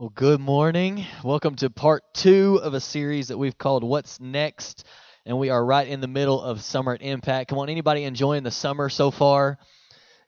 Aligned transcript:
Well, 0.00 0.12
good 0.14 0.40
morning. 0.40 1.04
Welcome 1.22 1.56
to 1.56 1.68
part 1.68 2.04
two 2.14 2.58
of 2.62 2.72
a 2.72 2.80
series 2.80 3.28
that 3.28 3.36
we've 3.36 3.58
called 3.58 3.84
What's 3.84 4.18
Next. 4.18 4.86
And 5.26 5.38
we 5.38 5.50
are 5.50 5.62
right 5.62 5.86
in 5.86 6.00
the 6.00 6.08
middle 6.08 6.40
of 6.40 6.62
Summer 6.62 6.94
at 6.94 7.02
Impact. 7.02 7.50
Come 7.50 7.58
on, 7.58 7.68
anybody 7.68 8.04
enjoying 8.04 8.42
the 8.42 8.50
summer 8.50 8.88
so 8.88 9.10
far? 9.10 9.58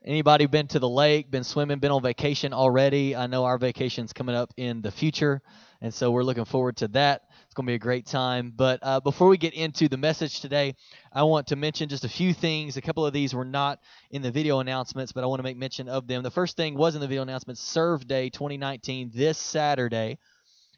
Anybody 0.04 0.46
been 0.46 0.66
to 0.68 0.80
the 0.80 0.88
lake, 0.88 1.30
been 1.30 1.44
swimming, 1.44 1.78
been 1.78 1.92
on 1.92 2.02
vacation 2.02 2.52
already? 2.52 3.14
I 3.14 3.28
know 3.28 3.44
our 3.44 3.56
vacation's 3.56 4.12
coming 4.12 4.34
up 4.34 4.52
in 4.56 4.82
the 4.82 4.90
future, 4.90 5.40
and 5.80 5.94
so 5.94 6.10
we're 6.10 6.24
looking 6.24 6.44
forward 6.44 6.78
to 6.78 6.88
that. 6.88 7.22
It's 7.44 7.54
going 7.54 7.66
to 7.66 7.70
be 7.70 7.76
a 7.76 7.78
great 7.78 8.06
time. 8.06 8.52
But 8.56 8.80
uh, 8.82 8.98
before 8.98 9.28
we 9.28 9.36
get 9.38 9.54
into 9.54 9.88
the 9.88 9.96
message 9.96 10.40
today, 10.40 10.74
I 11.12 11.22
want 11.22 11.46
to 11.48 11.56
mention 11.56 11.88
just 11.88 12.04
a 12.04 12.08
few 12.08 12.34
things. 12.34 12.76
A 12.76 12.82
couple 12.82 13.06
of 13.06 13.12
these 13.12 13.32
were 13.32 13.44
not 13.44 13.78
in 14.10 14.22
the 14.22 14.32
video 14.32 14.58
announcements, 14.58 15.12
but 15.12 15.22
I 15.22 15.28
want 15.28 15.38
to 15.38 15.44
make 15.44 15.56
mention 15.56 15.88
of 15.88 16.08
them. 16.08 16.24
The 16.24 16.32
first 16.32 16.56
thing 16.56 16.74
was 16.74 16.96
in 16.96 17.00
the 17.00 17.06
video 17.06 17.22
announcements 17.22 17.60
Serve 17.60 18.04
Day 18.08 18.28
2019 18.28 19.12
this 19.14 19.38
Saturday. 19.38 20.18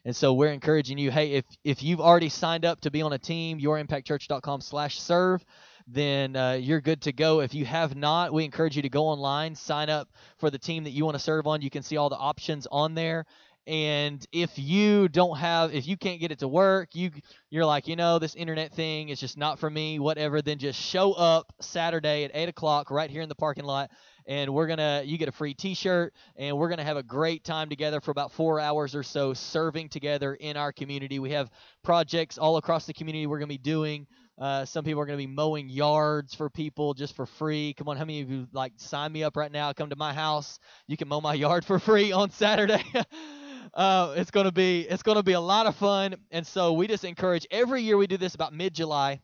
And 0.05 0.15
so 0.15 0.33
we're 0.33 0.51
encouraging 0.51 0.99
you, 0.99 1.09
hey, 1.09 1.31
if 1.31 1.45
if 1.63 1.81
you've 1.81 1.99
already 1.99 2.29
signed 2.29 2.63
up 2.63 2.81
to 2.81 2.91
be 2.91 3.01
on 3.01 3.11
a 3.11 3.17
team, 3.17 3.59
yourimpactchurch.com 3.59 4.61
slash 4.61 4.99
serve, 4.99 5.43
then 5.87 6.35
uh, 6.35 6.53
you're 6.53 6.81
good 6.81 7.01
to 7.03 7.13
go. 7.13 7.41
If 7.41 7.53
you 7.53 7.65
have 7.65 7.95
not, 7.95 8.33
we 8.33 8.43
encourage 8.43 8.75
you 8.75 8.81
to 8.81 8.89
go 8.89 9.05
online, 9.05 9.55
sign 9.55 9.89
up 9.89 10.09
for 10.37 10.49
the 10.49 10.57
team 10.57 10.83
that 10.85 10.91
you 10.91 11.05
want 11.05 11.15
to 11.15 11.23
serve 11.23 11.47
on. 11.47 11.61
You 11.61 11.69
can 11.69 11.83
see 11.83 11.97
all 11.97 12.09
the 12.09 12.17
options 12.17 12.67
on 12.71 12.95
there 12.95 13.25
and 13.67 14.25
if 14.31 14.59
you 14.59 15.07
don't 15.09 15.37
have 15.37 15.73
if 15.73 15.87
you 15.87 15.97
can't 15.97 16.19
get 16.19 16.31
it 16.31 16.39
to 16.39 16.47
work 16.47 16.89
you 16.93 17.09
you're 17.49 17.65
like 17.65 17.87
you 17.87 17.95
know 17.95 18.19
this 18.19 18.35
internet 18.35 18.71
thing 18.71 19.09
is 19.09 19.19
just 19.19 19.37
not 19.37 19.57
for 19.57 19.69
me 19.69 19.97
whatever 19.97 20.41
then 20.41 20.59
just 20.59 20.79
show 20.79 21.13
up 21.13 21.51
saturday 21.61 22.25
at 22.25 22.31
8 22.33 22.49
o'clock 22.49 22.91
right 22.91 23.09
here 23.09 23.23
in 23.23 23.29
the 23.29 23.35
parking 23.35 23.65
lot 23.65 23.89
and 24.27 24.53
we're 24.53 24.67
gonna 24.67 25.01
you 25.03 25.17
get 25.17 25.29
a 25.29 25.31
free 25.31 25.55
t-shirt 25.55 26.13
and 26.35 26.55
we're 26.55 26.69
gonna 26.69 26.83
have 26.83 26.97
a 26.97 27.03
great 27.03 27.43
time 27.43 27.67
together 27.67 27.99
for 28.01 28.11
about 28.11 28.31
four 28.31 28.59
hours 28.59 28.93
or 28.93 29.01
so 29.01 29.33
serving 29.33 29.89
together 29.89 30.35
in 30.35 30.57
our 30.57 30.71
community 30.71 31.17
we 31.17 31.31
have 31.31 31.49
projects 31.83 32.37
all 32.37 32.57
across 32.57 32.85
the 32.85 32.93
community 32.93 33.25
we're 33.25 33.39
gonna 33.39 33.47
be 33.47 33.57
doing 33.57 34.05
uh, 34.37 34.65
some 34.65 34.83
people 34.83 35.01
are 35.01 35.05
going 35.05 35.17
to 35.17 35.25
be 35.25 35.31
mowing 35.31 35.69
yards 35.69 36.33
for 36.33 36.49
people 36.49 36.93
just 36.93 37.15
for 37.15 37.25
free. 37.25 37.73
Come 37.73 37.87
on, 37.87 37.97
how 37.97 38.03
many 38.03 38.21
of 38.21 38.29
you 38.29 38.47
like 38.51 38.73
sign 38.77 39.11
me 39.11 39.23
up 39.23 39.37
right 39.37 39.51
now? 39.51 39.71
Come 39.73 39.89
to 39.89 39.95
my 39.95 40.13
house. 40.13 40.59
You 40.87 40.97
can 40.97 41.07
mow 41.07 41.21
my 41.21 41.33
yard 41.45 41.65
for 41.65 41.79
free 41.79 42.11
on 42.11 42.31
Saturday. 42.31 42.83
uh, 43.73 44.13
it's 44.17 44.31
gonna 44.31 44.51
be 44.51 44.81
it's 44.81 45.03
gonna 45.03 45.23
be 45.23 45.33
a 45.33 45.39
lot 45.39 45.67
of 45.67 45.75
fun, 45.75 46.15
and 46.31 46.45
so 46.45 46.73
we 46.73 46.87
just 46.87 47.05
encourage 47.05 47.47
every 47.49 47.81
year 47.81 47.97
we 47.97 48.07
do 48.07 48.17
this 48.17 48.35
about 48.35 48.53
mid 48.53 48.73
July. 48.73 49.21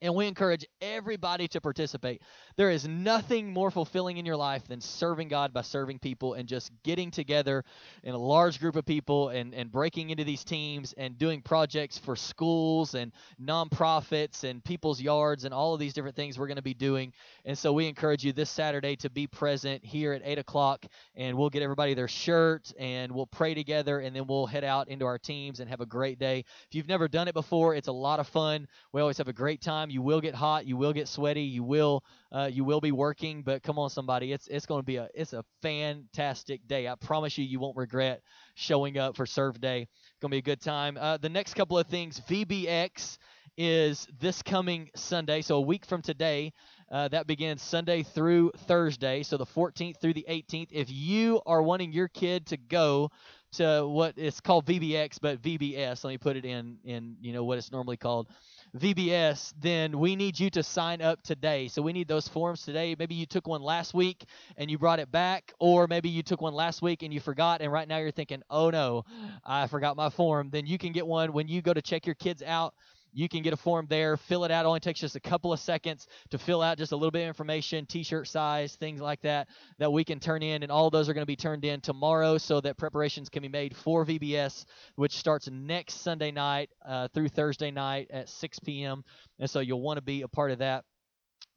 And 0.00 0.14
we 0.14 0.26
encourage 0.26 0.64
everybody 0.80 1.48
to 1.48 1.60
participate. 1.60 2.22
There 2.56 2.70
is 2.70 2.86
nothing 2.86 3.52
more 3.52 3.70
fulfilling 3.70 4.16
in 4.16 4.24
your 4.24 4.36
life 4.36 4.66
than 4.68 4.80
serving 4.80 5.28
God 5.28 5.52
by 5.52 5.62
serving 5.62 5.98
people 5.98 6.34
and 6.34 6.48
just 6.48 6.70
getting 6.84 7.10
together 7.10 7.64
in 8.04 8.14
a 8.14 8.18
large 8.18 8.60
group 8.60 8.76
of 8.76 8.84
people 8.84 9.30
and, 9.30 9.52
and 9.54 9.72
breaking 9.72 10.10
into 10.10 10.22
these 10.22 10.44
teams 10.44 10.92
and 10.96 11.18
doing 11.18 11.42
projects 11.42 11.98
for 11.98 12.14
schools 12.14 12.94
and 12.94 13.12
nonprofits 13.42 14.44
and 14.44 14.62
people's 14.62 15.00
yards 15.00 15.44
and 15.44 15.52
all 15.52 15.74
of 15.74 15.80
these 15.80 15.94
different 15.94 16.14
things 16.14 16.38
we're 16.38 16.46
going 16.46 16.56
to 16.56 16.62
be 16.62 16.74
doing. 16.74 17.12
And 17.44 17.58
so 17.58 17.72
we 17.72 17.88
encourage 17.88 18.24
you 18.24 18.32
this 18.32 18.50
Saturday 18.50 18.94
to 18.96 19.10
be 19.10 19.26
present 19.26 19.84
here 19.84 20.12
at 20.12 20.22
8 20.24 20.38
o'clock 20.38 20.86
and 21.16 21.36
we'll 21.36 21.50
get 21.50 21.62
everybody 21.62 21.94
their 21.94 22.08
shirt 22.08 22.72
and 22.78 23.10
we'll 23.10 23.26
pray 23.26 23.54
together 23.54 23.98
and 23.98 24.14
then 24.14 24.26
we'll 24.28 24.46
head 24.46 24.64
out 24.64 24.88
into 24.88 25.06
our 25.06 25.18
teams 25.18 25.58
and 25.58 25.68
have 25.68 25.80
a 25.80 25.86
great 25.86 26.20
day. 26.20 26.44
If 26.68 26.74
you've 26.74 26.88
never 26.88 27.08
done 27.08 27.26
it 27.26 27.34
before, 27.34 27.74
it's 27.74 27.88
a 27.88 27.92
lot 27.92 28.20
of 28.20 28.28
fun. 28.28 28.68
We 28.92 29.00
always 29.00 29.18
have 29.18 29.28
a 29.28 29.32
great 29.32 29.60
time 29.60 29.87
time. 29.88 29.94
You 29.94 30.02
will 30.02 30.20
get 30.20 30.34
hot. 30.34 30.66
You 30.66 30.76
will 30.76 30.92
get 30.92 31.08
sweaty. 31.08 31.42
You 31.42 31.62
will 31.62 32.04
uh, 32.32 32.50
you 32.52 32.64
will 32.64 32.80
be 32.80 32.92
working. 32.92 33.42
But 33.42 33.62
come 33.62 33.78
on, 33.78 33.90
somebody, 33.90 34.32
it's 34.32 34.48
it's 34.48 34.66
going 34.66 34.80
to 34.80 34.86
be 34.86 34.96
a 34.96 35.08
it's 35.14 35.32
a 35.32 35.44
fantastic 35.62 36.66
day. 36.66 36.88
I 36.88 36.94
promise 36.94 37.38
you, 37.38 37.44
you 37.44 37.60
won't 37.60 37.76
regret 37.76 38.22
showing 38.54 38.98
up 38.98 39.16
for 39.16 39.26
Serve 39.26 39.60
Day. 39.60 39.82
It's 39.82 40.20
going 40.20 40.30
to 40.30 40.34
be 40.34 40.38
a 40.38 40.42
good 40.42 40.60
time. 40.60 40.96
Uh, 40.96 41.16
the 41.16 41.28
next 41.28 41.54
couple 41.54 41.78
of 41.78 41.86
things, 41.86 42.20
VBX 42.28 43.18
is 43.56 44.06
this 44.20 44.40
coming 44.42 44.88
Sunday, 44.94 45.42
so 45.42 45.56
a 45.56 45.60
week 45.60 45.84
from 45.84 46.00
today. 46.00 46.52
Uh, 46.90 47.08
that 47.08 47.26
begins 47.26 47.60
Sunday 47.60 48.02
through 48.02 48.52
Thursday, 48.66 49.22
so 49.22 49.36
the 49.36 49.44
14th 49.44 50.00
through 50.00 50.14
the 50.14 50.24
18th. 50.28 50.68
If 50.70 50.90
you 50.90 51.42
are 51.44 51.60
wanting 51.60 51.92
your 51.92 52.08
kid 52.08 52.46
to 52.46 52.56
go 52.56 53.10
to 53.52 53.86
what 53.86 54.16
is 54.16 54.40
called 54.40 54.64
VBX, 54.64 55.18
but 55.20 55.42
VBS, 55.42 56.04
let 56.04 56.10
me 56.10 56.18
put 56.18 56.36
it 56.36 56.44
in 56.44 56.78
in 56.84 57.16
you 57.20 57.32
know 57.32 57.44
what 57.44 57.58
it's 57.58 57.72
normally 57.72 57.96
called. 57.96 58.28
VBS, 58.76 59.54
then 59.60 59.98
we 59.98 60.16
need 60.16 60.38
you 60.38 60.50
to 60.50 60.62
sign 60.62 61.00
up 61.00 61.22
today. 61.22 61.68
So 61.68 61.82
we 61.82 61.92
need 61.92 62.08
those 62.08 62.28
forms 62.28 62.62
today. 62.62 62.94
Maybe 62.98 63.14
you 63.14 63.26
took 63.26 63.46
one 63.46 63.62
last 63.62 63.94
week 63.94 64.24
and 64.56 64.70
you 64.70 64.78
brought 64.78 65.00
it 65.00 65.10
back, 65.10 65.52
or 65.58 65.86
maybe 65.86 66.08
you 66.08 66.22
took 66.22 66.40
one 66.40 66.54
last 66.54 66.82
week 66.82 67.02
and 67.02 67.12
you 67.12 67.20
forgot, 67.20 67.60
and 67.60 67.72
right 67.72 67.88
now 67.88 67.98
you're 67.98 68.10
thinking, 68.10 68.42
oh 68.50 68.70
no, 68.70 69.04
I 69.44 69.66
forgot 69.66 69.96
my 69.96 70.10
form. 70.10 70.50
Then 70.50 70.66
you 70.66 70.78
can 70.78 70.92
get 70.92 71.06
one 71.06 71.32
when 71.32 71.48
you 71.48 71.62
go 71.62 71.72
to 71.72 71.82
check 71.82 72.06
your 72.06 72.14
kids 72.14 72.42
out 72.42 72.74
you 73.12 73.28
can 73.28 73.42
get 73.42 73.52
a 73.52 73.56
form 73.56 73.86
there, 73.88 74.16
fill 74.16 74.44
it 74.44 74.50
out. 74.50 74.64
It 74.64 74.68
only 74.68 74.80
takes 74.80 75.00
just 75.00 75.16
a 75.16 75.20
couple 75.20 75.52
of 75.52 75.60
seconds 75.60 76.06
to 76.30 76.38
fill 76.38 76.62
out 76.62 76.78
just 76.78 76.92
a 76.92 76.96
little 76.96 77.10
bit 77.10 77.22
of 77.22 77.28
information, 77.28 77.86
t-shirt 77.86 78.28
size, 78.28 78.76
things 78.76 79.00
like 79.00 79.20
that, 79.22 79.48
that 79.78 79.92
we 79.92 80.04
can 80.04 80.20
turn 80.20 80.42
in. 80.42 80.62
And 80.62 80.72
all 80.72 80.90
those 80.90 81.08
are 81.08 81.14
going 81.14 81.22
to 81.22 81.26
be 81.26 81.36
turned 81.36 81.64
in 81.64 81.80
tomorrow 81.80 82.38
so 82.38 82.60
that 82.60 82.76
preparations 82.76 83.28
can 83.28 83.42
be 83.42 83.48
made 83.48 83.76
for 83.76 84.04
VBS, 84.04 84.64
which 84.96 85.16
starts 85.16 85.48
next 85.50 86.02
Sunday 86.02 86.30
night 86.30 86.70
uh, 86.86 87.08
through 87.08 87.28
Thursday 87.28 87.70
night 87.70 88.08
at 88.10 88.28
6 88.28 88.58
p.m. 88.60 89.04
And 89.38 89.48
so 89.48 89.60
you'll 89.60 89.82
want 89.82 89.98
to 89.98 90.02
be 90.02 90.22
a 90.22 90.28
part 90.28 90.50
of 90.50 90.58
that. 90.58 90.84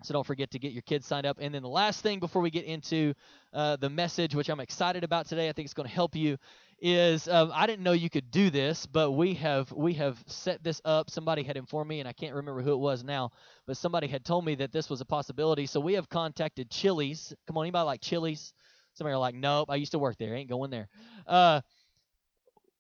So 0.04 0.14
don't 0.14 0.26
forget 0.26 0.52
to 0.52 0.60
get 0.60 0.72
your 0.72 0.82
kids 0.82 1.06
signed 1.06 1.26
up. 1.26 1.38
And 1.40 1.54
then 1.54 1.62
the 1.62 1.70
last 1.70 2.02
thing 2.02 2.20
before 2.20 2.42
we 2.42 2.50
get 2.50 2.66
into 2.66 3.14
uh, 3.54 3.76
the 3.76 3.90
message, 3.90 4.34
which 4.34 4.50
I'm 4.50 4.60
excited 4.60 5.04
about 5.04 5.28
today, 5.28 5.48
I 5.48 5.54
think 5.54 5.66
it's 5.66 5.76
going 5.76 5.88
to 5.88 5.94
help 5.94 6.16
you, 6.16 6.38
is 6.82 7.28
um, 7.28 7.52
I 7.54 7.68
didn't 7.68 7.84
know 7.84 7.92
you 7.92 8.10
could 8.10 8.32
do 8.32 8.50
this, 8.50 8.88
but 8.88 9.12
we 9.12 9.36
have 9.36 9.72
we 9.72 9.94
have 9.94 10.22
set 10.26 10.64
this 10.64 10.82
up. 10.84 11.10
Somebody 11.10 11.44
had 11.44 11.56
informed 11.56 11.90
me, 11.90 12.00
and 12.00 12.10
I 12.10 12.14
can't 12.14 12.34
remember 12.34 12.62
who 12.62 12.74
it 12.74 12.80
was 12.80 13.04
now, 13.04 13.32
but 13.68 13.78
somebody 13.78 14.08
had 14.08 14.26
told 14.26 14.44
me 14.44 14.56
that 14.56 14.72
this 14.72 14.90
was 14.90 15.00
a 15.00 15.06
possibility. 15.06 15.68
So 15.68 15.80
we 15.80 15.94
have 15.94 16.10
contacted 16.10 16.72
Chili's. 16.72 17.34
Come 17.48 17.58
on, 17.58 17.66
anybody 17.66 17.86
like 17.86 18.02
Chili's? 18.02 18.54
Somebody 18.96 19.16
like, 19.16 19.36
nope, 19.36 19.70
I 19.70 19.76
used 19.76 19.94
to 19.94 20.00
work 20.00 20.18
there. 20.18 20.36
I 20.36 20.40
ain't 20.40 20.50
going 20.50 20.72
there. 20.72 20.90
Uh, 21.26 21.62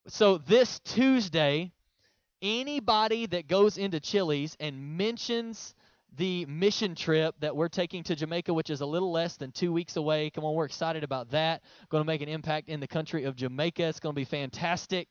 so 0.08 0.40
this 0.40 0.80
Tuesday, 0.80 1.72
anybody 2.42 3.28
that 3.28 3.48
goes 3.48 3.78
into 3.78 4.00
Chili's 4.00 4.58
and 4.60 4.98
mentions 4.98 5.74
the 6.18 6.46
mission 6.46 6.96
trip 6.96 7.36
that 7.40 7.56
we're 7.56 7.70
taking 7.70 8.04
to 8.04 8.16
Jamaica, 8.16 8.54
which 8.54 8.70
is 8.70 8.82
a 8.82 8.86
little 8.86 9.12
less 9.12 9.38
than 9.38 9.52
two 9.52 9.72
weeks 9.72 9.96
away. 9.96 10.30
Come 10.30 10.44
on, 10.44 10.54
we're 10.56 10.66
excited 10.66 11.04
about 11.04 11.32
that. 11.32 11.62
Going 11.90 12.02
to 12.02 12.08
make 12.08 12.22
an 12.22 12.30
impact 12.30 12.70
in 12.70 12.80
the 12.80 12.88
country 12.88 13.24
of 13.24 13.36
Jamaica. 13.36 13.84
It's 13.84 14.00
going 14.00 14.14
to 14.14 14.20
be 14.20 14.26
fantastic. 14.26 15.08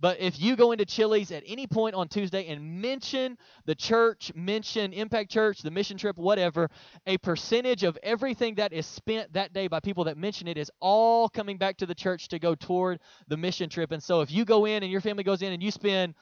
But 0.00 0.20
if 0.20 0.40
you 0.40 0.56
go 0.56 0.72
into 0.72 0.84
Chili's 0.84 1.30
at 1.30 1.44
any 1.46 1.66
point 1.66 1.94
on 1.94 2.08
Tuesday 2.08 2.48
and 2.48 2.82
mention 2.82 3.38
the 3.64 3.76
church, 3.76 4.32
mention 4.34 4.92
Impact 4.92 5.30
Church, 5.30 5.62
the 5.62 5.70
mission 5.70 5.96
trip, 5.96 6.18
whatever, 6.18 6.68
a 7.06 7.16
percentage 7.18 7.84
of 7.84 7.96
everything 8.02 8.56
that 8.56 8.72
is 8.72 8.86
spent 8.86 9.32
that 9.34 9.52
day 9.52 9.68
by 9.68 9.78
people 9.78 10.04
that 10.04 10.18
mention 10.18 10.48
it 10.48 10.58
is 10.58 10.70
all 10.80 11.28
coming 11.28 11.58
back 11.58 11.76
to 11.76 11.86
the 11.86 11.94
church 11.94 12.28
to 12.28 12.40
go 12.40 12.56
toward 12.56 12.98
the 13.28 13.36
mission 13.36 13.70
trip. 13.70 13.92
And 13.92 14.02
so 14.02 14.20
if 14.20 14.32
you 14.32 14.44
go 14.44 14.64
in 14.64 14.82
and 14.82 14.90
your 14.90 15.00
family 15.00 15.22
goes 15.22 15.42
in 15.42 15.52
and 15.52 15.62
you 15.62 15.70
spend 15.70 16.14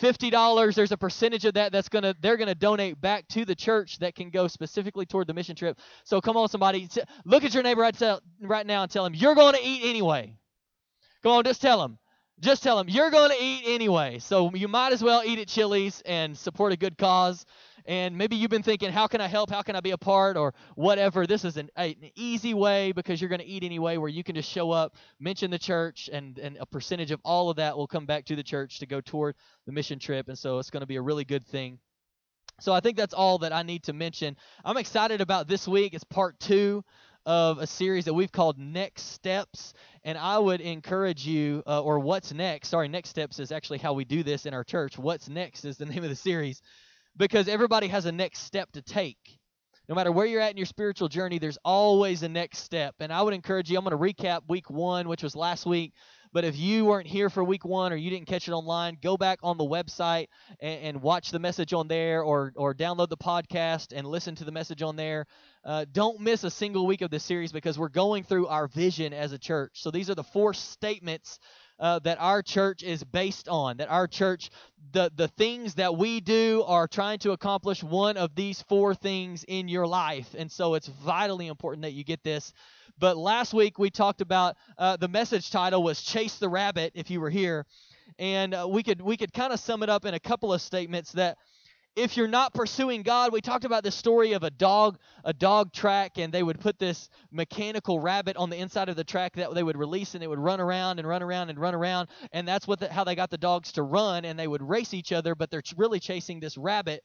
$50 0.00 0.74
there's 0.74 0.92
a 0.92 0.96
percentage 0.96 1.44
of 1.44 1.54
that 1.54 1.72
that's 1.72 1.88
going 1.88 2.02
to 2.02 2.14
they're 2.20 2.36
going 2.36 2.48
to 2.48 2.54
donate 2.54 3.00
back 3.00 3.26
to 3.28 3.44
the 3.44 3.54
church 3.54 3.98
that 3.98 4.14
can 4.14 4.28
go 4.28 4.46
specifically 4.46 5.06
toward 5.06 5.26
the 5.26 5.32
mission 5.32 5.56
trip 5.56 5.78
so 6.04 6.20
come 6.20 6.36
on 6.36 6.48
somebody 6.48 6.88
look 7.24 7.42
at 7.42 7.54
your 7.54 7.62
neighbor 7.62 7.80
right, 7.80 8.02
right 8.42 8.66
now 8.66 8.82
and 8.82 8.90
tell 8.90 9.06
him 9.06 9.14
you're 9.14 9.34
going 9.34 9.54
to 9.54 9.62
eat 9.62 9.80
anyway 9.84 10.34
come 11.22 11.32
on 11.32 11.42
just 11.42 11.62
tell 11.62 11.82
him 11.82 11.98
just 12.40 12.62
tell 12.62 12.76
them 12.76 12.88
you're 12.88 13.10
going 13.10 13.30
to 13.30 13.42
eat 13.42 13.64
anyway. 13.66 14.18
So 14.18 14.54
you 14.54 14.68
might 14.68 14.92
as 14.92 15.02
well 15.02 15.22
eat 15.24 15.38
at 15.38 15.48
Chili's 15.48 16.02
and 16.06 16.36
support 16.36 16.72
a 16.72 16.76
good 16.76 16.96
cause. 16.96 17.44
And 17.88 18.18
maybe 18.18 18.36
you've 18.36 18.50
been 18.50 18.62
thinking, 18.62 18.92
how 18.92 19.06
can 19.06 19.22
I 19.22 19.28
help? 19.28 19.48
How 19.48 19.62
can 19.62 19.74
I 19.74 19.80
be 19.80 19.92
a 19.92 19.98
part? 19.98 20.36
Or 20.36 20.52
whatever. 20.74 21.26
This 21.26 21.42
is 21.42 21.56
an, 21.56 21.70
an 21.74 21.94
easy 22.14 22.52
way 22.52 22.92
because 22.92 23.18
you're 23.18 23.30
going 23.30 23.40
to 23.40 23.46
eat 23.46 23.64
anyway, 23.64 23.96
where 23.96 24.10
you 24.10 24.22
can 24.22 24.34
just 24.34 24.50
show 24.50 24.70
up, 24.70 24.94
mention 25.18 25.50
the 25.50 25.58
church, 25.58 26.10
and, 26.12 26.38
and 26.38 26.58
a 26.60 26.66
percentage 26.66 27.12
of 27.12 27.20
all 27.24 27.48
of 27.48 27.56
that 27.56 27.78
will 27.78 27.86
come 27.86 28.04
back 28.04 28.26
to 28.26 28.36
the 28.36 28.42
church 28.42 28.78
to 28.80 28.86
go 28.86 29.00
toward 29.00 29.36
the 29.64 29.72
mission 29.72 29.98
trip. 29.98 30.28
And 30.28 30.38
so 30.38 30.58
it's 30.58 30.68
going 30.68 30.82
to 30.82 30.86
be 30.86 30.96
a 30.96 31.02
really 31.02 31.24
good 31.24 31.46
thing. 31.46 31.78
So 32.60 32.74
I 32.74 32.80
think 32.80 32.98
that's 32.98 33.14
all 33.14 33.38
that 33.38 33.54
I 33.54 33.62
need 33.62 33.84
to 33.84 33.94
mention. 33.94 34.36
I'm 34.66 34.76
excited 34.76 35.22
about 35.22 35.48
this 35.48 35.66
week. 35.66 35.94
It's 35.94 36.04
part 36.04 36.38
two 36.38 36.84
of 37.24 37.58
a 37.58 37.66
series 37.66 38.04
that 38.04 38.12
we've 38.14 38.32
called 38.32 38.58
Next 38.58 39.12
Steps. 39.12 39.72
And 40.04 40.18
I 40.18 40.38
would 40.38 40.60
encourage 40.60 41.26
you, 41.26 41.62
uh, 41.66 41.80
or 41.80 42.00
What's 42.00 42.34
Next? 42.34 42.68
Sorry, 42.68 42.88
Next 42.88 43.08
Steps 43.08 43.38
is 43.38 43.50
actually 43.50 43.78
how 43.78 43.94
we 43.94 44.04
do 44.04 44.22
this 44.22 44.44
in 44.44 44.52
our 44.52 44.64
church. 44.64 44.98
What's 44.98 45.30
Next 45.30 45.64
is 45.64 45.78
the 45.78 45.86
name 45.86 46.04
of 46.04 46.10
the 46.10 46.16
series 46.16 46.60
because 47.18 47.48
everybody 47.48 47.88
has 47.88 48.06
a 48.06 48.12
next 48.12 48.40
step 48.40 48.70
to 48.72 48.82
take. 48.82 49.18
No 49.88 49.94
matter 49.94 50.12
where 50.12 50.26
you're 50.26 50.40
at 50.42 50.50
in 50.50 50.58
your 50.58 50.66
spiritual 50.66 51.08
journey, 51.08 51.38
there's 51.38 51.58
always 51.64 52.22
a 52.22 52.28
next 52.28 52.58
step. 52.58 52.94
And 53.00 53.10
I 53.12 53.22
would 53.22 53.32
encourage 53.32 53.70
you, 53.70 53.78
I'm 53.78 53.84
going 53.84 53.98
to 53.98 54.22
recap 54.22 54.40
week 54.46 54.68
one, 54.68 55.08
which 55.08 55.22
was 55.22 55.34
last 55.34 55.64
week, 55.64 55.94
But 56.32 56.44
if 56.44 56.58
you 56.58 56.84
weren't 56.84 57.06
here 57.06 57.30
for 57.30 57.42
week 57.42 57.64
one 57.64 57.92
or 57.92 57.96
you 57.96 58.10
didn't 58.10 58.26
catch 58.26 58.48
it 58.48 58.52
online, 58.52 58.98
go 59.02 59.16
back 59.16 59.38
on 59.42 59.56
the 59.56 59.64
website 59.64 60.26
and, 60.60 60.82
and 60.82 61.02
watch 61.02 61.30
the 61.30 61.38
message 61.38 61.72
on 61.72 61.88
there 61.88 62.22
or, 62.22 62.52
or 62.56 62.74
download 62.74 63.08
the 63.08 63.16
podcast 63.16 63.92
and 63.96 64.06
listen 64.06 64.34
to 64.36 64.44
the 64.44 64.52
message 64.52 64.82
on 64.82 64.96
there. 64.96 65.26
Uh, 65.64 65.84
don't 65.90 66.20
miss 66.20 66.44
a 66.44 66.50
single 66.50 66.86
week 66.86 67.02
of 67.02 67.10
this 67.10 67.24
series 67.24 67.52
because 67.52 67.78
we're 67.78 67.88
going 67.88 68.24
through 68.24 68.46
our 68.46 68.68
vision 68.68 69.12
as 69.12 69.32
a 69.32 69.38
church. 69.38 69.72
So 69.74 69.90
these 69.90 70.10
are 70.10 70.14
the 70.14 70.24
four 70.24 70.54
statements 70.54 71.38
uh, 71.78 71.98
that 72.00 72.20
our 72.20 72.42
church 72.42 72.82
is 72.82 73.04
based 73.04 73.48
on. 73.48 73.78
That 73.78 73.88
our 73.90 74.06
church, 74.06 74.50
the 74.92 75.10
the 75.14 75.28
things 75.28 75.74
that 75.74 75.96
we 75.96 76.20
do 76.20 76.64
are 76.66 76.88
trying 76.88 77.18
to 77.20 77.32
accomplish 77.32 77.82
one 77.82 78.16
of 78.16 78.34
these 78.34 78.62
four 78.62 78.94
things 78.94 79.44
in 79.46 79.68
your 79.68 79.86
life, 79.86 80.34
and 80.36 80.50
so 80.50 80.74
it's 80.74 80.88
vitally 80.88 81.46
important 81.46 81.82
that 81.82 81.92
you 81.92 82.04
get 82.04 82.22
this. 82.22 82.52
But 82.98 83.16
last 83.16 83.54
week 83.54 83.78
we 83.78 83.90
talked 83.90 84.20
about 84.20 84.56
uh, 84.76 84.96
the 84.96 85.08
message 85.08 85.50
title 85.50 85.82
was 85.82 86.02
"Chase 86.02 86.38
the 86.38 86.48
Rabbit." 86.48 86.92
If 86.94 87.10
you 87.10 87.20
were 87.20 87.30
here, 87.30 87.66
and 88.18 88.54
uh, 88.54 88.66
we 88.68 88.82
could 88.82 89.00
we 89.00 89.16
could 89.16 89.32
kind 89.32 89.52
of 89.52 89.60
sum 89.60 89.82
it 89.82 89.88
up 89.88 90.04
in 90.04 90.14
a 90.14 90.20
couple 90.20 90.52
of 90.52 90.60
statements 90.60 91.12
that 91.12 91.38
if 91.98 92.16
you're 92.16 92.28
not 92.28 92.54
pursuing 92.54 93.02
God, 93.02 93.32
we 93.32 93.40
talked 93.40 93.64
about 93.64 93.82
the 93.82 93.90
story 93.90 94.32
of 94.32 94.44
a 94.44 94.50
dog, 94.50 94.98
a 95.24 95.32
dog 95.32 95.72
track, 95.72 96.16
and 96.16 96.32
they 96.32 96.44
would 96.44 96.60
put 96.60 96.78
this 96.78 97.10
mechanical 97.32 97.98
rabbit 97.98 98.36
on 98.36 98.50
the 98.50 98.56
inside 98.56 98.88
of 98.88 98.94
the 98.94 99.02
track 99.02 99.34
that 99.34 99.52
they 99.52 99.64
would 99.64 99.76
release, 99.76 100.14
and 100.14 100.22
it 100.22 100.28
would 100.28 100.38
run 100.38 100.60
around 100.60 101.00
and 101.00 101.08
run 101.08 101.24
around 101.24 101.50
and 101.50 101.58
run 101.58 101.74
around, 101.74 102.08
and 102.32 102.46
that's 102.46 102.68
what 102.68 102.78
the, 102.78 102.92
how 102.92 103.02
they 103.02 103.16
got 103.16 103.30
the 103.30 103.38
dogs 103.38 103.72
to 103.72 103.82
run, 103.82 104.24
and 104.24 104.38
they 104.38 104.46
would 104.46 104.62
race 104.62 104.94
each 104.94 105.10
other, 105.10 105.34
but 105.34 105.50
they're 105.50 105.62
really 105.76 105.98
chasing 105.98 106.38
this 106.38 106.56
rabbit 106.56 107.02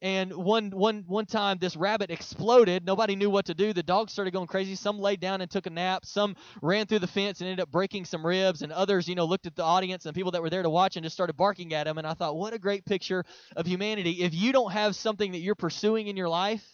and 0.00 0.32
one 0.32 0.70
one 0.70 1.04
one 1.06 1.26
time 1.26 1.58
this 1.60 1.76
rabbit 1.76 2.10
exploded. 2.10 2.84
Nobody 2.84 3.16
knew 3.16 3.30
what 3.30 3.46
to 3.46 3.54
do. 3.54 3.72
The 3.72 3.82
dogs 3.82 4.12
started 4.12 4.32
going 4.32 4.46
crazy. 4.46 4.74
Some 4.74 4.98
laid 4.98 5.20
down 5.20 5.40
and 5.40 5.50
took 5.50 5.66
a 5.66 5.70
nap. 5.70 6.04
Some 6.04 6.36
ran 6.62 6.86
through 6.86 7.00
the 7.00 7.06
fence 7.06 7.40
and 7.40 7.48
ended 7.48 7.62
up 7.62 7.70
breaking 7.70 8.04
some 8.04 8.24
ribs. 8.24 8.62
And 8.62 8.72
others 8.72 9.08
you 9.08 9.14
know 9.14 9.24
looked 9.24 9.46
at 9.46 9.56
the 9.56 9.64
audience 9.64 10.06
and 10.06 10.14
people 10.14 10.32
that 10.32 10.42
were 10.42 10.50
there 10.50 10.62
to 10.62 10.70
watch 10.70 10.96
and 10.96 11.04
just 11.04 11.14
started 11.16 11.36
barking 11.36 11.74
at 11.74 11.84
them 11.84 11.98
and 11.98 12.06
i 12.06 12.14
thought 12.14 12.36
what 12.36 12.52
a 12.52 12.58
great 12.58 12.84
picture 12.84 13.24
of 13.56 13.66
humanity. 13.66 14.22
If 14.22 14.34
you 14.34 14.52
don't 14.52 14.72
have 14.72 14.94
something 14.94 15.32
that 15.32 15.38
you're 15.38 15.54
pursuing 15.54 16.06
in 16.06 16.16
your 16.16 16.28
life 16.28 16.64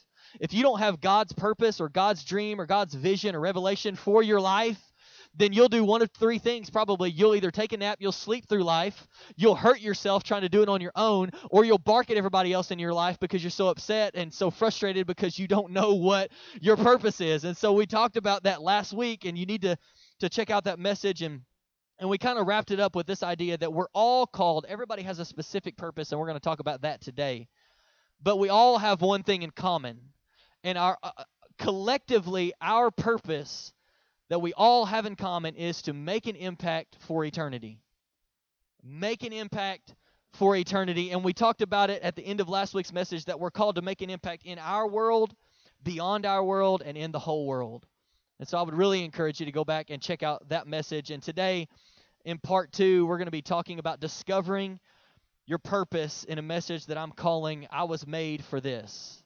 if 0.41 0.53
you 0.53 0.63
don't 0.63 0.81
have 0.81 1.01
god's 1.01 1.33
purpose 1.33 1.81
or 1.81 1.89
god's 1.89 2.25
dream 2.25 2.61
or 2.61 2.67
god's 2.67 2.95
vision 2.95 3.35
or 3.35 3.41
revelation 3.41 3.95
for 3.95 4.23
your 4.23 4.41
life 4.41 4.81
then 5.37 5.53
you'll 5.53 5.69
do 5.69 5.85
one 5.85 6.03
of 6.03 6.11
three 6.13 6.39
things 6.39 6.71
probably. 6.71 7.11
You'll 7.11 7.35
either 7.35 7.51
take 7.51 7.73
a 7.73 7.77
nap, 7.77 7.99
you'll 8.01 8.13
sleep 8.13 8.49
through 8.49 8.63
life, 8.63 9.07
you'll 9.37 9.55
hurt 9.55 9.81
yourself 9.81 10.23
trying 10.23 10.43
to 10.43 10.49
do 10.49 10.63
it 10.63 10.69
on 10.69 10.81
your 10.81 10.93
own, 10.95 11.31
or 11.51 11.65
you'll 11.65 11.79
bark 11.79 12.11
at 12.11 12.17
everybody 12.17 12.53
else 12.53 12.71
in 12.71 12.79
your 12.79 12.95
life 12.95 13.19
because 13.21 13.43
you're 13.43 13.51
so 13.51 13.69
upset 13.69 14.15
and 14.15 14.33
so 14.33 14.51
frustrated 14.51 15.07
because 15.07 15.39
you 15.39 15.49
don't 15.49 15.73
know 15.73 15.95
what 15.95 16.31
your 16.61 16.77
purpose 16.77 17.21
is. 17.21 17.45
And 17.45 17.57
so 17.57 17.73
we 17.73 17.87
talked 17.87 18.17
about 18.17 18.45
that 18.45 18.63
last 18.63 18.93
week, 18.93 19.25
and 19.25 19.37
you 19.37 19.47
need 19.47 19.63
to, 19.63 19.77
to 20.21 20.29
check 20.29 20.51
out 20.51 20.65
that 20.65 20.79
message 20.79 21.23
and 21.23 21.41
and 22.01 22.11
we 22.11 22.19
kind 22.19 22.41
of 22.41 22.47
wrapped 22.49 22.73
it 22.73 22.81
up 22.81 22.97
with 22.97 23.07
this 23.07 23.23
idea 23.23 23.57
that 23.57 23.73
we're 23.73 23.87
all 23.93 24.27
called, 24.27 24.67
everybody 24.69 25.03
has 25.03 25.21
a 25.21 25.25
specific 25.25 25.77
purpose, 25.77 26.11
and 26.11 26.21
we're 26.21 26.27
going 26.27 26.39
to 26.39 26.45
talk 26.45 26.59
about 26.59 26.83
that 26.83 27.01
today. 27.01 27.47
But 28.21 28.39
we 28.39 28.49
all 28.49 28.79
have 28.79 29.01
one 29.01 29.23
thing 29.23 29.43
in 29.43 29.51
common. 29.51 30.01
And 30.65 30.77
our 30.77 30.99
uh, 31.03 31.13
collectively, 31.59 32.53
our 32.61 32.91
purpose 32.91 33.73
that 34.29 34.41
we 34.41 34.53
all 34.55 34.87
have 34.87 35.07
in 35.07 35.17
common 35.17 35.55
is 35.55 35.83
to 35.83 35.93
make 35.93 36.27
an 36.27 36.37
impact 36.37 36.97
for 37.01 37.25
eternity. 37.25 37.79
Make 38.83 39.23
an 39.23 39.33
impact 39.33 39.95
for 40.33 40.57
eternity. 40.57 41.11
And 41.11 41.25
we 41.25 41.33
talked 41.33 41.63
about 41.63 41.91
it 41.91 42.03
at 42.03 42.17
the 42.17 42.23
end 42.23 42.41
of 42.41 42.49
last 42.49 42.75
week's 42.75 42.93
message 42.93 43.27
that 43.27 43.39
we're 43.39 43.51
called 43.51 43.77
to 43.77 43.83
make 43.83 44.03
an 44.03 44.11
impact 44.11 44.45
in 44.45 44.59
our 44.59 44.89
world, 44.89 45.35
beyond 45.83 46.27
our 46.27 46.45
world, 46.45 46.83
and 46.85 46.97
in 46.97 47.13
the 47.13 47.19
whole 47.19 47.47
world. 47.47 47.87
And 48.39 48.49
so 48.49 48.59
I 48.59 48.63
would 48.63 48.75
really 48.75 49.05
encourage 49.05 49.41
you 49.41 49.47
to 49.47 49.53
go 49.53 49.65
back 49.65 49.91
and 49.91 50.03
check 50.03 50.23
out 50.23 50.49
that 50.49 50.67
message. 50.67 51.11
And 51.11 51.23
today, 51.23 51.69
in 52.25 52.39
part 52.39 52.73
two, 52.73 53.07
we're 53.07 53.19
going 53.19 53.27
to 53.27 53.33
be 53.33 53.43
talking 53.43 53.79
about 53.79 54.01
discovering 54.01 54.81
your 55.47 55.59
purpose 55.59 56.25
in 56.25 56.39
a 56.39 56.43
message 56.43 56.87
that 56.87 56.99
I'm 56.99 57.13
calling 57.13 57.67
I 57.71 57.85
Was 57.85 58.07
Made 58.07 58.43
for 58.43 58.61
This. 58.61 59.23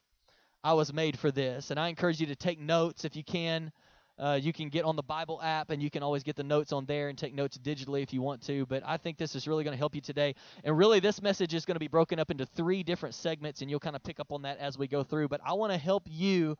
I 0.63 0.75
was 0.75 0.93
made 0.93 1.19
for 1.19 1.31
this. 1.31 1.71
And 1.71 1.79
I 1.79 1.89
encourage 1.89 2.21
you 2.21 2.27
to 2.27 2.37
take 2.37 2.61
notes 2.61 3.05
if 3.05 3.17
you 3.17 3.25
can. 3.25 3.73
Uh, 4.19 4.39
you 4.41 4.53
can 4.53 4.69
get 4.69 4.85
on 4.85 4.97
the 4.97 5.03
Bible 5.03 5.41
app 5.43 5.71
and 5.71 5.81
you 5.81 5.91
can 5.91 6.03
always 6.03 6.25
get 6.25 6.35
the 6.35 6.43
notes 6.43 6.73
on 6.73 6.85
there 6.87 7.09
and 7.09 7.17
take 7.17 7.35
notes 7.35 7.57
digitally 7.57 8.03
if 8.03 8.13
you 8.13 8.21
want 8.21 8.43
to. 8.47 8.67
But 8.67 8.83
I 8.85 8.97
think 8.97 9.17
this 9.17 9.37
is 9.37 9.47
really 9.47 9.63
going 9.63 9.75
to 9.75 9.79
help 9.79 9.95
you 9.95 10.01
today. 10.01 10.35
And 10.65 10.77
really, 10.77 10.99
this 10.99 11.23
message 11.23 11.55
is 11.55 11.65
going 11.65 11.77
to 11.77 11.81
be 11.81 11.89
broken 11.89 12.19
up 12.19 12.31
into 12.31 12.45
three 12.45 12.83
different 12.83 13.15
segments, 13.15 13.63
and 13.63 13.71
you'll 13.71 13.81
kind 13.81 13.95
of 13.95 14.03
pick 14.03 14.19
up 14.19 14.33
on 14.33 14.43
that 14.43 14.59
as 14.59 14.77
we 14.77 14.89
go 14.89 15.05
through. 15.05 15.29
But 15.29 15.41
I 15.45 15.53
want 15.53 15.73
to 15.73 15.79
help 15.79 16.03
you 16.07 16.57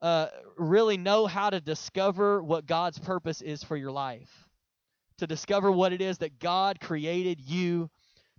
uh, 0.00 0.28
really 0.56 0.96
know 0.96 1.26
how 1.26 1.50
to 1.50 1.60
discover 1.60 2.42
what 2.42 2.66
God's 2.66 2.98
purpose 2.98 3.42
is 3.42 3.62
for 3.62 3.76
your 3.76 3.92
life, 3.92 4.30
to 5.18 5.26
discover 5.26 5.70
what 5.70 5.92
it 5.92 6.00
is 6.00 6.18
that 6.18 6.38
God 6.38 6.80
created 6.80 7.40
you 7.40 7.90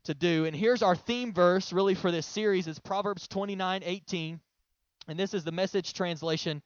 to 0.05 0.13
do. 0.13 0.45
And 0.45 0.55
here's 0.55 0.81
our 0.81 0.95
theme 0.95 1.33
verse 1.33 1.71
really 1.71 1.95
for 1.95 2.11
this 2.11 2.25
series 2.25 2.67
is 2.67 2.79
Proverbs 2.79 3.27
29 3.27 3.81
18. 3.83 4.39
And 5.09 5.19
this 5.19 5.33
is 5.33 5.43
the 5.43 5.51
message 5.51 5.93
translation 5.93 6.61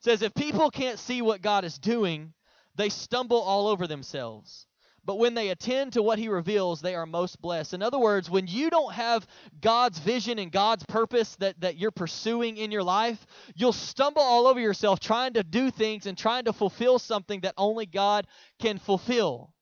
says 0.00 0.22
if 0.22 0.34
people 0.34 0.70
can't 0.70 0.98
see 0.98 1.22
what 1.22 1.42
God 1.42 1.64
is 1.64 1.78
doing, 1.78 2.32
they 2.74 2.88
stumble 2.88 3.40
all 3.40 3.68
over 3.68 3.86
themselves. 3.86 4.66
But 5.04 5.18
when 5.18 5.34
they 5.34 5.48
attend 5.48 5.94
to 5.94 6.02
what 6.02 6.18
he 6.18 6.28
reveals, 6.28 6.80
they 6.80 6.94
are 6.94 7.06
most 7.06 7.40
blessed. 7.40 7.72
In 7.72 7.82
other 7.82 7.98
words, 7.98 8.28
when 8.28 8.46
you 8.46 8.68
don't 8.68 8.92
have 8.92 9.26
God's 9.60 9.98
vision 9.98 10.38
and 10.38 10.52
God's 10.52 10.84
purpose 10.84 11.36
that, 11.36 11.58
that 11.60 11.78
you're 11.78 11.90
pursuing 11.90 12.58
in 12.58 12.70
your 12.70 12.82
life, 12.82 13.26
you'll 13.54 13.72
stumble 13.72 14.22
all 14.22 14.46
over 14.46 14.60
yourself 14.60 15.00
trying 15.00 15.32
to 15.34 15.42
do 15.42 15.70
things 15.70 16.06
and 16.06 16.18
trying 16.18 16.44
to 16.44 16.52
fulfill 16.52 16.98
something 16.98 17.40
that 17.40 17.54
only 17.56 17.86
God 17.86 18.26
can 18.60 18.78
fulfill. 18.78 19.54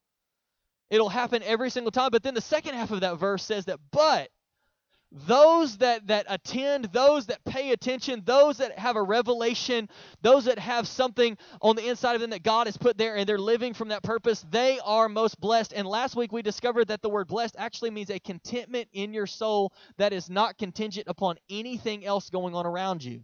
It'll 0.90 1.08
happen 1.08 1.43
every 1.44 1.70
single 1.70 1.93
time. 1.93 2.11
But 2.11 2.23
then 2.23 2.35
the 2.35 2.40
second 2.40 2.75
half 2.75 2.90
of 2.90 3.00
that 3.00 3.19
verse 3.19 3.44
says 3.44 3.67
that, 3.67 3.79
but 3.93 4.31
those 5.10 5.78
that 5.78 6.06
that 6.06 6.26
attend 6.28 6.87
those 6.93 7.26
that 7.26 7.43
pay 7.44 7.72
attention 7.72 8.22
those 8.26 8.58
that 8.58 8.78
have 8.78 8.96
a 8.96 9.02
revelation 9.02 9.88
those 10.20 10.44
that 10.44 10.58
have 10.58 10.87
something 10.87 11.37
on 11.62 11.76
the 11.76 11.88
inside 11.88 12.14
of 12.14 12.20
them 12.20 12.31
that 12.31 12.43
god 12.43 12.66
has 12.66 12.76
put 12.76 12.99
there 12.99 13.16
and 13.16 13.28
they're 13.28 13.38
living 13.38 13.72
from 13.72 13.88
that 13.88 14.02
purpose 14.02 14.44
they 14.50 14.78
are 14.84 15.08
most 15.08 15.40
blessed. 15.40 15.72
And 15.75 15.87
last 15.87 16.16
week 16.16 16.32
we 16.32 16.43
discovered 16.43 16.88
that 16.88 17.02
the 17.02 17.08
word 17.08 17.28
blessed 17.28 17.56
actually 17.58 17.90
means 17.90 18.10
a 18.10 18.19
contentment 18.19 18.88
in 18.93 19.12
your 19.12 19.26
soul 19.26 19.72
that 19.96 20.12
is 20.12 20.31
not 20.31 20.58
contingent 20.58 21.06
upon 21.08 21.37
anything 21.50 22.04
else 22.04 22.31
going 22.31 22.54
on 22.54 22.66
around 22.66 23.04
you. 23.04 23.22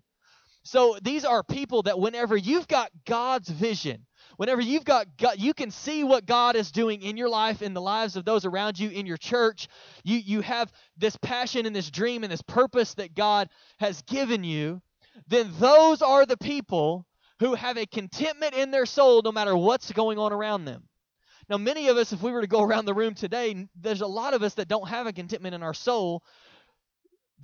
So 0.63 0.97
these 1.03 1.25
are 1.25 1.43
people 1.43 1.83
that 1.83 1.99
whenever 1.99 2.37
you've 2.37 2.69
got 2.69 2.91
god's 3.07 3.49
vision 3.49 4.07
Whenever 4.37 4.61
you've 4.61 4.85
got 4.85 5.17
God, 5.17 5.39
you 5.39 5.55
can 5.55 5.71
see 5.71 6.05
what 6.05 6.27
God 6.27 6.57
is 6.57 6.71
doing 6.71 7.03
in 7.03 7.17
your 7.17 7.29
life, 7.29 7.63
in 7.63 7.75
the 7.75 7.81
lives 7.81 8.17
of 8.17 8.25
those 8.25 8.45
around 8.45 8.79
you, 8.79 8.91
in 8.91 9.07
your 9.07 9.17
church. 9.17 9.69
You 10.03 10.19
you 10.19 10.41
have 10.41 10.73
this 10.97 11.17
passion 11.17 11.67
and 11.67 11.75
this 11.75 11.91
dream 11.91 12.25
and 12.25 12.33
this 12.33 12.43
purpose 12.43 12.95
that 12.95 13.15
God 13.15 13.49
has 13.79 14.03
given 14.03 14.45
you. 14.45 14.83
Then 15.29 15.53
those 15.59 16.03
are 16.03 16.27
the 16.27 16.37
people 16.37 17.07
who 17.41 17.55
have 17.55 17.77
a 17.77 17.87
contentment 17.87 18.55
in 18.55 18.71
their 18.71 18.87
soul 18.87 19.23
no 19.23 19.33
matter 19.33 19.57
what's 19.57 19.93
going 19.93 20.19
on 20.19 20.33
around 20.33 20.65
them. 20.65 20.89
Now, 21.49 21.59
many 21.59 21.89
of 21.89 21.97
us, 21.97 22.13
if 22.13 22.23
we 22.23 22.33
were 22.33 22.41
to 22.41 22.47
go 22.47 22.63
around 22.63 22.87
the 22.87 22.95
room 22.95 23.15
today, 23.15 23.69
there's 23.79 24.01
a 24.01 24.07
lot 24.07 24.33
of 24.33 24.43
us 24.43 24.55
that 24.55 24.69
don't 24.69 24.89
have 24.89 25.07
a 25.07 25.13
contentment 25.13 25.55
in 25.55 25.63
our 25.63 25.75
soul 25.75 26.23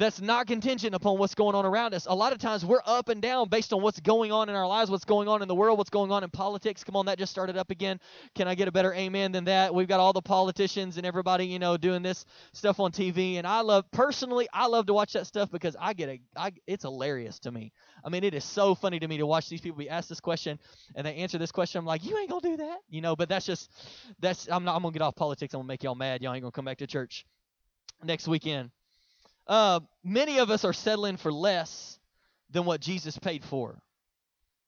that's 0.01 0.21
not 0.21 0.47
contingent 0.47 0.95
upon 0.95 1.19
what's 1.19 1.35
going 1.35 1.55
on 1.55 1.67
around 1.67 1.93
us. 1.93 2.07
A 2.07 2.15
lot 2.15 2.33
of 2.33 2.39
times 2.39 2.65
we're 2.65 2.81
up 2.87 3.11
and 3.11 3.21
down 3.21 3.49
based 3.51 3.73
on 3.73 3.83
what's 3.83 4.01
going 4.01 4.33
on 4.33 4.49
in 4.49 4.55
our 4.55 4.67
lives, 4.67 4.91
what's 4.91 5.05
going 5.05 5.29
on 5.29 5.43
in 5.43 5.49
the 5.49 5.55
world, 5.55 5.77
what's 5.77 5.91
going 5.91 6.11
on 6.11 6.25
in 6.25 6.31
politics. 6.31 6.83
Come 6.83 6.97
on, 6.97 7.07
that 7.07 7.19
just 7.19 7.31
started 7.31 7.57
up 7.59 7.71
again. 7.71 8.01
Can 8.35 8.49
I 8.49 8.55
get 8.55 8.67
a 8.67 8.73
better 8.73 8.95
amen 8.95 9.33
than 9.33 9.45
that? 9.45 9.75
We've 9.75 9.87
got 9.87 10.01
all 10.01 10.15
the 10.15 10.23
politicians 10.23 10.97
and 10.97 11.05
everybody, 11.05 11.45
you 11.45 11.59
know, 11.59 11.77
doing 11.77 12.03
this 12.03 12.25
stuff 12.55 12.81
on 12.81 12.93
TV, 12.93 13.37
and 13.37 13.47
I 13.47 13.61
love 13.61 13.85
personally, 13.91 14.49
I 14.55 14.67
love 14.69 14.87
to 14.87 14.95
watch 14.95 15.13
that 15.13 15.27
stuff 15.27 15.51
because 15.51 15.77
I 15.79 15.93
get 15.93 16.09
a, 16.09 16.21
I, 16.35 16.53
it's 16.67 16.85
hilarious 16.85 17.39
to 17.41 17.53
me. 17.53 17.71
I 18.03 18.09
mean, 18.09 18.25
it 18.25 18.33
is 18.33 18.45
so 18.45 18.75
funny 18.75 18.99
to 19.01 19.07
me 19.07 19.19
to 19.19 19.27
watch 19.27 19.51
these 19.51 19.61
people 19.61 19.79
be 19.79 19.91
asked 19.91 20.09
this 20.09 20.21
question 20.21 20.59
and 20.95 21.07
they 21.07 21.17
answer 21.17 21.37
this 21.37 21.53
question. 21.53 21.79
I'm 21.79 21.85
like, 21.85 22.05
you 22.05 22.17
ain't 22.17 22.31
gonna 22.31 22.41
do 22.41 22.57
that, 22.57 22.79
you 22.89 23.03
know. 23.03 23.15
But 23.17 23.29
that's 23.29 23.45
just, 23.45 23.71
that's 24.19 24.49
I'm 24.51 24.65
not. 24.65 24.77
I'm 24.77 24.83
gonna 24.83 24.93
get 24.93 25.03
off 25.03 25.15
politics. 25.15 25.53
I'm 25.53 25.59
gonna 25.59 25.69
make 25.69 25.83
y'all 25.83 25.95
mad. 25.95 26.23
Y'all 26.23 26.33
ain't 26.33 26.43
gonna 26.43 26.53
come 26.53 26.65
back 26.65 26.79
to 26.79 26.87
church 26.87 27.27
next 28.03 28.27
weekend 28.27 28.71
uh, 29.51 29.81
many 30.05 30.39
of 30.39 30.49
us 30.49 30.65
are 30.65 30.73
settling 30.73 31.17
for 31.17 31.33
less 31.33 31.99
than 32.51 32.65
what 32.65 32.81
Jesus 32.81 33.19
paid 33.19 33.45
for. 33.45 33.83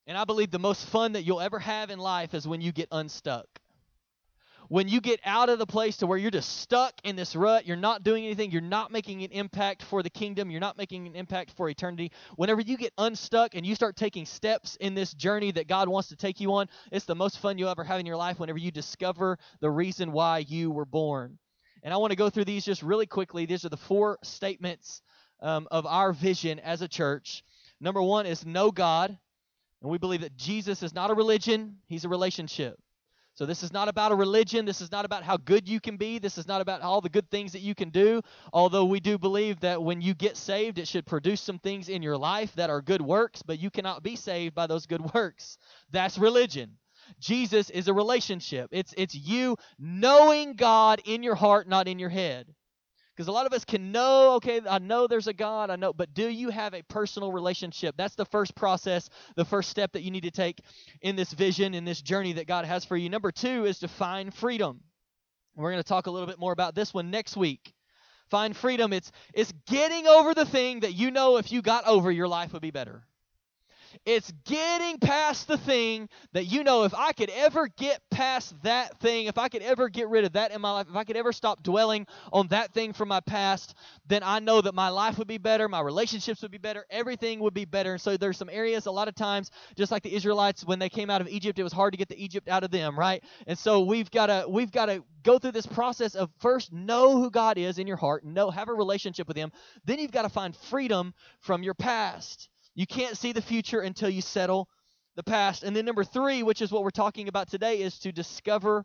And 0.08 0.18
I 0.18 0.24
believe 0.24 0.50
the 0.50 0.58
most 0.58 0.84
fun 0.86 1.12
that 1.12 1.22
you'll 1.22 1.40
ever 1.40 1.60
have 1.60 1.90
in 1.90 2.00
life 2.00 2.34
is 2.34 2.48
when 2.48 2.60
you 2.60 2.72
get 2.72 2.88
unstuck. 2.90 3.46
When 4.68 4.88
you 4.88 5.00
get 5.00 5.20
out 5.24 5.50
of 5.50 5.58
the 5.58 5.66
place 5.66 5.98
to 5.98 6.06
where 6.06 6.18
you're 6.18 6.30
just 6.30 6.58
stuck 6.60 6.94
in 7.04 7.14
this 7.14 7.36
rut, 7.36 7.66
you're 7.66 7.76
not 7.76 8.02
doing 8.02 8.24
anything, 8.24 8.50
you're 8.50 8.60
not 8.60 8.90
making 8.90 9.22
an 9.22 9.30
impact 9.30 9.82
for 9.82 10.02
the 10.02 10.10
kingdom, 10.10 10.50
you're 10.50 10.60
not 10.60 10.78
making 10.78 11.06
an 11.06 11.14
impact 11.14 11.52
for 11.52 11.68
eternity. 11.68 12.10
Whenever 12.36 12.60
you 12.60 12.76
get 12.76 12.92
unstuck 12.98 13.54
and 13.54 13.64
you 13.64 13.74
start 13.76 13.96
taking 13.96 14.26
steps 14.26 14.76
in 14.80 14.94
this 14.94 15.12
journey 15.14 15.52
that 15.52 15.68
God 15.68 15.88
wants 15.88 16.08
to 16.08 16.16
take 16.16 16.40
you 16.40 16.54
on, 16.54 16.68
it's 16.90 17.04
the 17.04 17.14
most 17.14 17.38
fun 17.38 17.58
you'll 17.58 17.68
ever 17.68 17.84
have 17.84 18.00
in 18.00 18.06
your 18.06 18.16
life 18.16 18.40
whenever 18.40 18.58
you 18.58 18.72
discover 18.72 19.38
the 19.60 19.70
reason 19.70 20.10
why 20.10 20.38
you 20.38 20.70
were 20.70 20.86
born. 20.86 21.38
And 21.82 21.92
I 21.92 21.96
want 21.96 22.12
to 22.12 22.16
go 22.16 22.30
through 22.30 22.44
these 22.44 22.64
just 22.64 22.82
really 22.82 23.06
quickly. 23.06 23.46
These 23.46 23.64
are 23.64 23.68
the 23.68 23.76
four 23.76 24.18
statements 24.22 25.02
um, 25.40 25.66
of 25.70 25.86
our 25.86 26.12
vision 26.12 26.58
as 26.60 26.82
a 26.82 26.88
church. 26.88 27.44
Number 27.80 28.02
one 28.02 28.26
is 28.26 28.46
know 28.46 28.70
God. 28.70 29.16
And 29.80 29.90
we 29.90 29.98
believe 29.98 30.20
that 30.20 30.36
Jesus 30.36 30.82
is 30.84 30.94
not 30.94 31.10
a 31.10 31.14
religion, 31.14 31.78
he's 31.88 32.04
a 32.04 32.08
relationship. 32.08 32.78
So 33.34 33.46
this 33.46 33.62
is 33.62 33.72
not 33.72 33.88
about 33.88 34.12
a 34.12 34.14
religion. 34.14 34.66
This 34.66 34.82
is 34.82 34.92
not 34.92 35.06
about 35.06 35.22
how 35.22 35.38
good 35.38 35.66
you 35.66 35.80
can 35.80 35.96
be. 35.96 36.18
This 36.18 36.36
is 36.36 36.46
not 36.46 36.60
about 36.60 36.82
all 36.82 37.00
the 37.00 37.08
good 37.08 37.30
things 37.30 37.52
that 37.52 37.60
you 37.60 37.74
can 37.74 37.88
do. 37.88 38.20
Although 38.52 38.84
we 38.84 39.00
do 39.00 39.16
believe 39.16 39.60
that 39.60 39.82
when 39.82 40.02
you 40.02 40.12
get 40.12 40.36
saved, 40.36 40.78
it 40.78 40.86
should 40.86 41.06
produce 41.06 41.40
some 41.40 41.58
things 41.58 41.88
in 41.88 42.02
your 42.02 42.18
life 42.18 42.54
that 42.56 42.68
are 42.68 42.82
good 42.82 43.00
works, 43.00 43.42
but 43.42 43.58
you 43.58 43.70
cannot 43.70 44.02
be 44.02 44.16
saved 44.16 44.54
by 44.54 44.66
those 44.66 44.84
good 44.84 45.00
works. 45.14 45.56
That's 45.90 46.18
religion. 46.18 46.76
Jesus 47.21 47.71
is 47.71 47.88
a 47.88 47.95
relationship. 47.95 48.69
It's 48.73 48.95
it's 48.97 49.14
you 49.14 49.57
knowing 49.78 50.54
God 50.54 51.00
in 51.04 51.23
your 51.23 51.35
heart, 51.35 51.69
not 51.69 51.88
in 51.88 51.99
your 51.99 52.09
head. 52.09 52.47
Because 53.14 53.28
a 53.28 53.33
lot 53.33 53.45
of 53.45 53.52
us 53.52 53.64
can 53.66 53.92
know, 53.92 54.37
okay, 54.37 54.62
I 54.66 54.78
know 54.78 55.07
there's 55.07 55.26
a 55.26 55.35
God, 55.35 55.69
I 55.69 55.76
know, 55.76 55.92
but 55.92 56.14
do 56.14 56.26
you 56.26 56.49
have 56.49 56.73
a 56.73 56.83
personal 56.83 57.31
relationship? 57.31 57.95
That's 57.99 58.14
the 58.14 58.25
first 58.25 58.54
process, 58.54 59.11
the 59.37 59.45
first 59.45 59.69
step 59.69 59.92
that 59.92 60.02
you 60.02 60.11
need 60.11 60.23
to 60.23 60.31
take 60.31 60.61
in 61.02 61.14
this 61.14 61.31
vision, 61.33 61.75
in 61.75 61.85
this 61.85 62.00
journey 62.00 62.33
that 62.35 62.47
God 62.47 62.64
has 62.64 62.87
for 62.87 62.97
you. 62.97 63.11
Number 63.11 63.31
two 63.31 63.66
is 63.66 63.81
to 63.81 63.88
find 63.88 64.33
freedom. 64.33 64.81
We're 65.54 65.73
going 65.73 65.83
to 65.83 65.88
talk 65.88 66.07
a 66.07 66.11
little 66.11 66.26
bit 66.26 66.38
more 66.38 66.52
about 66.52 66.75
this 66.75 66.95
one 66.95 67.11
next 67.11 67.37
week. 67.37 67.75
Find 68.31 68.57
freedom. 68.57 68.95
It's 68.95 69.12
it's 69.35 69.52
getting 69.66 70.07
over 70.07 70.33
the 70.33 70.47
thing 70.47 70.81
that 70.81 70.95
you 70.95 71.11
know 71.11 71.37
if 71.37 71.52
you 71.52 71.61
got 71.61 71.87
over, 71.87 72.11
your 72.11 72.28
life 72.28 72.54
would 72.54 72.62
be 72.62 72.71
better. 72.71 73.07
It's 74.04 74.32
getting 74.44 74.99
past 74.99 75.49
the 75.49 75.58
thing 75.58 76.08
that 76.32 76.44
you 76.44 76.64
know 76.64 76.84
if 76.84 76.94
I 76.94 77.12
could 77.12 77.30
ever 77.30 77.68
get 77.68 78.00
past 78.11 78.54
that 78.62 78.99
thing, 79.00 79.26
if 79.26 79.38
I 79.38 79.49
could 79.49 79.62
ever 79.62 79.88
get 79.88 80.08
rid 80.08 80.25
of 80.25 80.32
that 80.32 80.52
in 80.52 80.61
my 80.61 80.72
life, 80.72 80.87
if 80.90 80.96
I 80.96 81.04
could 81.04 81.16
ever 81.16 81.32
stop 81.32 81.62
dwelling 81.62 82.06
on 82.32 82.49
that 82.49 82.72
thing 82.72 82.92
from 82.92 83.08
my 83.08 83.20
past, 83.20 83.75
then 84.06 84.22
I 84.22 84.38
know 84.38 84.61
that 84.61 84.75
my 84.75 84.88
life 84.88 85.18
would 85.18 85.28
be 85.28 85.38
better, 85.38 85.68
my 85.68 85.80
relationships 85.80 86.42
would 86.42 86.50
be 86.50 86.58
better, 86.58 86.84
everything 86.90 87.40
would 87.40 87.54
be 87.54 87.64
better. 87.64 87.92
And 87.92 88.00
so 88.00 88.16
there's 88.16 88.37
some 88.37 88.50
areas 88.50 88.87
a 88.87 88.90
lot 88.90 89.08
of 89.08 89.14
times 89.14 89.50
just 89.76 89.92
like 89.92 90.02
the 90.02 90.14
Israelites 90.14 90.64
when 90.64 90.78
they 90.78 90.88
came 90.88 91.11
out 91.11 91.20
of 91.20 91.28
Egypt, 91.28 91.58
it 91.58 91.62
was 91.62 91.72
hard 91.72 91.92
to 91.92 91.99
get 91.99 92.08
the 92.08 92.22
Egypt 92.22 92.49
out 92.49 92.64
of 92.64 92.70
them, 92.70 92.99
right? 92.99 93.22
And 93.46 93.58
so 93.58 93.82
we've 93.82 94.11
got 94.11 94.26
to 94.26 94.46
we've 94.49 94.72
got 94.72 94.87
to 94.87 95.02
go 95.22 95.38
through 95.38 95.52
this 95.52 95.66
process 95.66 96.14
of 96.14 96.30
first 96.40 96.72
know 96.72 97.16
who 97.16 97.30
God 97.30 97.58
is 97.58 97.78
in 97.78 97.87
your 97.87 97.96
heart, 97.96 98.25
know 98.25 98.50
have 98.50 98.68
a 98.68 98.75
relationship 98.75 99.28
with 99.28 99.37
him. 99.37 99.52
Then 99.84 99.99
you've 99.99 100.12
got 100.12 100.22
to 100.22 100.28
find 100.28 100.56
freedom 100.56 101.14
from 101.40 101.62
your 101.62 101.75
past. 101.75 102.49
You 102.74 102.86
can't 102.86 103.16
see 103.16 103.32
the 103.32 103.42
future 103.42 103.80
until 103.80 104.08
you 104.08 104.22
settle 104.22 104.68
the 105.14 105.22
past. 105.22 105.62
And 105.62 105.76
then 105.76 105.84
number 105.84 106.04
three, 106.04 106.42
which 106.42 106.62
is 106.62 106.72
what 106.72 106.82
we're 106.82 106.90
talking 106.90 107.28
about 107.28 107.50
today, 107.50 107.82
is 107.82 107.98
to 108.00 108.12
discover 108.12 108.84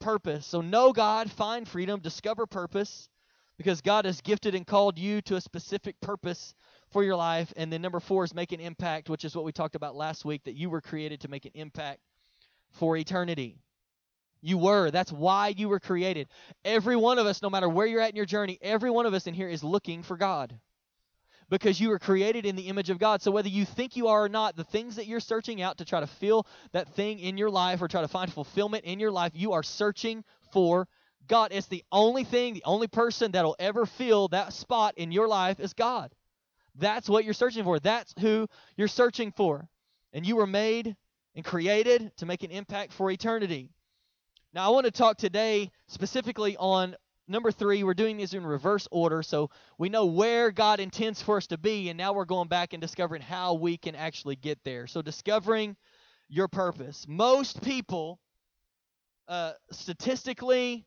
purpose. 0.00 0.46
So 0.46 0.60
know 0.60 0.92
God, 0.92 1.30
find 1.30 1.66
freedom, 1.66 2.00
discover 2.00 2.46
purpose, 2.46 3.08
because 3.56 3.80
God 3.80 4.04
has 4.04 4.20
gifted 4.20 4.54
and 4.54 4.66
called 4.66 4.98
you 4.98 5.20
to 5.22 5.36
a 5.36 5.40
specific 5.40 6.00
purpose 6.00 6.54
for 6.90 7.04
your 7.04 7.16
life. 7.16 7.52
And 7.56 7.72
then 7.72 7.82
number 7.82 8.00
four 8.00 8.24
is 8.24 8.34
make 8.34 8.52
an 8.52 8.60
impact, 8.60 9.08
which 9.08 9.24
is 9.24 9.36
what 9.36 9.44
we 9.44 9.52
talked 9.52 9.74
about 9.76 9.94
last 9.94 10.24
week, 10.24 10.44
that 10.44 10.54
you 10.54 10.70
were 10.70 10.80
created 10.80 11.20
to 11.20 11.28
make 11.28 11.44
an 11.44 11.52
impact 11.54 12.00
for 12.72 12.96
eternity. 12.96 13.58
You 14.40 14.58
were. 14.58 14.90
That's 14.90 15.12
why 15.12 15.48
you 15.56 15.68
were 15.68 15.80
created. 15.80 16.28
Every 16.64 16.96
one 16.96 17.18
of 17.18 17.26
us, 17.26 17.42
no 17.42 17.50
matter 17.50 17.68
where 17.68 17.86
you're 17.86 18.00
at 18.00 18.10
in 18.10 18.16
your 18.16 18.26
journey, 18.26 18.58
every 18.62 18.90
one 18.90 19.06
of 19.06 19.14
us 19.14 19.26
in 19.26 19.34
here 19.34 19.48
is 19.48 19.64
looking 19.64 20.02
for 20.02 20.16
God 20.16 20.56
because 21.50 21.80
you 21.80 21.88
were 21.88 21.98
created 21.98 22.44
in 22.44 22.56
the 22.56 22.68
image 22.68 22.90
of 22.90 22.98
God. 22.98 23.22
So 23.22 23.30
whether 23.30 23.48
you 23.48 23.64
think 23.64 23.96
you 23.96 24.08
are 24.08 24.24
or 24.24 24.28
not, 24.28 24.56
the 24.56 24.64
things 24.64 24.96
that 24.96 25.06
you're 25.06 25.20
searching 25.20 25.62
out 25.62 25.78
to 25.78 25.84
try 25.84 26.00
to 26.00 26.06
fill 26.06 26.46
that 26.72 26.88
thing 26.94 27.18
in 27.18 27.38
your 27.38 27.50
life 27.50 27.80
or 27.80 27.88
try 27.88 28.02
to 28.02 28.08
find 28.08 28.32
fulfillment 28.32 28.84
in 28.84 29.00
your 29.00 29.10
life, 29.10 29.32
you 29.34 29.52
are 29.52 29.62
searching 29.62 30.24
for 30.52 30.88
God. 31.26 31.52
It's 31.52 31.66
the 31.68 31.84
only 31.92 32.24
thing, 32.24 32.54
the 32.54 32.64
only 32.64 32.88
person 32.88 33.32
that'll 33.32 33.56
ever 33.58 33.86
fill 33.86 34.28
that 34.28 34.52
spot 34.52 34.94
in 34.96 35.12
your 35.12 35.28
life 35.28 35.60
is 35.60 35.72
God. 35.74 36.14
That's 36.74 37.08
what 37.08 37.24
you're 37.24 37.34
searching 37.34 37.64
for. 37.64 37.78
That's 37.78 38.14
who 38.20 38.46
you're 38.76 38.88
searching 38.88 39.32
for. 39.32 39.68
And 40.12 40.26
you 40.26 40.36
were 40.36 40.46
made 40.46 40.96
and 41.34 41.44
created 41.44 42.12
to 42.16 42.26
make 42.26 42.42
an 42.42 42.50
impact 42.50 42.92
for 42.92 43.10
eternity. 43.10 43.70
Now, 44.54 44.66
I 44.66 44.70
want 44.70 44.86
to 44.86 44.90
talk 44.90 45.18
today 45.18 45.70
specifically 45.88 46.56
on 46.56 46.96
number 47.28 47.52
three, 47.52 47.84
we're 47.84 47.94
doing 47.94 48.16
these 48.16 48.34
in 48.34 48.44
reverse 48.44 48.88
order. 48.90 49.22
So 49.22 49.50
we 49.78 49.88
know 49.88 50.06
where 50.06 50.50
God 50.50 50.80
intends 50.80 51.22
for 51.22 51.36
us 51.36 51.46
to 51.48 51.58
be, 51.58 51.88
and 51.88 51.98
now 51.98 52.12
we're 52.12 52.24
going 52.24 52.48
back 52.48 52.72
and 52.72 52.80
discovering 52.80 53.22
how 53.22 53.54
we 53.54 53.76
can 53.76 53.94
actually 53.94 54.36
get 54.36 54.58
there. 54.64 54.86
So 54.86 55.02
discovering 55.02 55.76
your 56.28 56.48
purpose. 56.48 57.06
Most 57.08 57.62
people, 57.62 58.18
uh, 59.28 59.52
statistically, 59.70 60.84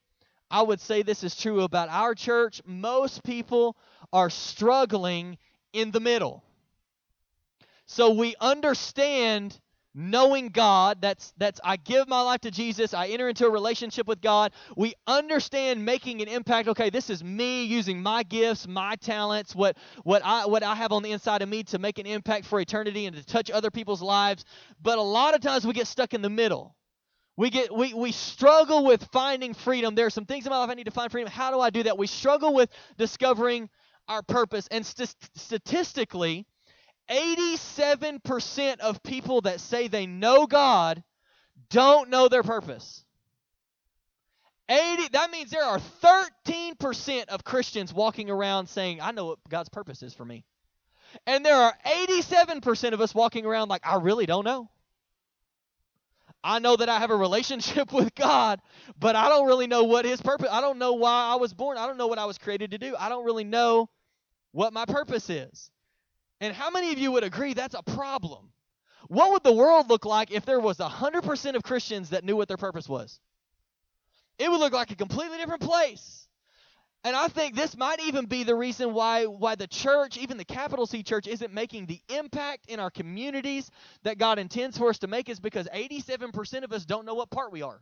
I 0.49 0.61
would 0.61 0.81
say 0.81 1.01
this 1.01 1.23
is 1.23 1.35
true 1.35 1.61
about 1.61 1.89
our 1.89 2.13
church. 2.13 2.61
Most 2.65 3.23
people 3.23 3.77
are 4.11 4.29
struggling 4.29 5.37
in 5.73 5.91
the 5.91 6.01
middle. 6.01 6.43
So 7.85 8.11
we 8.11 8.35
understand 8.39 9.57
knowing 9.93 10.49
God, 10.49 11.01
that's 11.01 11.33
that's 11.37 11.59
I 11.63 11.77
give 11.77 12.07
my 12.07 12.21
life 12.21 12.41
to 12.41 12.51
Jesus, 12.51 12.93
I 12.93 13.07
enter 13.07 13.29
into 13.29 13.45
a 13.45 13.49
relationship 13.49 14.07
with 14.07 14.21
God. 14.21 14.51
We 14.75 14.93
understand 15.07 15.85
making 15.85 16.21
an 16.21 16.27
impact. 16.27 16.67
Okay, 16.69 16.89
this 16.89 17.09
is 17.09 17.23
me 17.23 17.65
using 17.65 18.01
my 18.01 18.23
gifts, 18.23 18.67
my 18.67 18.95
talents, 18.95 19.55
what 19.55 19.77
what 20.03 20.21
I 20.25 20.45
what 20.45 20.63
I 20.63 20.75
have 20.75 20.91
on 20.91 21.03
the 21.03 21.11
inside 21.11 21.41
of 21.41 21.49
me 21.49 21.63
to 21.63 21.79
make 21.79 21.99
an 21.99 22.05
impact 22.05 22.45
for 22.45 22.59
eternity 22.59 23.05
and 23.05 23.15
to 23.15 23.25
touch 23.25 23.51
other 23.51 23.71
people's 23.71 24.01
lives. 24.01 24.45
But 24.81 24.97
a 24.97 25.03
lot 25.03 25.35
of 25.35 25.41
times 25.41 25.65
we 25.65 25.73
get 25.73 25.87
stuck 25.87 26.13
in 26.13 26.21
the 26.21 26.29
middle. 26.29 26.75
We 27.37 27.49
get 27.49 27.75
we 27.75 27.93
we 27.93 28.11
struggle 28.11 28.85
with 28.85 29.03
finding 29.11 29.53
freedom. 29.53 29.95
There 29.95 30.05
are 30.05 30.11
some 30.11 30.25
things 30.25 30.45
in 30.45 30.51
my 30.51 30.59
life 30.59 30.69
I 30.69 30.73
need 30.73 30.85
to 30.85 30.91
find 30.91 31.11
freedom. 31.11 31.31
How 31.31 31.51
do 31.51 31.59
I 31.59 31.69
do 31.69 31.83
that? 31.83 31.97
We 31.97 32.07
struggle 32.07 32.53
with 32.53 32.69
discovering 32.97 33.69
our 34.07 34.21
purpose. 34.21 34.67
And 34.69 34.85
st- 34.85 35.15
statistically, 35.35 36.45
87% 37.09 38.79
of 38.79 39.03
people 39.03 39.41
that 39.41 39.59
say 39.59 39.87
they 39.87 40.05
know 40.05 40.47
God 40.47 41.03
don't 41.69 42.09
know 42.09 42.27
their 42.27 42.43
purpose. 42.43 43.03
80 44.69 45.09
that 45.09 45.31
means 45.31 45.51
there 45.51 45.65
are 45.65 45.79
13% 46.47 47.25
of 47.25 47.43
Christians 47.43 47.93
walking 47.93 48.29
around 48.29 48.67
saying 48.67 49.01
I 49.01 49.11
know 49.11 49.25
what 49.25 49.39
God's 49.49 49.69
purpose 49.69 50.01
is 50.01 50.13
for 50.13 50.23
me. 50.23 50.45
And 51.25 51.45
there 51.45 51.55
are 51.55 51.73
87% 51.85 52.93
of 52.93 53.01
us 53.01 53.13
walking 53.13 53.45
around 53.45 53.69
like 53.69 53.85
I 53.85 53.97
really 53.97 54.25
don't 54.25 54.45
know. 54.45 54.69
I 56.43 56.59
know 56.59 56.75
that 56.75 56.89
I 56.89 56.99
have 56.99 57.11
a 57.11 57.15
relationship 57.15 57.93
with 57.93 58.15
God, 58.15 58.61
but 58.99 59.15
I 59.15 59.29
don't 59.29 59.47
really 59.47 59.67
know 59.67 59.83
what 59.83 60.05
his 60.05 60.21
purpose. 60.21 60.49
I 60.51 60.61
don't 60.61 60.79
know 60.79 60.93
why 60.93 61.29
I 61.31 61.35
was 61.35 61.53
born. 61.53 61.77
I 61.77 61.87
don't 61.87 61.97
know 61.97 62.07
what 62.07 62.19
I 62.19 62.25
was 62.25 62.37
created 62.37 62.71
to 62.71 62.77
do. 62.77 62.95
I 62.97 63.09
don't 63.09 63.25
really 63.25 63.43
know 63.43 63.89
what 64.51 64.73
my 64.73 64.85
purpose 64.85 65.29
is. 65.29 65.70
And 66.41 66.53
how 66.55 66.71
many 66.71 66.91
of 66.91 66.97
you 66.97 67.11
would 67.13 67.23
agree 67.23 67.53
that's 67.53 67.75
a 67.75 67.83
problem? 67.83 68.49
What 69.07 69.31
would 69.31 69.43
the 69.43 69.53
world 69.53 69.89
look 69.89 70.05
like 70.05 70.31
if 70.31 70.45
there 70.45 70.59
was 70.59 70.77
100% 70.77 71.55
of 71.55 71.63
Christians 71.63 72.09
that 72.09 72.23
knew 72.23 72.35
what 72.35 72.47
their 72.47 72.57
purpose 72.57 72.89
was? 72.89 73.19
It 74.39 74.49
would 74.49 74.59
look 74.59 74.73
like 74.73 74.89
a 74.89 74.95
completely 74.95 75.37
different 75.37 75.61
place. 75.61 76.27
And 77.03 77.15
I 77.15 77.27
think 77.27 77.55
this 77.55 77.77
might 77.77 77.99
even 78.01 78.25
be 78.25 78.43
the 78.43 78.55
reason 78.55 78.93
why 78.93 79.25
why 79.25 79.55
the 79.55 79.67
church, 79.67 80.17
even 80.17 80.37
the 80.37 80.45
capital 80.45 80.85
C 80.85 81.01
church 81.01 81.27
isn't 81.27 81.53
making 81.53 81.87
the 81.87 81.99
impact 82.09 82.67
in 82.67 82.79
our 82.79 82.91
communities 82.91 83.69
that 84.03 84.19
God 84.19 84.37
intends 84.37 84.77
for 84.77 84.89
us 84.89 84.99
to 84.99 85.07
make 85.07 85.29
is 85.29 85.39
because 85.39 85.67
87% 85.73 86.63
of 86.63 86.71
us 86.71 86.85
don't 86.85 87.05
know 87.05 87.15
what 87.15 87.31
part 87.31 87.51
we 87.51 87.63
are. 87.63 87.81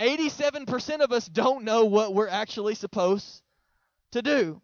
87% 0.00 1.00
of 1.00 1.12
us 1.12 1.26
don't 1.28 1.64
know 1.64 1.84
what 1.86 2.14
we're 2.14 2.28
actually 2.28 2.74
supposed 2.74 3.42
to 4.12 4.22
do. 4.22 4.60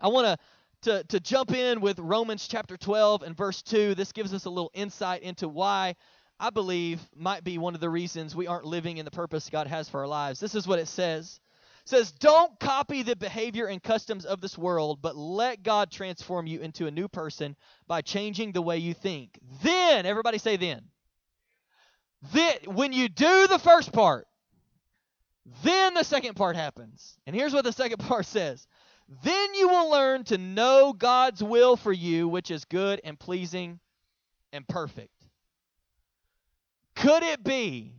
I 0.00 0.08
want 0.08 0.26
to 0.26 0.38
to, 0.82 1.04
to 1.04 1.20
jump 1.20 1.52
in 1.52 1.80
with 1.80 1.98
Romans 1.98 2.48
chapter 2.48 2.76
12 2.76 3.22
and 3.22 3.36
verse 3.36 3.62
2. 3.62 3.94
This 3.94 4.12
gives 4.12 4.32
us 4.32 4.46
a 4.46 4.50
little 4.50 4.70
insight 4.74 5.22
into 5.22 5.48
why 5.48 5.96
I 6.38 6.50
believe 6.50 7.00
might 7.14 7.44
be 7.44 7.58
one 7.58 7.74
of 7.74 7.80
the 7.80 7.90
reasons 7.90 8.34
we 8.34 8.46
aren't 8.46 8.64
living 8.64 8.96
in 8.96 9.04
the 9.04 9.10
purpose 9.10 9.50
God 9.50 9.66
has 9.66 9.88
for 9.88 10.00
our 10.00 10.08
lives. 10.08 10.40
This 10.40 10.54
is 10.54 10.66
what 10.66 10.78
it 10.78 10.88
says. 10.88 11.38
It 11.84 11.88
says, 11.88 12.12
Don't 12.12 12.58
copy 12.58 13.02
the 13.02 13.14
behavior 13.14 13.66
and 13.66 13.82
customs 13.82 14.24
of 14.24 14.40
this 14.40 14.56
world, 14.56 15.00
but 15.02 15.16
let 15.16 15.62
God 15.62 15.90
transform 15.90 16.46
you 16.46 16.60
into 16.60 16.86
a 16.86 16.90
new 16.90 17.08
person 17.08 17.56
by 17.86 18.00
changing 18.00 18.52
the 18.52 18.62
way 18.62 18.78
you 18.78 18.94
think. 18.94 19.38
Then, 19.62 20.06
everybody 20.06 20.38
say 20.38 20.56
then. 20.56 20.82
Then, 22.32 22.56
when 22.66 22.92
you 22.92 23.08
do 23.08 23.46
the 23.46 23.58
first 23.58 23.92
part, 23.92 24.26
then 25.62 25.94
the 25.94 26.04
second 26.04 26.36
part 26.36 26.56
happens. 26.56 27.18
And 27.26 27.36
here's 27.36 27.52
what 27.52 27.64
the 27.64 27.72
second 27.72 27.98
part 28.08 28.24
says 28.24 28.66
then 29.24 29.54
you 29.54 29.68
will 29.68 29.90
learn 29.90 30.24
to 30.24 30.38
know 30.38 30.92
God's 30.92 31.42
will 31.42 31.76
for 31.76 31.92
you, 31.92 32.28
which 32.28 32.50
is 32.50 32.64
good 32.64 33.00
and 33.02 33.18
pleasing 33.18 33.80
and 34.52 34.66
perfect. 34.66 35.14
Could 36.94 37.22
it 37.22 37.42
be 37.42 37.94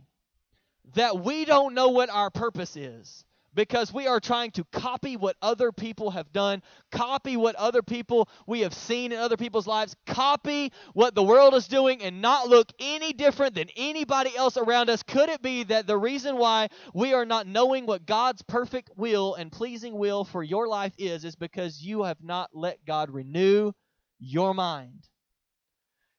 that 0.94 1.22
we 1.22 1.44
don't 1.44 1.74
know 1.74 1.88
what 1.88 2.08
our 2.08 2.30
purpose 2.30 2.76
is? 2.76 3.24
Because 3.54 3.92
we 3.92 4.06
are 4.06 4.20
trying 4.20 4.50
to 4.52 4.64
copy 4.72 5.16
what 5.16 5.36
other 5.42 5.72
people 5.72 6.10
have 6.10 6.32
done, 6.32 6.62
copy 6.90 7.36
what 7.36 7.54
other 7.56 7.82
people 7.82 8.28
we 8.46 8.60
have 8.60 8.74
seen 8.74 9.12
in 9.12 9.18
other 9.18 9.36
people's 9.36 9.66
lives, 9.66 9.94
copy 10.06 10.72
what 10.94 11.14
the 11.14 11.22
world 11.22 11.54
is 11.54 11.68
doing, 11.68 12.02
and 12.02 12.22
not 12.22 12.48
look 12.48 12.70
any 12.78 13.12
different 13.12 13.54
than 13.54 13.68
anybody 13.76 14.36
else 14.36 14.56
around 14.56 14.90
us. 14.90 15.02
Could 15.02 15.28
it 15.28 15.42
be 15.42 15.64
that 15.64 15.86
the 15.86 15.96
reason 15.96 16.36
why 16.36 16.68
we 16.94 17.12
are 17.12 17.26
not 17.26 17.46
knowing 17.46 17.86
what 17.86 18.06
God's 18.06 18.42
perfect 18.42 18.90
will 18.96 19.34
and 19.34 19.52
pleasing 19.52 19.96
will 19.96 20.24
for 20.24 20.42
your 20.42 20.68
life 20.68 20.92
is, 20.98 21.24
is 21.24 21.36
because 21.36 21.82
you 21.82 22.04
have 22.04 22.22
not 22.22 22.50
let 22.52 22.84
God 22.86 23.10
renew 23.10 23.72
your 24.18 24.54
mind? 24.54 25.08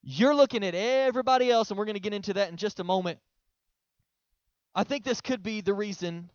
You're 0.03 0.35
looking 0.35 0.65
at 0.65 0.75
everybody 0.75 1.49
else, 1.49 1.69
and 1.69 1.77
we're 1.77 1.85
going 1.85 1.95
to 1.95 2.01
get 2.01 2.13
into 2.13 2.33
that 2.33 2.49
in 2.49 2.57
just 2.57 2.79
a 2.79 2.83
moment. 2.83 3.19
I 4.75 4.83
think 4.83 5.03
this 5.03 5.21
could 5.21 5.43
be 5.43 5.61
the 5.61 5.73
reason 5.73 6.29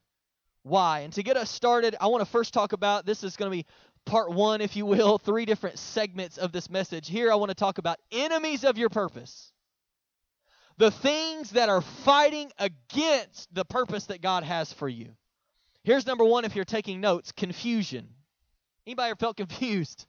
why. 0.68 1.00
And 1.00 1.12
to 1.14 1.22
get 1.22 1.36
us 1.36 1.50
started, 1.50 1.96
I 2.00 2.06
want 2.08 2.24
to 2.24 2.30
first 2.30 2.54
talk 2.54 2.72
about 2.72 3.06
this 3.06 3.24
is 3.24 3.36
going 3.36 3.50
to 3.50 3.56
be 3.56 3.66
part 4.04 4.30
one, 4.30 4.60
if 4.60 4.76
you 4.76 4.86
will, 4.86 5.18
three 5.24 5.44
different 5.44 5.78
segments 5.78 6.38
of 6.38 6.52
this 6.52 6.70
message. 6.70 7.08
Here, 7.08 7.32
I 7.32 7.36
want 7.36 7.50
to 7.50 7.54
talk 7.54 7.78
about 7.78 7.98
enemies 8.12 8.64
of 8.64 8.78
your 8.78 8.88
purpose. 8.88 9.52
The 10.76 10.90
things 10.90 11.50
that 11.50 11.68
are 11.68 11.80
fighting 11.80 12.52
against 12.58 13.52
the 13.52 13.64
purpose 13.64 14.06
that 14.06 14.22
God 14.22 14.44
has 14.44 14.72
for 14.72 14.88
you. 14.88 15.10
Here's 15.82 16.06
number 16.06 16.24
one 16.24 16.44
if 16.44 16.54
you're 16.54 16.64
taking 16.64 17.00
notes 17.00 17.32
confusion. 17.32 18.08
Anybody 18.86 19.10
ever 19.10 19.16
felt 19.16 19.36
confused? 19.38 20.06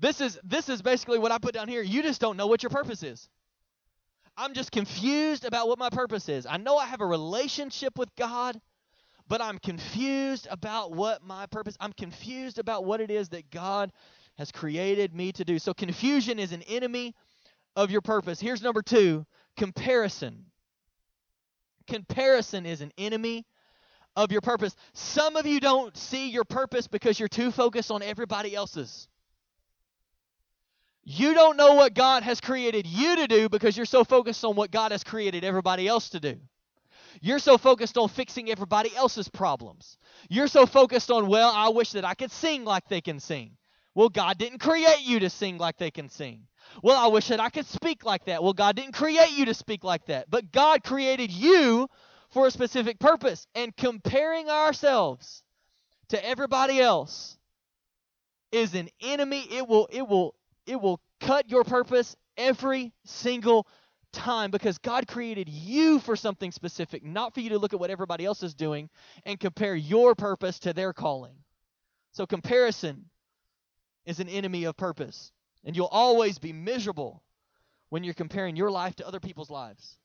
This 0.00 0.20
is 0.20 0.38
this 0.44 0.68
is 0.68 0.82
basically 0.82 1.18
what 1.18 1.32
I 1.32 1.38
put 1.38 1.54
down 1.54 1.68
here. 1.68 1.82
You 1.82 2.02
just 2.02 2.20
don't 2.20 2.36
know 2.36 2.46
what 2.46 2.62
your 2.62 2.70
purpose 2.70 3.02
is. 3.02 3.28
I'm 4.36 4.54
just 4.54 4.70
confused 4.70 5.44
about 5.44 5.66
what 5.66 5.80
my 5.80 5.90
purpose 5.90 6.28
is. 6.28 6.46
I 6.46 6.58
know 6.58 6.76
I 6.76 6.86
have 6.86 7.00
a 7.00 7.06
relationship 7.06 7.98
with 7.98 8.14
God, 8.14 8.60
but 9.28 9.42
I'm 9.42 9.58
confused 9.58 10.48
about 10.50 10.92
what 10.92 11.22
my 11.22 11.46
purpose. 11.46 11.76
I'm 11.80 11.92
confused 11.92 12.58
about 12.58 12.84
what 12.84 13.00
it 13.00 13.10
is 13.10 13.28
that 13.30 13.50
God 13.50 13.92
has 14.38 14.50
created 14.50 15.14
me 15.14 15.32
to 15.32 15.44
do. 15.44 15.58
So 15.58 15.74
confusion 15.74 16.38
is 16.38 16.52
an 16.52 16.62
enemy 16.62 17.14
of 17.76 17.90
your 17.90 18.00
purpose. 18.00 18.40
Here's 18.40 18.62
number 18.62 18.82
2, 18.82 19.26
comparison. 19.56 20.46
Comparison 21.86 22.66
is 22.66 22.80
an 22.80 22.92
enemy 22.96 23.46
of 24.16 24.32
your 24.32 24.40
purpose. 24.40 24.74
Some 24.94 25.36
of 25.36 25.46
you 25.46 25.60
don't 25.60 25.96
see 25.96 26.30
your 26.30 26.44
purpose 26.44 26.86
because 26.88 27.18
you're 27.18 27.28
too 27.28 27.50
focused 27.50 27.90
on 27.90 28.02
everybody 28.02 28.54
else's. 28.54 29.08
You 31.04 31.34
don't 31.34 31.56
know 31.56 31.74
what 31.74 31.94
God 31.94 32.22
has 32.22 32.40
created 32.40 32.86
you 32.86 33.16
to 33.16 33.26
do 33.26 33.48
because 33.48 33.76
you're 33.76 33.86
so 33.86 34.04
focused 34.04 34.44
on 34.44 34.56
what 34.56 34.70
God 34.70 34.92
has 34.92 35.04
created 35.04 35.44
everybody 35.44 35.88
else 35.88 36.10
to 36.10 36.20
do. 36.20 36.38
You're 37.20 37.38
so 37.38 37.58
focused 37.58 37.96
on 37.96 38.08
fixing 38.08 38.50
everybody 38.50 38.94
else's 38.94 39.28
problems. 39.28 39.98
You're 40.28 40.48
so 40.48 40.66
focused 40.66 41.10
on, 41.10 41.28
well, 41.28 41.52
I 41.54 41.68
wish 41.68 41.92
that 41.92 42.04
I 42.04 42.14
could 42.14 42.30
sing 42.30 42.64
like 42.64 42.88
they 42.88 43.00
can 43.00 43.20
sing. 43.20 43.56
Well, 43.94 44.08
God 44.08 44.38
didn't 44.38 44.58
create 44.58 45.00
you 45.02 45.20
to 45.20 45.30
sing 45.30 45.58
like 45.58 45.78
they 45.78 45.90
can 45.90 46.08
sing. 46.08 46.46
Well, 46.82 46.96
I 46.96 47.08
wish 47.08 47.28
that 47.28 47.40
I 47.40 47.50
could 47.50 47.66
speak 47.66 48.04
like 48.04 48.26
that. 48.26 48.42
Well, 48.42 48.52
God 48.52 48.76
didn't 48.76 48.92
create 48.92 49.32
you 49.32 49.46
to 49.46 49.54
speak 49.54 49.84
like 49.84 50.06
that. 50.06 50.30
But 50.30 50.52
God 50.52 50.84
created 50.84 51.32
you 51.32 51.88
for 52.30 52.46
a 52.46 52.50
specific 52.50 52.98
purpose. 52.98 53.46
And 53.54 53.76
comparing 53.76 54.48
ourselves 54.48 55.42
to 56.08 56.24
everybody 56.24 56.80
else 56.80 57.38
is 58.52 58.74
an 58.74 58.88
enemy. 59.00 59.46
It 59.50 59.66
will 59.66 59.88
it 59.90 60.06
will 60.06 60.34
it 60.66 60.80
will 60.80 61.00
cut 61.20 61.50
your 61.50 61.64
purpose 61.64 62.16
every 62.36 62.92
single 63.04 63.66
time 64.12 64.50
because 64.50 64.78
God 64.78 65.06
created 65.06 65.48
you 65.48 65.98
for 66.00 66.16
something 66.16 66.52
specific, 66.52 67.04
not 67.04 67.34
for 67.34 67.40
you 67.40 67.50
to 67.50 67.58
look 67.58 67.72
at 67.72 67.80
what 67.80 67.90
everybody 67.90 68.24
else 68.24 68.42
is 68.42 68.54
doing 68.54 68.90
and 69.24 69.38
compare 69.38 69.74
your 69.74 70.14
purpose 70.14 70.58
to 70.60 70.72
their 70.72 70.92
calling. 70.92 71.34
So, 72.12 72.26
comparison 72.26 73.06
is 74.06 74.20
an 74.20 74.28
enemy 74.28 74.64
of 74.64 74.76
purpose. 74.76 75.32
And 75.64 75.76
you'll 75.76 75.86
always 75.86 76.38
be 76.38 76.52
miserable 76.52 77.22
when 77.90 78.04
you're 78.04 78.14
comparing 78.14 78.56
your 78.56 78.70
life 78.70 78.96
to 78.96 79.06
other 79.06 79.20
people's 79.20 79.50
lives. 79.50 79.98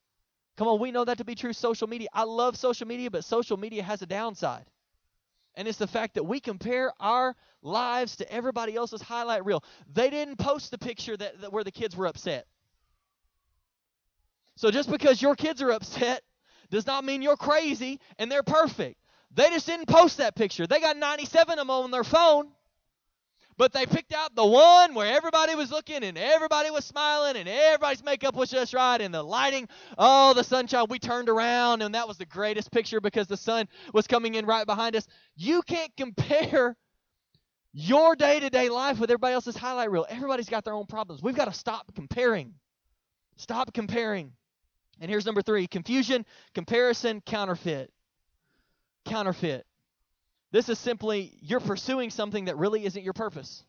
Come 0.56 0.68
on, 0.68 0.78
we 0.78 0.92
know 0.92 1.04
that 1.04 1.18
to 1.18 1.24
be 1.24 1.34
true. 1.34 1.52
Social 1.52 1.88
media. 1.88 2.08
I 2.12 2.24
love 2.24 2.56
social 2.56 2.86
media, 2.86 3.10
but 3.10 3.24
social 3.24 3.56
media 3.56 3.82
has 3.82 4.02
a 4.02 4.06
downside. 4.06 4.66
And 5.56 5.68
it's 5.68 5.78
the 5.78 5.86
fact 5.86 6.14
that 6.14 6.24
we 6.24 6.40
compare 6.40 6.92
our 7.00 7.34
lives 7.62 8.16
to 8.16 8.30
everybody 8.30 8.74
else's 8.74 9.02
highlight 9.02 9.44
reel. 9.44 9.64
They 9.92 10.10
didn't 10.10 10.36
post 10.36 10.70
the 10.70 10.78
picture 10.78 11.16
that, 11.16 11.40
that 11.40 11.52
where 11.52 11.64
the 11.64 11.70
kids 11.70 11.96
were 11.96 12.06
upset. 12.06 12.46
So 14.56 14.70
just 14.70 14.90
because 14.90 15.20
your 15.20 15.34
kids 15.34 15.62
are 15.62 15.70
upset 15.70 16.22
does 16.70 16.86
not 16.86 17.04
mean 17.04 17.22
you're 17.22 17.36
crazy 17.36 18.00
and 18.18 18.30
they're 18.30 18.42
perfect. 18.42 18.96
They 19.32 19.48
just 19.50 19.66
didn't 19.66 19.86
post 19.86 20.18
that 20.18 20.36
picture. 20.36 20.66
They 20.66 20.80
got 20.80 20.96
97 20.96 21.52
of 21.52 21.58
them 21.58 21.70
on 21.70 21.90
their 21.90 22.04
phone. 22.04 22.50
But 23.56 23.72
they 23.72 23.86
picked 23.86 24.12
out 24.12 24.34
the 24.34 24.44
one 24.44 24.94
where 24.94 25.14
everybody 25.14 25.54
was 25.54 25.70
looking 25.70 26.02
and 26.02 26.18
everybody 26.18 26.70
was 26.70 26.84
smiling 26.84 27.36
and 27.36 27.48
everybody's 27.48 28.02
makeup 28.02 28.34
was 28.34 28.50
just 28.50 28.74
right 28.74 29.00
and 29.00 29.14
the 29.14 29.22
lighting, 29.22 29.68
oh, 29.96 30.34
the 30.34 30.42
sunshine. 30.42 30.86
We 30.88 30.98
turned 30.98 31.28
around 31.28 31.82
and 31.82 31.94
that 31.94 32.08
was 32.08 32.18
the 32.18 32.26
greatest 32.26 32.72
picture 32.72 33.00
because 33.00 33.28
the 33.28 33.36
sun 33.36 33.68
was 33.92 34.08
coming 34.08 34.34
in 34.34 34.44
right 34.44 34.66
behind 34.66 34.96
us. 34.96 35.06
You 35.36 35.62
can't 35.62 35.92
compare 35.96 36.76
your 37.72 38.16
day 38.16 38.40
to 38.40 38.50
day 38.50 38.70
life 38.70 38.98
with 38.98 39.10
everybody 39.10 39.34
else's 39.34 39.56
highlight 39.56 39.90
reel. 39.90 40.06
Everybody's 40.08 40.48
got 40.48 40.64
their 40.64 40.74
own 40.74 40.86
problems. 40.86 41.22
We've 41.22 41.36
got 41.36 41.46
to 41.46 41.54
stop 41.54 41.92
comparing. 41.94 42.54
Stop 43.36 43.72
comparing. 43.72 44.32
And 45.00 45.10
here's 45.10 45.26
number 45.26 45.42
three 45.42 45.66
confusion, 45.66 46.24
comparison, 46.54 47.20
counterfeit. 47.20 47.92
Counterfeit. 49.04 49.66
This 50.50 50.68
is 50.68 50.78
simply 50.78 51.36
you're 51.40 51.60
pursuing 51.60 52.10
something 52.10 52.46
that 52.46 52.56
really 52.56 52.84
isn't 52.84 53.02
your 53.02 53.12
purpose. 53.12 53.64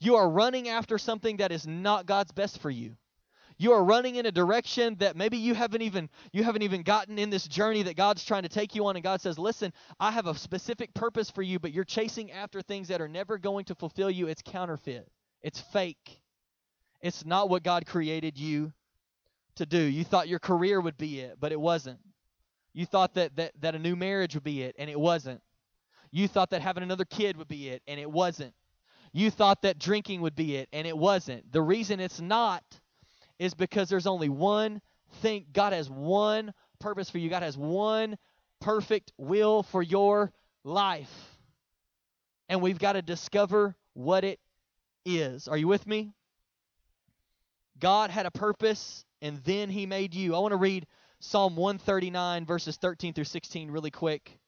You 0.00 0.16
are 0.16 0.28
running 0.28 0.68
after 0.68 0.98
something 0.98 1.38
that 1.38 1.50
is 1.50 1.66
not 1.66 2.06
God's 2.06 2.30
best 2.30 2.60
for 2.60 2.70
you. 2.70 2.96
You 3.60 3.72
are 3.72 3.82
running 3.82 4.14
in 4.14 4.24
a 4.24 4.30
direction 4.30 4.94
that 5.00 5.16
maybe 5.16 5.38
you 5.38 5.52
haven't 5.54 5.82
even 5.82 6.08
you 6.32 6.44
haven't 6.44 6.62
even 6.62 6.82
gotten 6.82 7.18
in 7.18 7.30
this 7.30 7.48
journey 7.48 7.82
that 7.82 7.96
God's 7.96 8.24
trying 8.24 8.44
to 8.44 8.48
take 8.48 8.76
you 8.76 8.86
on 8.86 8.94
and 8.94 9.02
God 9.02 9.20
says, 9.20 9.38
"Listen, 9.38 9.72
I 9.98 10.12
have 10.12 10.26
a 10.26 10.34
specific 10.36 10.94
purpose 10.94 11.30
for 11.30 11.42
you, 11.42 11.58
but 11.58 11.72
you're 11.72 11.84
chasing 11.84 12.30
after 12.30 12.62
things 12.62 12.88
that 12.88 13.00
are 13.00 13.08
never 13.08 13.36
going 13.36 13.64
to 13.64 13.74
fulfill 13.74 14.10
you. 14.10 14.28
It's 14.28 14.42
counterfeit. 14.42 15.10
It's 15.42 15.60
fake. 15.60 16.20
It's 17.00 17.24
not 17.24 17.48
what 17.48 17.64
God 17.64 17.86
created 17.86 18.38
you 18.38 18.72
to 19.58 19.66
do. 19.66 19.78
You 19.78 20.04
thought 20.04 20.28
your 20.28 20.38
career 20.38 20.80
would 20.80 20.96
be 20.96 21.20
it, 21.20 21.36
but 21.38 21.52
it 21.52 21.60
wasn't. 21.60 21.98
You 22.72 22.86
thought 22.86 23.14
that 23.14 23.36
that, 23.36 23.52
that 23.60 23.74
a 23.74 23.78
new 23.78 23.96
marriage 23.96 24.34
would 24.34 24.44
be 24.44 24.62
it, 24.62 24.74
and 24.78 24.90
it 24.90 24.98
wasn't. 24.98 25.40
You 26.10 26.26
thought 26.28 26.50
that 26.50 26.62
having 26.62 26.82
another 26.82 27.04
kid 27.04 27.36
would 27.36 27.48
be 27.48 27.68
it, 27.68 27.82
and 27.86 28.00
it 28.00 28.10
wasn't. 28.10 28.54
You 29.12 29.30
thought 29.30 29.62
that 29.62 29.78
drinking 29.78 30.20
would 30.22 30.34
be 30.34 30.56
it, 30.56 30.68
and 30.72 30.86
it 30.86 30.96
wasn't. 30.96 31.50
The 31.52 31.62
reason 31.62 32.00
it's 32.00 32.20
not 32.20 32.62
is 33.38 33.54
because 33.54 33.88
there's 33.88 34.06
only 34.06 34.28
one 34.28 34.80
thing. 35.22 35.46
God 35.52 35.72
has 35.72 35.88
one 35.88 36.52
purpose 36.78 37.10
for 37.10 37.18
you, 37.18 37.28
God 37.28 37.42
has 37.42 37.56
one 37.56 38.16
perfect 38.60 39.12
will 39.16 39.62
for 39.62 39.82
your 39.82 40.32
life. 40.64 41.38
And 42.48 42.62
we've 42.62 42.78
got 42.78 42.94
to 42.94 43.02
discover 43.02 43.76
what 43.94 44.24
it 44.24 44.40
is. 45.04 45.48
Are 45.48 45.56
you 45.56 45.68
with 45.68 45.86
me? 45.86 46.12
God 47.78 48.10
had 48.10 48.26
a 48.26 48.30
purpose, 48.30 49.04
and 49.22 49.38
then 49.44 49.70
He 49.70 49.86
made 49.86 50.14
you. 50.14 50.34
I 50.34 50.38
want 50.38 50.52
to 50.52 50.56
read 50.56 50.86
Psalm 51.20 51.56
139, 51.56 52.46
verses 52.46 52.76
13 52.76 53.14
through 53.14 53.24
16, 53.24 53.70
really 53.70 53.90
quick 53.90 54.38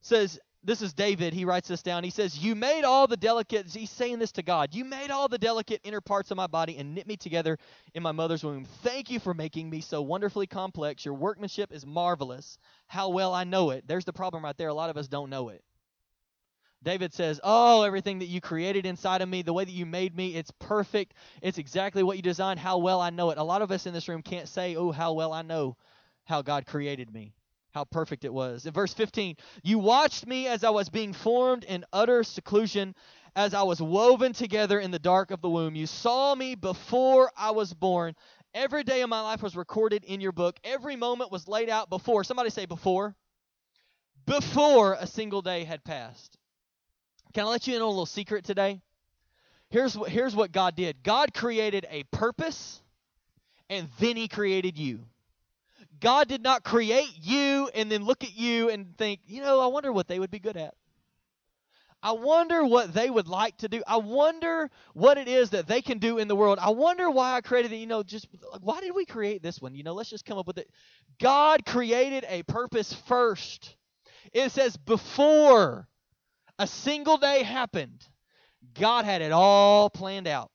says, 0.00 0.38
this 0.64 0.82
is 0.82 0.92
David. 0.92 1.32
He 1.32 1.44
writes 1.44 1.68
this 1.68 1.82
down. 1.82 2.02
He 2.02 2.10
says, 2.10 2.36
You 2.36 2.54
made 2.54 2.84
all 2.84 3.06
the 3.06 3.16
delicate, 3.16 3.68
he's 3.68 3.90
saying 3.90 4.18
this 4.18 4.32
to 4.32 4.42
God, 4.42 4.74
you 4.74 4.84
made 4.84 5.10
all 5.10 5.28
the 5.28 5.38
delicate 5.38 5.80
inner 5.84 6.00
parts 6.00 6.30
of 6.30 6.36
my 6.36 6.46
body 6.46 6.76
and 6.78 6.94
knit 6.94 7.06
me 7.06 7.16
together 7.16 7.58
in 7.94 8.02
my 8.02 8.12
mother's 8.12 8.42
womb. 8.42 8.64
Thank 8.82 9.10
you 9.10 9.20
for 9.20 9.34
making 9.34 9.70
me 9.70 9.80
so 9.80 10.02
wonderfully 10.02 10.46
complex. 10.46 11.04
Your 11.04 11.14
workmanship 11.14 11.72
is 11.72 11.86
marvelous. 11.86 12.58
How 12.86 13.10
well 13.10 13.34
I 13.34 13.44
know 13.44 13.70
it. 13.70 13.84
There's 13.86 14.04
the 14.04 14.12
problem 14.12 14.44
right 14.44 14.56
there. 14.56 14.68
A 14.68 14.74
lot 14.74 14.90
of 14.90 14.96
us 14.96 15.06
don't 15.06 15.30
know 15.30 15.48
it. 15.50 15.62
David 16.82 17.12
says, 17.12 17.40
Oh, 17.42 17.82
everything 17.82 18.20
that 18.20 18.26
you 18.26 18.40
created 18.40 18.86
inside 18.86 19.22
of 19.22 19.28
me, 19.28 19.42
the 19.42 19.52
way 19.52 19.64
that 19.64 19.72
you 19.72 19.86
made 19.86 20.16
me, 20.16 20.36
it's 20.36 20.52
perfect. 20.58 21.14
It's 21.42 21.58
exactly 21.58 22.02
what 22.02 22.16
you 22.16 22.22
designed. 22.22 22.60
How 22.60 22.78
well 22.78 23.00
I 23.00 23.10
know 23.10 23.30
it. 23.30 23.38
A 23.38 23.42
lot 23.42 23.62
of 23.62 23.72
us 23.72 23.86
in 23.86 23.94
this 23.94 24.08
room 24.08 24.22
can't 24.22 24.48
say, 24.48 24.76
Oh, 24.76 24.92
how 24.92 25.12
well 25.12 25.32
I 25.32 25.42
know 25.42 25.76
how 26.24 26.42
God 26.42 26.66
created 26.66 27.12
me 27.12 27.34
how 27.72 27.84
perfect 27.84 28.24
it 28.24 28.32
was. 28.32 28.66
In 28.66 28.72
verse 28.72 28.94
15, 28.94 29.36
you 29.62 29.78
watched 29.78 30.26
me 30.26 30.46
as 30.46 30.64
I 30.64 30.70
was 30.70 30.88
being 30.88 31.12
formed 31.12 31.64
in 31.64 31.84
utter 31.92 32.24
seclusion, 32.24 32.94
as 33.36 33.54
I 33.54 33.62
was 33.62 33.80
woven 33.80 34.32
together 34.32 34.80
in 34.80 34.90
the 34.90 34.98
dark 34.98 35.30
of 35.30 35.40
the 35.40 35.50
womb. 35.50 35.76
You 35.76 35.86
saw 35.86 36.34
me 36.34 36.54
before 36.54 37.30
I 37.36 37.52
was 37.52 37.72
born. 37.72 38.14
Every 38.54 38.82
day 38.82 39.02
of 39.02 39.10
my 39.10 39.20
life 39.20 39.42
was 39.42 39.54
recorded 39.54 40.04
in 40.04 40.20
your 40.20 40.32
book. 40.32 40.58
Every 40.64 40.96
moment 40.96 41.30
was 41.30 41.46
laid 41.46 41.68
out 41.68 41.90
before. 41.90 42.24
Somebody 42.24 42.50
say 42.50 42.66
before. 42.66 43.14
Before 44.26 44.94
a 44.94 45.06
single 45.06 45.42
day 45.42 45.64
had 45.64 45.84
passed. 45.84 46.37
Can 47.34 47.44
I 47.44 47.48
let 47.48 47.66
you 47.66 47.76
in 47.76 47.82
on 47.82 47.86
a 47.86 47.90
little 47.90 48.06
secret 48.06 48.44
today? 48.44 48.80
Here's 49.70 49.96
what, 49.96 50.10
here's 50.10 50.34
what 50.34 50.52
God 50.52 50.76
did 50.76 51.02
God 51.02 51.34
created 51.34 51.86
a 51.90 52.04
purpose, 52.04 52.82
and 53.68 53.88
then 53.98 54.16
He 54.16 54.28
created 54.28 54.78
you. 54.78 55.00
God 56.00 56.28
did 56.28 56.42
not 56.42 56.62
create 56.62 57.10
you 57.20 57.68
and 57.74 57.90
then 57.90 58.04
look 58.04 58.22
at 58.22 58.36
you 58.36 58.70
and 58.70 58.96
think, 58.96 59.20
you 59.26 59.42
know, 59.42 59.60
I 59.60 59.66
wonder 59.66 59.92
what 59.92 60.06
they 60.06 60.18
would 60.18 60.30
be 60.30 60.38
good 60.38 60.56
at. 60.56 60.74
I 62.00 62.12
wonder 62.12 62.64
what 62.64 62.94
they 62.94 63.10
would 63.10 63.26
like 63.26 63.56
to 63.58 63.68
do. 63.68 63.82
I 63.84 63.96
wonder 63.96 64.70
what 64.94 65.18
it 65.18 65.26
is 65.26 65.50
that 65.50 65.66
they 65.66 65.82
can 65.82 65.98
do 65.98 66.18
in 66.18 66.28
the 66.28 66.36
world. 66.36 66.60
I 66.60 66.70
wonder 66.70 67.10
why 67.10 67.34
I 67.34 67.40
created 67.40 67.72
it. 67.72 67.76
You 67.78 67.88
know, 67.88 68.04
just 68.04 68.28
why 68.60 68.80
did 68.80 68.94
we 68.94 69.04
create 69.04 69.42
this 69.42 69.60
one? 69.60 69.74
You 69.74 69.82
know, 69.82 69.94
let's 69.94 70.10
just 70.10 70.24
come 70.24 70.38
up 70.38 70.46
with 70.46 70.58
it. 70.58 70.70
God 71.20 71.66
created 71.66 72.24
a 72.28 72.44
purpose 72.44 72.94
first. 73.08 73.74
It 74.32 74.52
says 74.52 74.76
before 74.76 75.87
a 76.58 76.66
single 76.66 77.16
day 77.16 77.42
happened, 77.42 78.06
God 78.74 79.04
had 79.04 79.22
it 79.22 79.32
all 79.32 79.90
planned 79.90 80.26
out. 80.26 80.50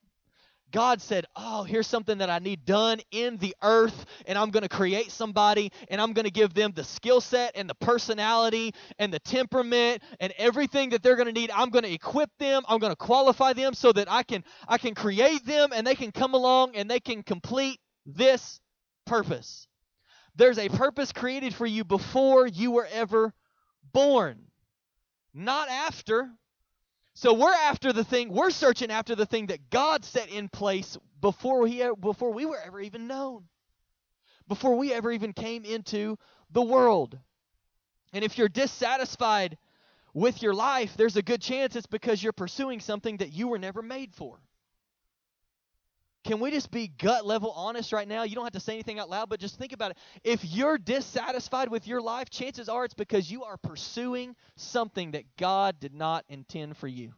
God 0.74 1.00
said, 1.00 1.24
Oh, 1.36 1.62
here's 1.62 1.86
something 1.86 2.18
that 2.18 2.30
I 2.30 2.40
need 2.40 2.64
done 2.64 3.00
in 3.12 3.36
the 3.36 3.54
earth, 3.62 4.04
and 4.26 4.36
I'm 4.36 4.50
going 4.50 4.64
to 4.64 4.68
create 4.68 5.12
somebody, 5.12 5.70
and 5.88 6.00
I'm 6.00 6.12
going 6.12 6.24
to 6.24 6.32
give 6.32 6.52
them 6.52 6.72
the 6.74 6.82
skill 6.82 7.20
set 7.20 7.52
and 7.54 7.70
the 7.70 7.76
personality 7.76 8.74
and 8.98 9.14
the 9.14 9.20
temperament 9.20 10.02
and 10.18 10.32
everything 10.36 10.90
that 10.90 11.00
they're 11.00 11.14
going 11.14 11.32
to 11.32 11.32
need. 11.32 11.52
I'm 11.52 11.70
going 11.70 11.84
to 11.84 11.92
equip 11.92 12.28
them, 12.40 12.64
I'm 12.68 12.80
going 12.80 12.90
to 12.90 12.96
qualify 12.96 13.52
them 13.52 13.74
so 13.74 13.92
that 13.92 14.10
I 14.10 14.24
can 14.24 14.42
I 14.66 14.78
can 14.78 14.96
create 14.96 15.46
them 15.46 15.70
and 15.72 15.86
they 15.86 15.94
can 15.94 16.10
come 16.10 16.34
along 16.34 16.74
and 16.74 16.90
they 16.90 17.00
can 17.00 17.22
complete 17.22 17.78
this 18.04 18.60
purpose. 19.06 19.68
There's 20.34 20.58
a 20.58 20.68
purpose 20.68 21.12
created 21.12 21.54
for 21.54 21.66
you 21.66 21.84
before 21.84 22.48
you 22.48 22.72
were 22.72 22.88
ever 22.90 23.32
born, 23.92 24.46
not 25.34 25.68
after. 25.68 26.30
So 27.14 27.34
we're 27.34 27.52
after 27.52 27.92
the 27.92 28.04
thing, 28.04 28.32
we're 28.32 28.50
searching 28.50 28.90
after 28.90 29.14
the 29.14 29.26
thing 29.26 29.46
that 29.46 29.70
God 29.70 30.04
set 30.04 30.30
in 30.30 30.48
place 30.48 30.96
before 31.20 31.62
we 31.62 31.82
before 32.00 32.32
we 32.32 32.46
were 32.46 32.58
ever 32.64 32.80
even 32.80 33.06
known. 33.06 33.44
Before 34.48 34.76
we 34.76 34.92
ever 34.92 35.10
even 35.10 35.32
came 35.32 35.64
into 35.64 36.18
the 36.50 36.62
world. 36.62 37.18
And 38.12 38.24
if 38.24 38.38
you're 38.38 38.48
dissatisfied 38.48 39.58
with 40.12 40.42
your 40.42 40.54
life, 40.54 40.96
there's 40.96 41.16
a 41.16 41.22
good 41.22 41.42
chance 41.42 41.74
it's 41.76 41.86
because 41.86 42.22
you're 42.22 42.32
pursuing 42.32 42.80
something 42.80 43.16
that 43.18 43.32
you 43.32 43.48
were 43.48 43.58
never 43.58 43.82
made 43.82 44.14
for. 44.14 44.38
Can 46.24 46.40
we 46.40 46.50
just 46.50 46.70
be 46.70 46.88
gut 46.88 47.26
level 47.26 47.50
honest 47.50 47.92
right 47.92 48.08
now? 48.08 48.22
You 48.22 48.34
don't 48.34 48.44
have 48.44 48.54
to 48.54 48.60
say 48.60 48.72
anything 48.72 48.98
out 48.98 49.10
loud, 49.10 49.28
but 49.28 49.40
just 49.40 49.58
think 49.58 49.72
about 49.72 49.90
it. 49.90 49.98
If 50.24 50.42
you're 50.44 50.78
dissatisfied 50.78 51.68
with 51.68 51.86
your 51.86 52.00
life, 52.00 52.30
chances 52.30 52.68
are 52.68 52.84
it's 52.84 52.94
because 52.94 53.30
you 53.30 53.44
are 53.44 53.58
pursuing 53.58 54.34
something 54.56 55.12
that 55.12 55.24
God 55.36 55.78
did 55.80 55.94
not 55.94 56.24
intend 56.28 56.78
for 56.78 56.88
you. 56.88 57.12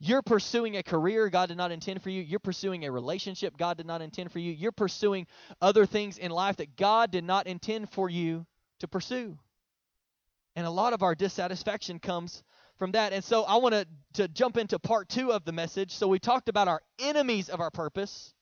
You're 0.00 0.22
pursuing 0.22 0.76
a 0.76 0.84
career 0.84 1.28
God 1.28 1.48
did 1.48 1.56
not 1.56 1.72
intend 1.72 2.02
for 2.02 2.10
you. 2.10 2.22
You're 2.22 2.38
pursuing 2.38 2.84
a 2.84 2.92
relationship 2.92 3.56
God 3.56 3.76
did 3.76 3.86
not 3.86 4.00
intend 4.00 4.30
for 4.30 4.38
you. 4.38 4.52
You're 4.52 4.70
pursuing 4.70 5.26
other 5.60 5.86
things 5.86 6.18
in 6.18 6.30
life 6.30 6.58
that 6.58 6.76
God 6.76 7.10
did 7.10 7.24
not 7.24 7.48
intend 7.48 7.90
for 7.90 8.08
you 8.08 8.46
to 8.78 8.86
pursue. 8.86 9.36
And 10.54 10.66
a 10.66 10.70
lot 10.70 10.92
of 10.92 11.02
our 11.02 11.16
dissatisfaction 11.16 11.98
comes 11.98 12.44
from 12.78 12.92
that. 12.92 13.12
And 13.12 13.22
so 13.24 13.42
I 13.42 13.56
want 13.56 13.86
to 14.14 14.28
jump 14.28 14.56
into 14.56 14.78
part 14.78 15.08
2 15.08 15.32
of 15.32 15.44
the 15.44 15.52
message. 15.52 15.94
So 15.94 16.08
we 16.08 16.18
talked 16.18 16.48
about 16.48 16.68
our 16.68 16.80
enemies 16.98 17.48
of 17.48 17.60
our 17.60 17.70
purpose. 17.70 18.32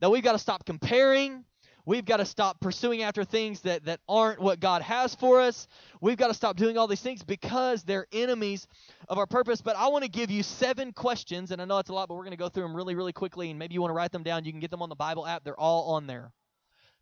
That 0.00 0.10
we've 0.10 0.22
got 0.22 0.32
to 0.32 0.38
stop 0.38 0.64
comparing. 0.64 1.44
We've 1.84 2.04
got 2.04 2.18
to 2.18 2.26
stop 2.26 2.60
pursuing 2.60 3.02
after 3.02 3.24
things 3.24 3.62
that, 3.62 3.86
that 3.86 4.00
aren't 4.08 4.40
what 4.40 4.60
God 4.60 4.82
has 4.82 5.14
for 5.14 5.40
us. 5.40 5.66
We've 6.00 6.18
got 6.18 6.28
to 6.28 6.34
stop 6.34 6.56
doing 6.56 6.76
all 6.76 6.86
these 6.86 7.00
things 7.00 7.24
because 7.24 7.82
they're 7.82 8.06
enemies 8.12 8.66
of 9.08 9.16
our 9.16 9.26
purpose. 9.26 9.62
But 9.62 9.74
I 9.76 9.88
want 9.88 10.04
to 10.04 10.10
give 10.10 10.30
you 10.30 10.42
seven 10.42 10.92
questions, 10.92 11.50
and 11.50 11.62
I 11.62 11.64
know 11.64 11.78
it's 11.78 11.88
a 11.88 11.94
lot, 11.94 12.08
but 12.08 12.16
we're 12.16 12.24
going 12.24 12.32
to 12.32 12.36
go 12.36 12.50
through 12.50 12.64
them 12.64 12.76
really, 12.76 12.94
really 12.94 13.14
quickly. 13.14 13.48
And 13.48 13.58
maybe 13.58 13.72
you 13.74 13.80
want 13.80 13.90
to 13.90 13.96
write 13.96 14.12
them 14.12 14.22
down. 14.22 14.44
You 14.44 14.52
can 14.52 14.60
get 14.60 14.70
them 14.70 14.82
on 14.82 14.90
the 14.90 14.96
Bible 14.96 15.26
app, 15.26 15.44
they're 15.44 15.58
all 15.58 15.94
on 15.94 16.06
there. 16.06 16.30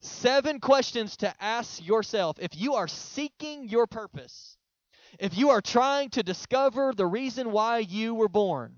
Seven 0.01 0.61
questions 0.61 1.17
to 1.17 1.35
ask 1.41 1.85
yourself 1.85 2.37
if 2.41 2.51
you 2.55 2.75
are 2.75 2.87
seeking 2.87 3.69
your 3.69 3.87
purpose 3.89 4.57
if 5.19 5.37
you 5.37 5.51
are 5.51 5.61
trying 5.61 6.11
to 6.11 6.23
discover 6.23 6.93
the 6.97 7.07
reason 7.07 7.53
why 7.53 7.79
you 7.79 8.15
were 8.15 8.29
born, 8.29 8.75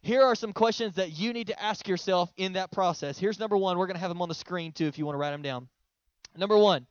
here 0.00 0.22
are 0.22 0.34
some 0.34 0.52
questions 0.52 0.94
that 0.96 1.18
you 1.18 1.32
need 1.32 1.48
to 1.48 1.60
ask 1.60 1.88
yourself 1.88 2.32
in 2.36 2.52
that 2.52 2.70
process. 2.70 3.18
Here's 3.18 3.40
number 3.40 3.56
one. 3.56 3.76
We're 3.76 3.86
going 3.86 3.96
to 3.96 4.00
have 4.00 4.10
them 4.10 4.22
on 4.22 4.28
the 4.28 4.34
screen 4.34 4.72
too 4.72 4.86
if 4.86 4.98
you 4.98 5.04
want 5.04 5.14
to 5.16 5.18
write 5.18 5.32
them 5.32 5.42
down. 5.42 5.68
Number 6.36 6.56
one, 6.56 6.86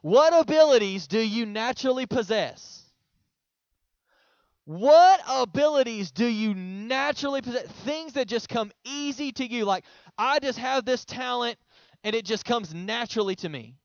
what 0.00 0.32
abilities 0.32 1.06
do 1.06 1.18
you 1.18 1.46
naturally 1.46 2.06
possess? 2.06 2.82
What 4.64 5.20
abilities 5.28 6.10
do 6.10 6.26
you 6.26 6.54
naturally 6.54 7.42
possess? 7.42 7.66
Things 7.84 8.14
that 8.14 8.28
just 8.28 8.48
come 8.48 8.72
easy 8.84 9.32
to 9.32 9.46
you. 9.46 9.66
Like, 9.66 9.84
I 10.16 10.38
just 10.38 10.58
have 10.58 10.86
this 10.86 11.04
talent 11.04 11.58
and 12.02 12.14
it 12.14 12.24
just 12.24 12.44
comes 12.44 12.72
naturally 12.72 13.34
to 13.36 13.48
me. 13.48 13.76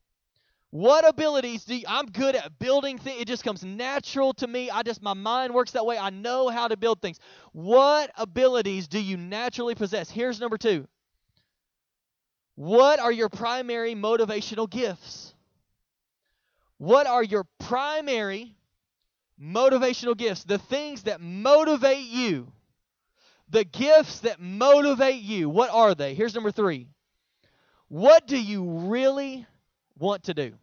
What 0.72 1.08
abilities 1.08 1.66
do 1.66 1.76
you, 1.76 1.86
I'm 1.88 2.06
good 2.06 2.36
at 2.36 2.60
building 2.60 3.00
things? 3.00 3.22
It 3.22 3.28
just 3.28 3.44
comes 3.44 3.64
natural 3.64 4.34
to 4.36 4.48
me. 4.48 4.70
I 4.70 4.84
just 4.84 5.02
my 5.02 5.16
mind 5.16 5.54
works 5.54 5.72
that 5.72 5.86
way. 5.86 5.98
I 5.98 6.12
know 6.12 6.50
how 6.50 6.68
to 6.68 6.78
build 6.78 7.02
things. 7.02 7.20
What 7.54 8.12
abilities 8.16 8.88
do 8.88 9.02
you 9.02 9.18
naturally 9.18 9.74
possess? 9.74 10.12
Here's 10.12 10.40
number 10.40 10.58
2. 10.58 10.88
What 12.56 13.00
are 13.00 13.12
your 13.12 13.30
primary 13.30 13.96
motivational 13.96 14.70
gifts? 14.70 15.34
What 16.78 17.08
are 17.08 17.24
your 17.24 17.46
primary 17.58 18.56
motivational 19.42 20.16
gifts? 20.16 20.44
The 20.44 20.60
things 20.60 21.04
that 21.04 21.20
motivate 21.20 22.06
you. 22.06 22.52
The 23.50 23.64
gifts 23.64 24.20
that 24.20 24.40
motivate 24.40 25.22
you. 25.24 25.50
What 25.50 25.72
are 25.72 25.96
they? 25.96 26.14
Here's 26.14 26.36
number 26.36 26.52
3. 26.52 26.88
What 27.88 28.28
do 28.28 28.40
you 28.40 28.64
really 28.88 29.48
want 30.00 30.24
to 30.24 30.34
do? 30.34 30.54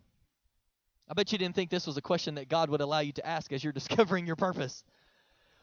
I 1.09 1.15
bet 1.15 1.31
you 1.31 1.39
didn't 1.39 1.55
think 1.55 1.71
this 1.71 1.87
was 1.87 1.97
a 1.97 2.03
question 2.03 2.35
that 2.35 2.49
God 2.49 2.71
would 2.71 2.81
allow 2.81 2.99
you 3.01 3.13
to 3.13 3.27
ask 3.27 3.53
as 3.53 3.63
you're 3.63 3.73
discovering 3.75 4.27
your 4.27 4.37
purpose. 4.37 4.83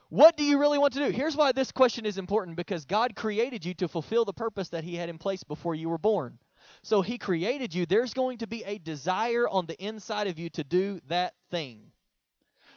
What 0.09 0.37
do 0.37 0.43
you 0.43 0.59
really 0.59 0.77
want 0.77 0.93
to 0.93 0.99
do? 0.99 1.09
Here's 1.09 1.35
why 1.35 1.51
this 1.51 1.71
question 1.71 2.05
is 2.05 2.17
important 2.17 2.55
because 2.55 2.85
God 2.85 3.15
created 3.15 3.65
you 3.65 3.73
to 3.75 3.87
fulfill 3.87 4.25
the 4.25 4.33
purpose 4.33 4.69
that 4.69 4.83
He 4.83 4.95
had 4.95 5.09
in 5.09 5.17
place 5.17 5.43
before 5.43 5.75
you 5.75 5.89
were 5.89 5.97
born. 5.97 6.37
So 6.83 7.01
He 7.01 7.17
created 7.17 7.73
you. 7.73 7.85
There's 7.85 8.13
going 8.13 8.37
to 8.37 8.47
be 8.47 8.63
a 8.63 8.77
desire 8.77 9.47
on 9.49 9.65
the 9.65 9.83
inside 9.83 10.27
of 10.27 10.37
you 10.37 10.49
to 10.51 10.63
do 10.63 10.99
that 11.07 11.33
thing. 11.49 11.91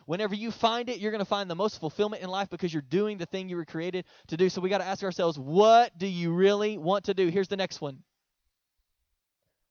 Whenever 0.07 0.35
you 0.35 0.53
find 0.53 0.89
it, 0.89 0.99
you're 0.99 1.11
going 1.11 1.19
to 1.19 1.25
find 1.25 1.51
the 1.51 1.57
most 1.57 1.81
fulfillment 1.81 2.23
in 2.23 2.31
life 2.31 2.49
because 2.49 2.73
you're 2.73 2.81
doing 2.81 3.19
the 3.19 3.27
thing 3.27 3.49
you 3.49 3.57
were 3.57 3.65
created 3.65 4.07
to 4.29 4.37
do. 4.37 4.49
So 4.49 4.61
we 4.61 4.71
got 4.71 4.79
to 4.79 4.85
ask 4.85 5.03
ourselves, 5.03 5.37
what 5.39 5.99
do 5.99 6.07
you 6.07 6.33
really 6.33 6.79
want 6.79 7.05
to 7.07 7.15
do? 7.15 7.27
Here's 7.27 7.49
the 7.49 7.57
next 7.57 7.81
one 7.81 7.99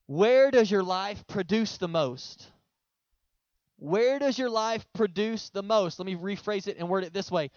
where 0.08 0.52
does 0.52 0.70
your 0.70 0.84
life 0.84 1.26
produce 1.28 1.78
the 1.78 1.88
most? 1.88 2.48
Where 3.78 4.20
does 4.20 4.38
your 4.38 4.50
life 4.50 4.86
produce 4.94 5.50
the 5.50 5.64
most? 5.64 6.00
Let 6.00 6.06
me 6.06 6.16
rephrase 6.16 6.68
it 6.68 6.78
and 6.78 6.88
word 6.88 7.04
it 7.04 7.14
this 7.14 7.32
way. 7.32 7.52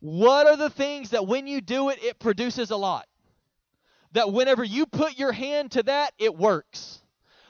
What 0.00 0.46
are 0.46 0.56
the 0.56 0.70
things 0.70 1.10
that 1.10 1.26
when 1.26 1.46
you 1.46 1.60
do 1.60 1.88
it, 1.88 2.02
it 2.02 2.18
produces 2.18 2.70
a 2.70 2.76
lot? 2.76 3.06
That 4.12 4.32
whenever 4.32 4.62
you 4.62 4.86
put 4.86 5.18
your 5.18 5.32
hand 5.32 5.72
to 5.72 5.82
that, 5.84 6.12
it 6.18 6.36
works. 6.36 7.00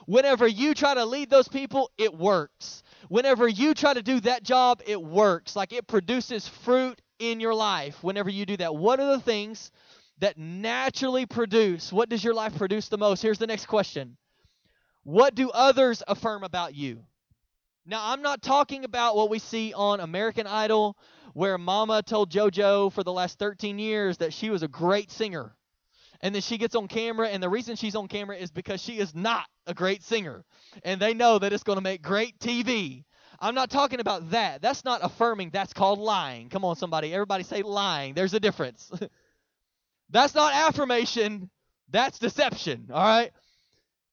Whenever 0.06 0.46
you 0.46 0.72
try 0.72 0.94
to 0.94 1.04
lead 1.04 1.28
those 1.28 1.48
people, 1.48 1.90
it 1.98 2.14
works. 2.14 2.82
Whenever 3.08 3.46
you 3.46 3.74
try 3.74 3.92
to 3.92 4.02
do 4.02 4.20
that 4.20 4.42
job, 4.42 4.80
it 4.86 5.02
works. 5.02 5.54
Like 5.54 5.72
it 5.72 5.86
produces 5.86 6.48
fruit 6.48 7.00
in 7.18 7.40
your 7.40 7.54
life 7.54 8.02
whenever 8.02 8.30
you 8.30 8.46
do 8.46 8.56
that. 8.56 8.74
What 8.74 9.00
are 9.00 9.16
the 9.16 9.22
things 9.22 9.70
that 10.18 10.38
naturally 10.38 11.26
produce? 11.26 11.92
What 11.92 12.08
does 12.08 12.24
your 12.24 12.34
life 12.34 12.56
produce 12.56 12.88
the 12.88 12.98
most? 12.98 13.20
Here's 13.20 13.38
the 13.38 13.46
next 13.46 13.66
question 13.66 14.16
what 15.08 15.34
do 15.34 15.48
others 15.48 16.02
affirm 16.06 16.44
about 16.44 16.74
you? 16.74 17.02
Now, 17.86 18.12
I'm 18.12 18.20
not 18.20 18.42
talking 18.42 18.84
about 18.84 19.16
what 19.16 19.30
we 19.30 19.38
see 19.38 19.72
on 19.72 20.00
American 20.00 20.46
Idol, 20.46 20.98
where 21.32 21.56
Mama 21.56 22.02
told 22.02 22.30
JoJo 22.30 22.92
for 22.92 23.02
the 23.02 23.12
last 23.12 23.38
13 23.38 23.78
years 23.78 24.18
that 24.18 24.34
she 24.34 24.50
was 24.50 24.62
a 24.62 24.68
great 24.68 25.10
singer. 25.10 25.56
And 26.20 26.34
then 26.34 26.42
she 26.42 26.58
gets 26.58 26.74
on 26.74 26.88
camera, 26.88 27.30
and 27.30 27.42
the 27.42 27.48
reason 27.48 27.74
she's 27.76 27.96
on 27.96 28.06
camera 28.06 28.36
is 28.36 28.50
because 28.50 28.82
she 28.82 28.98
is 28.98 29.14
not 29.14 29.46
a 29.66 29.72
great 29.72 30.02
singer. 30.02 30.44
And 30.82 31.00
they 31.00 31.14
know 31.14 31.38
that 31.38 31.54
it's 31.54 31.62
going 31.62 31.78
to 31.78 31.82
make 31.82 32.02
great 32.02 32.38
TV. 32.38 33.04
I'm 33.40 33.54
not 33.54 33.70
talking 33.70 34.00
about 34.00 34.32
that. 34.32 34.60
That's 34.60 34.84
not 34.84 35.00
affirming. 35.02 35.48
That's 35.54 35.72
called 35.72 36.00
lying. 36.00 36.50
Come 36.50 36.66
on, 36.66 36.76
somebody. 36.76 37.14
Everybody 37.14 37.44
say 37.44 37.62
lying. 37.62 38.12
There's 38.12 38.34
a 38.34 38.40
difference. 38.40 38.92
that's 40.10 40.34
not 40.34 40.52
affirmation. 40.52 41.48
That's 41.88 42.18
deception. 42.18 42.90
All 42.92 43.02
right? 43.02 43.32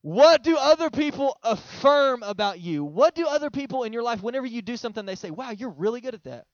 What 0.06 0.44
do 0.44 0.56
other 0.56 0.92
people 0.92 1.36
affirm 1.42 2.22
about 2.22 2.60
you? 2.60 2.84
What 2.84 3.16
do 3.16 3.26
other 3.26 3.50
people 3.50 3.86
in 3.86 3.92
your 3.92 4.04
life, 4.04 4.22
whenever 4.22 4.46
you 4.46 4.62
do 4.62 4.78
something, 4.78 5.04
they 5.04 5.16
say, 5.16 5.32
wow, 5.32 5.50
you're 5.50 5.72
really 5.72 6.00
good 6.00 6.14
at 6.14 6.26
that. 6.26 6.46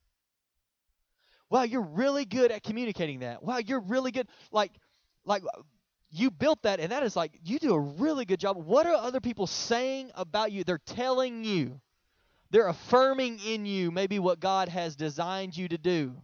Wow, 1.49 1.63
you're 1.63 1.81
really 1.81 2.23
good 2.23 2.53
at 2.53 2.63
communicating 2.63 3.19
that. 3.19 3.43
Wow, 3.43 3.57
you're 3.57 3.81
really 3.81 4.11
good. 4.11 4.29
Like, 4.53 4.71
like 5.25 5.43
you 6.11 6.31
built 6.31 6.63
that, 6.63 6.79
and 6.79 6.93
that 6.93 7.03
is 7.03 7.17
like, 7.17 7.41
you 7.43 7.59
do 7.59 7.73
a 7.73 7.79
really 7.79 8.23
good 8.23 8.39
job. 8.39 8.55
What 8.55 8.85
are 8.87 8.93
other 8.93 9.19
people 9.19 9.47
saying 9.47 10.11
about 10.15 10.53
you? 10.53 10.63
They're 10.63 10.77
telling 10.77 11.43
you, 11.43 11.81
they're 12.51 12.69
affirming 12.69 13.39
in 13.45 13.65
you 13.65 13.91
maybe 13.91 14.17
what 14.17 14.39
God 14.39 14.69
has 14.69 14.95
designed 14.95 15.57
you 15.57 15.67
to 15.67 15.77
do 15.77 16.15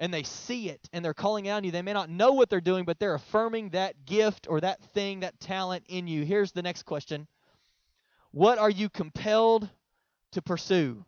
and 0.00 0.12
they 0.12 0.22
see 0.22 0.70
it 0.70 0.88
and 0.92 1.04
they're 1.04 1.14
calling 1.14 1.46
out 1.46 1.58
on 1.58 1.64
you. 1.64 1.70
They 1.70 1.82
may 1.82 1.92
not 1.92 2.08
know 2.08 2.32
what 2.32 2.48
they're 2.48 2.60
doing, 2.60 2.86
but 2.86 2.98
they're 2.98 3.14
affirming 3.14 3.68
that 3.70 4.06
gift 4.06 4.46
or 4.48 4.60
that 4.62 4.82
thing, 4.94 5.20
that 5.20 5.38
talent 5.38 5.84
in 5.88 6.08
you. 6.08 6.24
Here's 6.24 6.52
the 6.52 6.62
next 6.62 6.84
question 6.84 7.28
What 8.32 8.58
are 8.58 8.70
you 8.70 8.88
compelled 8.88 9.68
to 10.32 10.42
pursue? 10.42 11.04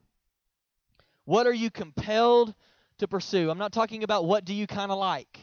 What 1.24 1.46
are 1.46 1.54
you 1.54 1.70
compelled 1.70 2.54
to 2.98 3.08
pursue? 3.08 3.50
I'm 3.50 3.58
not 3.58 3.72
talking 3.72 4.04
about 4.04 4.26
what 4.26 4.44
do 4.44 4.52
you 4.52 4.66
kind 4.66 4.92
of 4.92 4.98
like. 4.98 5.40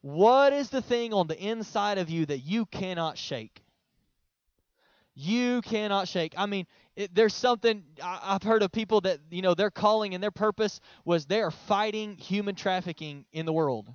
What 0.00 0.52
is 0.52 0.70
the 0.70 0.82
thing 0.82 1.12
on 1.12 1.28
the 1.28 1.38
inside 1.38 1.98
of 1.98 2.10
you 2.10 2.26
that 2.26 2.38
you 2.38 2.66
cannot 2.66 3.18
shake? 3.18 3.62
You 5.14 5.60
cannot 5.62 6.08
shake. 6.08 6.34
I 6.36 6.46
mean, 6.46 6.66
it, 6.96 7.14
there's 7.14 7.34
something 7.34 7.84
I, 8.02 8.32
have 8.32 8.42
heard 8.42 8.62
of 8.62 8.72
people 8.72 9.02
that 9.02 9.18
you 9.30 9.42
know 9.42 9.54
their 9.54 9.70
calling 9.70 10.14
and 10.14 10.22
their 10.22 10.30
purpose 10.30 10.80
was 11.04 11.26
they 11.26 11.42
are 11.42 11.50
fighting 11.50 12.16
human 12.16 12.54
trafficking 12.54 13.26
in 13.32 13.46
the 13.46 13.52
world, 13.52 13.92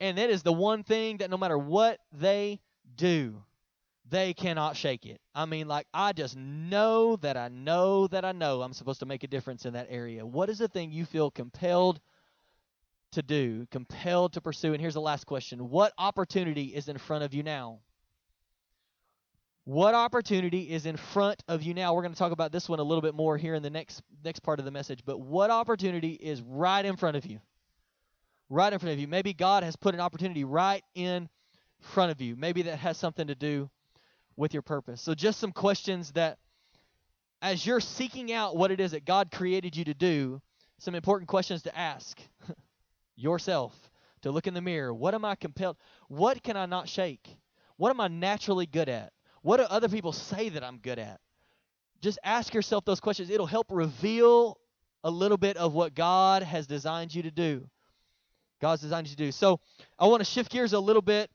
And 0.00 0.18
that 0.18 0.30
is 0.30 0.42
the 0.42 0.52
one 0.52 0.82
thing 0.84 1.18
that 1.18 1.30
no 1.30 1.38
matter 1.38 1.56
what 1.56 1.98
they 2.12 2.60
do, 2.94 3.42
they 4.10 4.34
cannot 4.34 4.76
shake 4.76 5.06
it. 5.06 5.20
I 5.34 5.46
mean, 5.46 5.68
like, 5.68 5.86
I 5.92 6.12
just 6.12 6.36
know 6.36 7.16
that 7.16 7.36
I 7.36 7.48
know 7.48 8.06
that 8.08 8.24
I 8.24 8.32
know 8.32 8.62
I'm 8.62 8.72
supposed 8.72 9.00
to 9.00 9.06
make 9.06 9.24
a 9.24 9.28
difference 9.28 9.66
in 9.66 9.74
that 9.74 9.88
area. 9.90 10.24
What 10.24 10.50
is 10.50 10.58
the 10.58 10.68
thing 10.68 10.92
you 10.92 11.04
feel 11.04 11.30
compelled 11.30 12.00
to 13.12 13.22
do, 13.22 13.66
compelled 13.70 14.34
to 14.34 14.40
pursue? 14.40 14.72
And 14.72 14.80
here's 14.80 14.94
the 14.94 15.00
last 15.00 15.26
question 15.26 15.70
What 15.70 15.92
opportunity 15.98 16.74
is 16.74 16.88
in 16.88 16.98
front 16.98 17.24
of 17.24 17.34
you 17.34 17.42
now? 17.42 17.80
What 19.68 19.94
opportunity 19.94 20.62
is 20.62 20.86
in 20.86 20.96
front 20.96 21.44
of 21.46 21.62
you 21.62 21.74
now? 21.74 21.92
We're 21.92 22.00
going 22.00 22.14
to 22.14 22.18
talk 22.18 22.32
about 22.32 22.52
this 22.52 22.70
one 22.70 22.78
a 22.78 22.82
little 22.82 23.02
bit 23.02 23.14
more 23.14 23.36
here 23.36 23.52
in 23.52 23.62
the 23.62 23.68
next 23.68 24.00
next 24.24 24.40
part 24.40 24.60
of 24.60 24.64
the 24.64 24.70
message, 24.70 25.00
but 25.04 25.20
what 25.20 25.50
opportunity 25.50 26.12
is 26.12 26.40
right 26.40 26.82
in 26.82 26.96
front 26.96 27.18
of 27.18 27.26
you? 27.26 27.38
Right 28.48 28.72
in 28.72 28.78
front 28.78 28.94
of 28.94 28.98
you. 28.98 29.06
Maybe 29.06 29.34
God 29.34 29.64
has 29.64 29.76
put 29.76 29.92
an 29.92 30.00
opportunity 30.00 30.42
right 30.42 30.82
in 30.94 31.28
front 31.80 32.10
of 32.10 32.22
you. 32.22 32.34
Maybe 32.34 32.62
that 32.62 32.78
has 32.78 32.96
something 32.96 33.26
to 33.26 33.34
do 33.34 33.68
with 34.36 34.54
your 34.54 34.62
purpose. 34.62 35.02
So, 35.02 35.14
just 35.14 35.38
some 35.38 35.52
questions 35.52 36.12
that, 36.12 36.38
as 37.42 37.66
you're 37.66 37.80
seeking 37.80 38.32
out 38.32 38.56
what 38.56 38.70
it 38.70 38.80
is 38.80 38.92
that 38.92 39.04
God 39.04 39.30
created 39.30 39.76
you 39.76 39.84
to 39.84 39.92
do, 39.92 40.40
some 40.78 40.94
important 40.94 41.28
questions 41.28 41.64
to 41.64 41.78
ask 41.78 42.18
yourself, 43.16 43.74
to 44.22 44.30
look 44.30 44.46
in 44.46 44.54
the 44.54 44.62
mirror. 44.62 44.94
What 44.94 45.14
am 45.14 45.26
I 45.26 45.34
compelled? 45.34 45.76
What 46.08 46.42
can 46.42 46.56
I 46.56 46.64
not 46.64 46.88
shake? 46.88 47.28
What 47.76 47.90
am 47.90 48.00
I 48.00 48.08
naturally 48.08 48.64
good 48.64 48.88
at? 48.88 49.12
What 49.42 49.58
do 49.58 49.64
other 49.64 49.88
people 49.88 50.12
say 50.12 50.48
that 50.50 50.64
I'm 50.64 50.78
good 50.78 50.98
at? 50.98 51.20
Just 52.00 52.18
ask 52.22 52.54
yourself 52.54 52.84
those 52.84 53.00
questions. 53.00 53.30
It'll 53.30 53.46
help 53.46 53.66
reveal 53.70 54.58
a 55.04 55.10
little 55.10 55.36
bit 55.36 55.56
of 55.56 55.74
what 55.74 55.94
God 55.94 56.42
has 56.42 56.66
designed 56.66 57.14
you 57.14 57.22
to 57.22 57.30
do. 57.30 57.68
God's 58.60 58.82
designed 58.82 59.06
you 59.08 59.16
to 59.16 59.24
do. 59.24 59.32
So 59.32 59.60
I 59.98 60.06
want 60.06 60.20
to 60.20 60.24
shift 60.24 60.50
gears 60.50 60.72
a 60.72 60.80
little 60.80 61.02
bit 61.02 61.30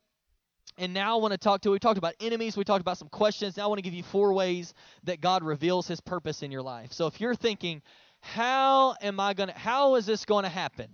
and 0.77 0.93
now 0.93 1.17
I 1.17 1.21
want 1.21 1.33
to 1.33 1.37
talk 1.37 1.61
to, 1.61 1.71
we 1.71 1.79
talked 1.79 1.97
about 1.97 2.15
enemies, 2.19 2.57
we 2.57 2.63
talked 2.63 2.81
about 2.81 2.97
some 2.97 3.09
questions. 3.09 3.57
Now 3.57 3.65
I 3.65 3.67
want 3.67 3.77
to 3.77 3.83
give 3.83 3.93
you 3.93 4.03
four 4.03 4.33
ways 4.33 4.73
that 5.03 5.21
God 5.21 5.43
reveals 5.43 5.87
his 5.87 6.01
purpose 6.01 6.41
in 6.41 6.51
your 6.51 6.63
life. 6.63 6.93
So 6.93 7.05
if 7.07 7.21
you're 7.21 7.35
thinking, 7.35 7.81
how 8.21 8.95
am 9.01 9.19
I 9.19 9.33
going 9.33 9.49
to, 9.49 9.57
how 9.57 9.95
is 9.95 10.05
this 10.05 10.25
going 10.25 10.43
to 10.43 10.49
happen? 10.49 10.87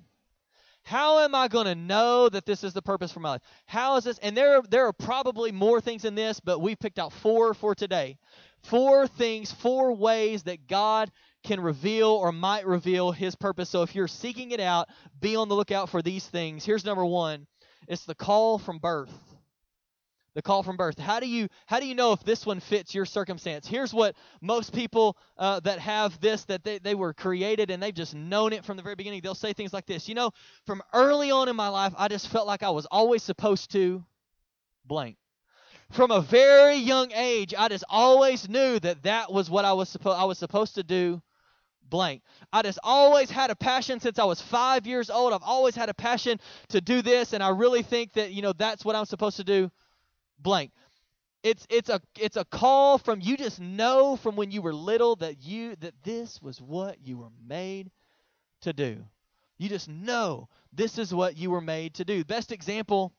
How 0.83 1.19
am 1.19 1.35
I 1.35 1.47
going 1.47 1.65
to 1.65 1.75
know 1.75 2.29
that 2.29 2.45
this 2.45 2.63
is 2.63 2.73
the 2.73 2.81
purpose 2.81 3.11
for 3.11 3.19
my 3.19 3.31
life? 3.31 3.41
How 3.65 3.97
is 3.97 4.05
this? 4.05 4.17
And 4.19 4.35
there, 4.35 4.61
there 4.61 4.87
are 4.87 4.93
probably 4.93 5.51
more 5.51 5.81
things 5.81 6.05
in 6.05 6.15
this, 6.15 6.39
but 6.39 6.59
we've 6.59 6.79
picked 6.79 6.99
out 6.99 7.13
four 7.13 7.53
for 7.53 7.75
today. 7.75 8.17
Four 8.63 9.07
things, 9.07 9.51
four 9.51 9.93
ways 9.93 10.43
that 10.43 10.67
God 10.67 11.11
can 11.43 11.61
reveal 11.61 12.09
or 12.09 12.31
might 12.31 12.65
reveal 12.65 13.11
his 13.11 13.35
purpose. 13.35 13.69
So 13.69 13.83
if 13.83 13.95
you're 13.95 14.07
seeking 14.07 14.51
it 14.51 14.59
out, 14.59 14.89
be 15.19 15.35
on 15.35 15.47
the 15.47 15.55
lookout 15.55 15.89
for 15.89 16.01
these 16.01 16.25
things. 16.25 16.65
Here's 16.65 16.85
number 16.85 17.05
one 17.05 17.47
it's 17.87 18.05
the 18.05 18.15
call 18.15 18.59
from 18.59 18.79
birth 18.79 19.28
the 20.35 20.41
call 20.41 20.63
from 20.63 20.77
birth 20.77 20.97
how 20.97 21.19
do 21.19 21.27
you 21.27 21.47
how 21.65 21.79
do 21.79 21.87
you 21.87 21.95
know 21.95 22.13
if 22.13 22.23
this 22.23 22.45
one 22.45 22.59
fits 22.59 22.93
your 22.93 23.05
circumstance 23.05 23.67
here's 23.67 23.93
what 23.93 24.15
most 24.41 24.73
people 24.73 25.17
uh, 25.37 25.59
that 25.61 25.79
have 25.79 26.19
this 26.21 26.43
that 26.45 26.63
they, 26.63 26.77
they 26.79 26.95
were 26.95 27.13
created 27.13 27.71
and 27.71 27.81
they've 27.81 27.93
just 27.93 28.15
known 28.15 28.53
it 28.53 28.63
from 28.63 28.77
the 28.77 28.83
very 28.83 28.95
beginning 28.95 29.21
they'll 29.21 29.35
say 29.35 29.53
things 29.53 29.73
like 29.73 29.85
this 29.85 30.07
you 30.07 30.15
know 30.15 30.31
from 30.65 30.81
early 30.93 31.31
on 31.31 31.49
in 31.49 31.55
my 31.55 31.69
life 31.69 31.93
i 31.97 32.07
just 32.07 32.27
felt 32.27 32.47
like 32.47 32.63
i 32.63 32.69
was 32.69 32.85
always 32.87 33.23
supposed 33.23 33.71
to 33.71 34.03
blank 34.85 35.17
from 35.91 36.11
a 36.11 36.21
very 36.21 36.75
young 36.75 37.11
age 37.13 37.53
i 37.57 37.67
just 37.67 37.83
always 37.89 38.47
knew 38.47 38.79
that 38.79 39.03
that 39.03 39.31
was 39.31 39.49
what 39.49 39.65
i 39.65 39.73
was 39.73 39.89
supposed 39.89 40.17
i 40.17 40.23
was 40.23 40.37
supposed 40.37 40.75
to 40.75 40.83
do 40.83 41.21
blank. 41.89 42.21
I 42.53 42.61
just 42.61 42.79
always 42.83 43.29
had 43.29 43.49
a 43.49 43.55
passion 43.55 43.99
since 43.99 44.19
I 44.19 44.23
was 44.23 44.39
five 44.41 44.85
years 44.85 45.09
old. 45.09 45.33
I've 45.33 45.43
always 45.43 45.75
had 45.75 45.89
a 45.89 45.93
passion 45.93 46.39
to 46.69 46.81
do 46.81 47.01
this, 47.01 47.33
and 47.33 47.41
I 47.41 47.49
really 47.49 47.81
think 47.81 48.13
that, 48.13 48.31
you 48.31 48.41
know, 48.41 48.53
that's 48.53 48.85
what 48.85 48.95
I'm 48.95 49.05
supposed 49.05 49.37
to 49.37 49.43
do 49.43 49.71
blank. 50.41 50.71
It's 51.41 51.65
it's 51.69 51.89
a 51.89 52.01
it's 52.17 52.35
a 52.35 52.43
call 52.43 52.97
from 52.97 53.21
you 53.21 53.37
just 53.37 53.59
know 53.59 54.17
from 54.17 54.35
when 54.35 54.51
you 54.51 54.61
were 54.61 54.73
little 54.73 55.15
that 55.17 55.41
you 55.41 55.75
that 55.77 55.93
this 56.03 56.41
was 56.41 56.61
what 56.61 56.97
you 57.01 57.17
were 57.17 57.31
made 57.47 57.91
to 58.61 58.73
do. 58.73 59.05
You 59.57 59.69
just 59.69 59.87
know 59.87 60.49
this 60.73 60.97
is 60.97 61.13
what 61.13 61.37
you 61.37 61.49
were 61.49 61.61
made 61.61 61.95
to 61.95 62.05
do. 62.05 62.23
Best 62.25 62.51
example 62.51 63.13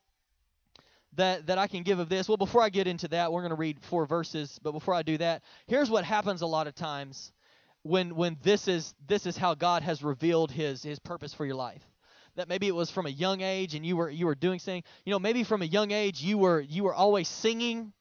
that 1.14 1.46
that 1.46 1.56
I 1.56 1.66
can 1.66 1.82
give 1.82 1.98
of 1.98 2.08
this. 2.10 2.28
Well, 2.28 2.36
before 2.36 2.62
I 2.62 2.68
get 2.68 2.86
into 2.86 3.08
that, 3.08 3.32
we're 3.32 3.40
going 3.40 3.50
to 3.50 3.56
read 3.56 3.80
four 3.82 4.06
verses, 4.06 4.58
but 4.62 4.72
before 4.72 4.94
I 4.94 5.02
do 5.02 5.16
that, 5.18 5.42
here's 5.66 5.90
what 5.90 6.04
happens 6.04 6.42
a 6.42 6.46
lot 6.46 6.66
of 6.66 6.74
times 6.74 7.32
when 7.82 8.14
when 8.14 8.36
this 8.42 8.68
is 8.68 8.94
this 9.06 9.24
is 9.24 9.36
how 9.36 9.54
God 9.54 9.82
has 9.82 10.02
revealed 10.02 10.50
his 10.50 10.82
his 10.82 10.98
purpose 10.98 11.32
for 11.32 11.46
your 11.46 11.56
life 11.56 11.89
that 12.40 12.48
maybe 12.48 12.66
it 12.66 12.74
was 12.74 12.90
from 12.90 13.06
a 13.06 13.10
young 13.10 13.40
age 13.40 13.74
and 13.74 13.84
you 13.84 13.96
were 13.96 14.10
you 14.10 14.26
were 14.26 14.34
doing 14.34 14.58
something 14.58 14.82
you 15.04 15.10
know 15.12 15.18
maybe 15.18 15.44
from 15.44 15.62
a 15.62 15.66
young 15.66 15.90
age 15.90 16.20
you 16.20 16.38
were 16.38 16.60
you 16.60 16.84
were 16.84 16.94
always 16.94 17.28
singing 17.28 17.92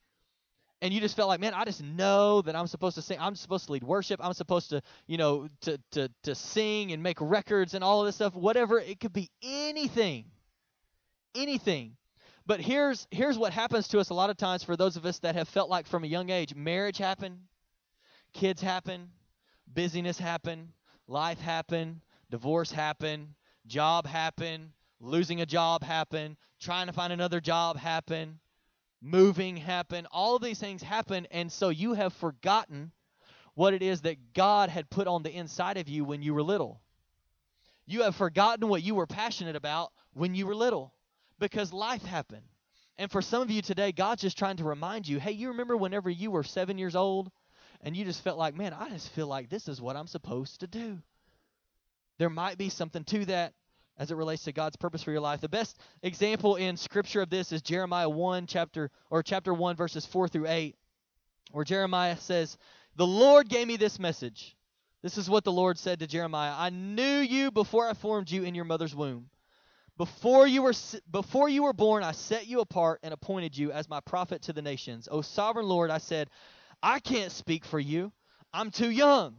and 0.81 0.93
you 0.93 1.01
just 1.01 1.15
felt 1.15 1.27
like 1.27 1.39
man 1.39 1.53
i 1.53 1.63
just 1.65 1.83
know 1.83 2.41
that 2.41 2.55
i'm 2.55 2.67
supposed 2.67 2.95
to 2.95 3.01
sing. 3.01 3.17
I'm 3.19 3.35
supposed 3.35 3.65
to 3.67 3.73
lead 3.73 3.83
worship. 3.83 4.19
I'm 4.23 4.33
supposed 4.33 4.69
to 4.69 4.81
you 5.07 5.17
know 5.17 5.49
to 5.61 5.79
to 5.91 6.09
to 6.23 6.35
sing 6.35 6.91
and 6.91 7.03
make 7.03 7.17
records 7.19 7.73
and 7.73 7.83
all 7.83 8.01
of 8.01 8.07
this 8.07 8.15
stuff 8.15 8.35
whatever. 8.35 8.79
It 8.79 8.99
could 8.99 9.13
be 9.13 9.29
anything 9.43 10.25
anything. 11.35 11.95
But 12.45 12.61
here's 12.61 13.07
here's 13.11 13.37
what 13.37 13.53
happens 13.53 13.87
to 13.89 13.99
us 13.99 14.09
a 14.09 14.13
lot 14.13 14.29
of 14.29 14.37
times 14.37 14.63
for 14.63 14.75
those 14.75 14.97
of 14.97 15.05
us 15.05 15.19
that 15.19 15.35
have 15.35 15.47
felt 15.47 15.69
like 15.69 15.85
from 15.85 16.03
a 16.03 16.07
young 16.07 16.29
age 16.29 16.55
marriage 16.55 16.97
happened 16.97 17.37
kids 18.33 18.61
happen 18.61 19.09
busyness 19.71 20.17
happen 20.17 20.71
life 21.07 21.39
happen 21.39 22.01
divorce 22.29 22.71
happen 22.71 23.35
job 23.69 24.05
happen, 24.05 24.73
losing 24.99 25.39
a 25.41 25.45
job 25.45 25.83
happen, 25.83 26.35
trying 26.59 26.87
to 26.87 26.93
find 26.93 27.13
another 27.13 27.39
job 27.39 27.77
happen, 27.77 28.39
moving 29.01 29.55
happen. 29.55 30.05
All 30.11 30.35
of 30.35 30.41
these 30.41 30.59
things 30.59 30.83
happen, 30.83 31.27
and 31.31 31.51
so 31.51 31.69
you 31.69 31.93
have 31.93 32.13
forgotten 32.13 32.91
what 33.53 33.73
it 33.73 33.81
is 33.81 34.01
that 34.01 34.33
God 34.33 34.69
had 34.69 34.89
put 34.89 35.07
on 35.07 35.23
the 35.23 35.31
inside 35.31 35.77
of 35.77 35.87
you 35.87 36.03
when 36.03 36.21
you 36.21 36.33
were 36.33 36.43
little. 36.43 36.81
You 37.85 38.03
have 38.03 38.15
forgotten 38.15 38.67
what 38.67 38.83
you 38.83 38.95
were 38.95 39.07
passionate 39.07 39.55
about 39.55 39.91
when 40.13 40.35
you 40.35 40.45
were 40.45 40.55
little 40.55 40.93
because 41.39 41.73
life 41.73 42.03
happened. 42.03 42.45
And 42.97 43.09
for 43.09 43.21
some 43.21 43.41
of 43.41 43.49
you 43.49 43.61
today, 43.61 43.91
God's 43.91 44.21
just 44.21 44.37
trying 44.37 44.57
to 44.57 44.63
remind 44.63 45.07
you 45.07 45.19
hey, 45.19 45.31
you 45.31 45.49
remember 45.49 45.75
whenever 45.75 46.09
you 46.09 46.31
were 46.31 46.43
seven 46.43 46.77
years 46.77 46.95
old 46.95 47.31
and 47.81 47.95
you 47.95 48.05
just 48.05 48.23
felt 48.23 48.37
like, 48.37 48.55
man, 48.55 48.73
I 48.73 48.89
just 48.89 49.09
feel 49.13 49.27
like 49.27 49.49
this 49.49 49.67
is 49.67 49.81
what 49.81 49.95
I'm 49.95 50.07
supposed 50.07 50.59
to 50.59 50.67
do. 50.67 50.99
There 52.17 52.29
might 52.29 52.57
be 52.57 52.69
something 52.69 53.05
to 53.05 53.25
that 53.25 53.53
as 53.99 54.09
it 54.09 54.15
relates 54.15 54.45
to 54.45 54.53
God's 54.53 54.77
purpose 54.77 55.03
for 55.03 55.11
your 55.11 55.21
life. 55.21 55.41
The 55.41 55.49
best 55.49 55.77
example 56.01 56.55
in 56.55 56.77
scripture 56.77 57.21
of 57.21 57.29
this 57.29 57.51
is 57.51 57.61
Jeremiah 57.61 58.09
1 58.09 58.47
chapter 58.47 58.89
or 59.11 59.21
chapter 59.21 59.53
1 59.53 59.75
verses 59.75 60.05
4 60.05 60.29
through 60.29 60.47
8 60.47 60.75
where 61.51 61.65
Jeremiah 61.65 62.17
says, 62.17 62.57
"The 62.95 63.05
Lord 63.05 63.49
gave 63.49 63.67
me 63.67 63.75
this 63.75 63.99
message. 63.99 64.55
This 65.01 65.17
is 65.17 65.29
what 65.29 65.43
the 65.43 65.51
Lord 65.51 65.77
said 65.77 65.99
to 65.99 66.07
Jeremiah. 66.07 66.53
I 66.55 66.69
knew 66.69 67.19
you 67.19 67.51
before 67.51 67.87
I 67.87 67.93
formed 67.93 68.31
you 68.31 68.43
in 68.43 68.55
your 68.55 68.65
mother's 68.65 68.95
womb. 68.95 69.29
Before 69.97 70.47
you 70.47 70.61
were 70.61 70.73
before 71.11 71.49
you 71.49 71.63
were 71.63 71.73
born, 71.73 72.03
I 72.03 72.13
set 72.13 72.47
you 72.47 72.61
apart 72.61 73.01
and 73.03 73.13
appointed 73.13 73.57
you 73.57 73.71
as 73.71 73.89
my 73.89 73.99
prophet 73.99 74.43
to 74.43 74.53
the 74.53 74.61
nations. 74.61 75.09
O 75.11 75.21
sovereign 75.21 75.67
Lord, 75.67 75.89
I 75.89 75.97
said, 75.97 76.29
I 76.81 76.99
can't 76.99 77.33
speak 77.33 77.65
for 77.65 77.79
you. 77.79 78.13
I'm 78.53 78.71
too 78.71 78.89
young. 78.89 79.35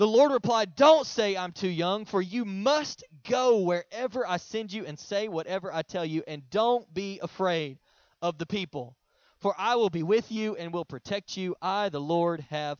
The 0.00 0.06
Lord 0.06 0.32
replied, 0.32 0.76
Don't 0.76 1.06
say 1.06 1.36
I'm 1.36 1.52
too 1.52 1.68
young, 1.68 2.04
for 2.04 2.22
you 2.22 2.44
must 2.44 3.04
go 3.28 3.58
wherever 3.62 4.26
I 4.26 4.36
send 4.36 4.72
you 4.72 4.86
and 4.86 4.98
say 4.98 5.28
whatever 5.28 5.72
I 5.72 5.82
tell 5.82 6.04
you, 6.04 6.22
and 6.26 6.48
don't 6.50 6.92
be 6.92 7.20
afraid 7.22 7.78
of 8.22 8.38
the 8.38 8.46
people, 8.46 8.96
for 9.38 9.54
I 9.56 9.76
will 9.76 9.90
be 9.90 10.02
with 10.02 10.30
you 10.30 10.56
and 10.56 10.72
will 10.72 10.84
protect 10.84 11.36
you. 11.36 11.56
I, 11.62 11.88
the 11.88 12.00
Lord, 12.00 12.40
have 12.50 12.78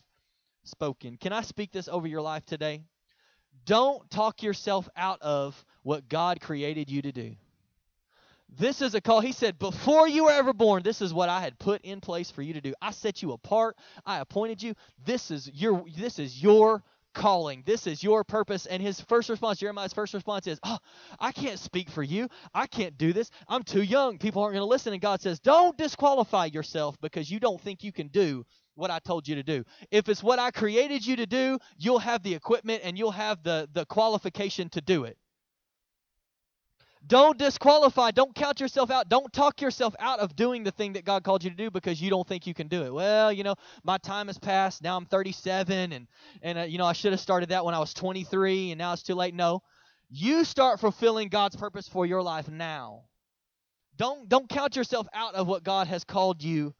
spoken. 0.64 1.16
Can 1.16 1.32
I 1.32 1.42
speak 1.42 1.72
this 1.72 1.88
over 1.88 2.06
your 2.06 2.22
life 2.22 2.44
today? 2.46 2.82
Don't 3.64 4.10
talk 4.10 4.42
yourself 4.42 4.88
out 4.96 5.20
of 5.22 5.64
what 5.82 6.08
God 6.08 6.40
created 6.40 6.90
you 6.90 7.02
to 7.02 7.12
do. 7.12 7.36
This 8.58 8.82
is 8.82 8.94
a 8.94 9.00
call. 9.00 9.20
He 9.20 9.32
said, 9.32 9.58
Before 9.58 10.08
you 10.08 10.24
were 10.24 10.32
ever 10.32 10.52
born, 10.52 10.82
this 10.82 11.00
is 11.00 11.14
what 11.14 11.28
I 11.28 11.40
had 11.40 11.58
put 11.58 11.82
in 11.82 12.00
place 12.00 12.30
for 12.30 12.42
you 12.42 12.54
to 12.54 12.60
do. 12.60 12.74
I 12.82 12.90
set 12.90 13.22
you 13.22 13.32
apart. 13.32 13.76
I 14.04 14.18
appointed 14.18 14.62
you. 14.62 14.74
This 15.04 15.30
is 15.30 15.48
your 15.54 15.84
this 15.96 16.18
is 16.18 16.42
your 16.42 16.82
calling. 17.14 17.62
This 17.66 17.86
is 17.86 18.02
your 18.02 18.24
purpose. 18.24 18.66
And 18.66 18.82
his 18.82 19.00
first 19.00 19.28
response, 19.28 19.58
Jeremiah's 19.58 19.92
first 19.92 20.14
response 20.14 20.46
is, 20.46 20.58
Oh, 20.62 20.78
I 21.18 21.32
can't 21.32 21.58
speak 21.58 21.90
for 21.90 22.02
you. 22.02 22.28
I 22.54 22.66
can't 22.66 22.96
do 22.98 23.12
this. 23.12 23.30
I'm 23.48 23.62
too 23.62 23.82
young. 23.82 24.18
People 24.18 24.42
aren't 24.42 24.54
going 24.54 24.62
to 24.62 24.70
listen. 24.70 24.92
And 24.92 25.02
God 25.02 25.20
says, 25.20 25.40
Don't 25.40 25.76
disqualify 25.76 26.46
yourself 26.46 26.96
because 27.00 27.30
you 27.30 27.40
don't 27.40 27.60
think 27.60 27.84
you 27.84 27.92
can 27.92 28.08
do 28.08 28.44
what 28.74 28.90
I 28.90 28.98
told 28.98 29.28
you 29.28 29.34
to 29.36 29.42
do. 29.42 29.64
If 29.90 30.08
it's 30.08 30.22
what 30.22 30.38
I 30.38 30.50
created 30.50 31.06
you 31.06 31.16
to 31.16 31.26
do, 31.26 31.58
you'll 31.76 31.98
have 31.98 32.22
the 32.22 32.34
equipment 32.34 32.82
and 32.84 32.96
you'll 32.96 33.10
have 33.10 33.42
the, 33.42 33.68
the 33.72 33.84
qualification 33.86 34.68
to 34.70 34.80
do 34.80 35.04
it. 35.04 35.18
Don't 37.06 37.38
disqualify. 37.38 38.10
Don't 38.10 38.34
count 38.34 38.60
yourself 38.60 38.90
out. 38.90 39.08
Don't 39.08 39.32
talk 39.32 39.60
yourself 39.60 39.94
out 39.98 40.18
of 40.20 40.36
doing 40.36 40.64
the 40.64 40.70
thing 40.70 40.92
that 40.92 41.04
God 41.04 41.24
called 41.24 41.42
you 41.42 41.50
to 41.50 41.56
do 41.56 41.70
because 41.70 42.00
you 42.00 42.10
don't 42.10 42.26
think 42.28 42.46
you 42.46 42.52
can 42.52 42.68
do 42.68 42.82
it. 42.82 42.92
Well, 42.92 43.32
you 43.32 43.42
know, 43.42 43.54
my 43.82 43.96
time 43.98 44.26
has 44.26 44.38
passed. 44.38 44.82
Now 44.82 44.96
I'm 44.96 45.06
37, 45.06 45.92
and 45.92 46.06
and 46.42 46.58
uh, 46.58 46.62
you 46.62 46.76
know 46.78 46.86
I 46.86 46.92
should 46.92 47.12
have 47.12 47.20
started 47.20 47.48
that 47.50 47.64
when 47.64 47.74
I 47.74 47.78
was 47.78 47.94
23, 47.94 48.72
and 48.72 48.78
now 48.78 48.92
it's 48.92 49.02
too 49.02 49.14
late. 49.14 49.34
No, 49.34 49.62
you 50.10 50.44
start 50.44 50.78
fulfilling 50.78 51.28
God's 51.28 51.56
purpose 51.56 51.88
for 51.88 52.04
your 52.04 52.22
life 52.22 52.48
now. 52.48 53.04
Don't 53.96 54.28
don't 54.28 54.48
count 54.48 54.76
yourself 54.76 55.06
out 55.14 55.34
of 55.34 55.46
what 55.46 55.64
God 55.64 55.86
has 55.86 56.04
called 56.04 56.42
you 56.42 56.74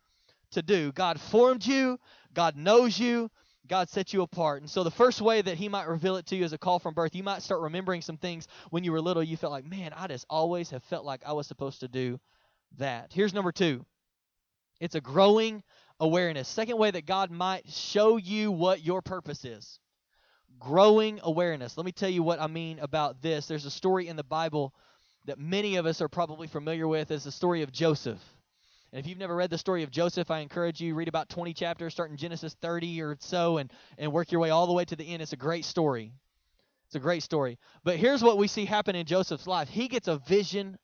to 0.52 0.62
do. 0.62 0.92
God 0.92 1.18
formed 1.18 1.64
you, 1.64 1.98
God 2.35 2.56
knows 2.56 2.98
you, 2.98 3.30
God 3.70 3.88
set 3.88 4.12
you 4.12 4.22
apart. 4.22 4.62
And 4.62 4.68
so 4.68 4.83
the 4.83 4.90
first 4.90 5.22
way 5.22 5.40
that 5.40 5.56
he 5.56 5.68
might 5.68 5.87
reveal 5.87 6.16
it 6.16 6.26
to 6.26 6.37
you 6.37 6.44
is 6.44 6.52
a 6.52 6.59
call 6.59 6.80
from 6.80 6.92
birth. 6.92 7.14
You 7.14 7.22
might 7.22 7.40
start 7.40 7.61
remembering 7.61 8.02
some 8.02 8.16
things 8.16 8.48
when 8.70 8.83
you 8.83 8.90
were 8.90 9.00
little 9.00 9.22
you 9.22 9.37
felt 9.37 9.52
like, 9.52 9.64
"Man, 9.64 9.92
I 9.92 10.09
just 10.09 10.26
always 10.28 10.70
have 10.70 10.83
felt 10.83 11.04
like 11.04 11.24
I 11.24 11.33
was 11.33 11.46
supposed 11.46 11.78
to 11.80 11.88
do 11.88 12.18
that." 12.78 13.12
Here's 13.12 13.33
number 13.33 13.52
2. 13.52 13.87
It's 14.80 14.96
a 14.96 15.00
growing 15.00 15.62
awareness. 16.00 16.48
Second 16.48 16.78
way 16.78 16.90
that 16.90 17.06
God 17.06 17.30
might 17.30 17.70
show 17.70 18.16
you 18.16 18.50
what 18.50 18.83
your 18.83 19.02
purpose 19.02 19.44
is. 19.44 19.78
Growing 20.59 21.20
awareness. 21.22 21.76
Let 21.76 21.87
me 21.87 21.92
tell 21.92 22.11
you 22.11 22.24
what 22.24 22.40
I 22.40 22.48
mean 22.48 22.80
about 22.80 23.22
this. 23.22 23.46
There's 23.46 23.66
a 23.66 23.70
story 23.70 24.09
in 24.09 24.16
the 24.16 24.24
Bible 24.24 24.74
that 25.26 25.38
many 25.38 25.76
of 25.76 25.87
us 25.87 26.00
are 26.00 26.09
probably 26.09 26.48
familiar 26.48 26.88
with. 26.88 27.12
It's 27.12 27.22
the 27.22 27.30
story 27.30 27.62
of 27.62 27.70
Joseph. 27.70 28.20
And 28.92 28.98
if 28.98 29.07
you've 29.07 29.18
never 29.18 29.37
read 29.37 29.50
the 29.50 29.59
story 29.59 29.83
of 29.83 29.90
Joseph, 29.90 30.31
I 30.31 30.40
encourage 30.40 30.81
you 30.81 30.94
read 30.94 31.09
about 31.09 31.29
20 31.29 31.55
chapters, 31.55 31.92
starting 31.92 32.16
Genesis 32.16 32.57
30 32.61 33.03
or 33.03 33.16
so, 33.20 33.59
and 33.59 33.72
and 33.98 34.12
work 34.12 34.33
your 34.33 34.40
way 34.40 34.50
all 34.50 34.66
the 34.66 34.72
way 34.72 34.85
to 34.85 34.96
the 34.96 35.07
end. 35.07 35.22
It's 35.22 35.33
a 35.33 35.37
great 35.37 35.64
story. 35.64 36.12
It's 36.87 36.96
a 36.96 37.00
great 37.00 37.22
story. 37.22 37.59
But 37.85 37.98
here's 37.98 38.20
what 38.20 38.37
we 38.37 38.48
see 38.48 38.64
happen 38.64 38.96
in 38.96 39.07
Joseph's 39.07 39.46
life. 39.46 39.68
He 39.68 39.87
gets 39.87 40.09
a 40.09 40.16
vision 40.18 40.76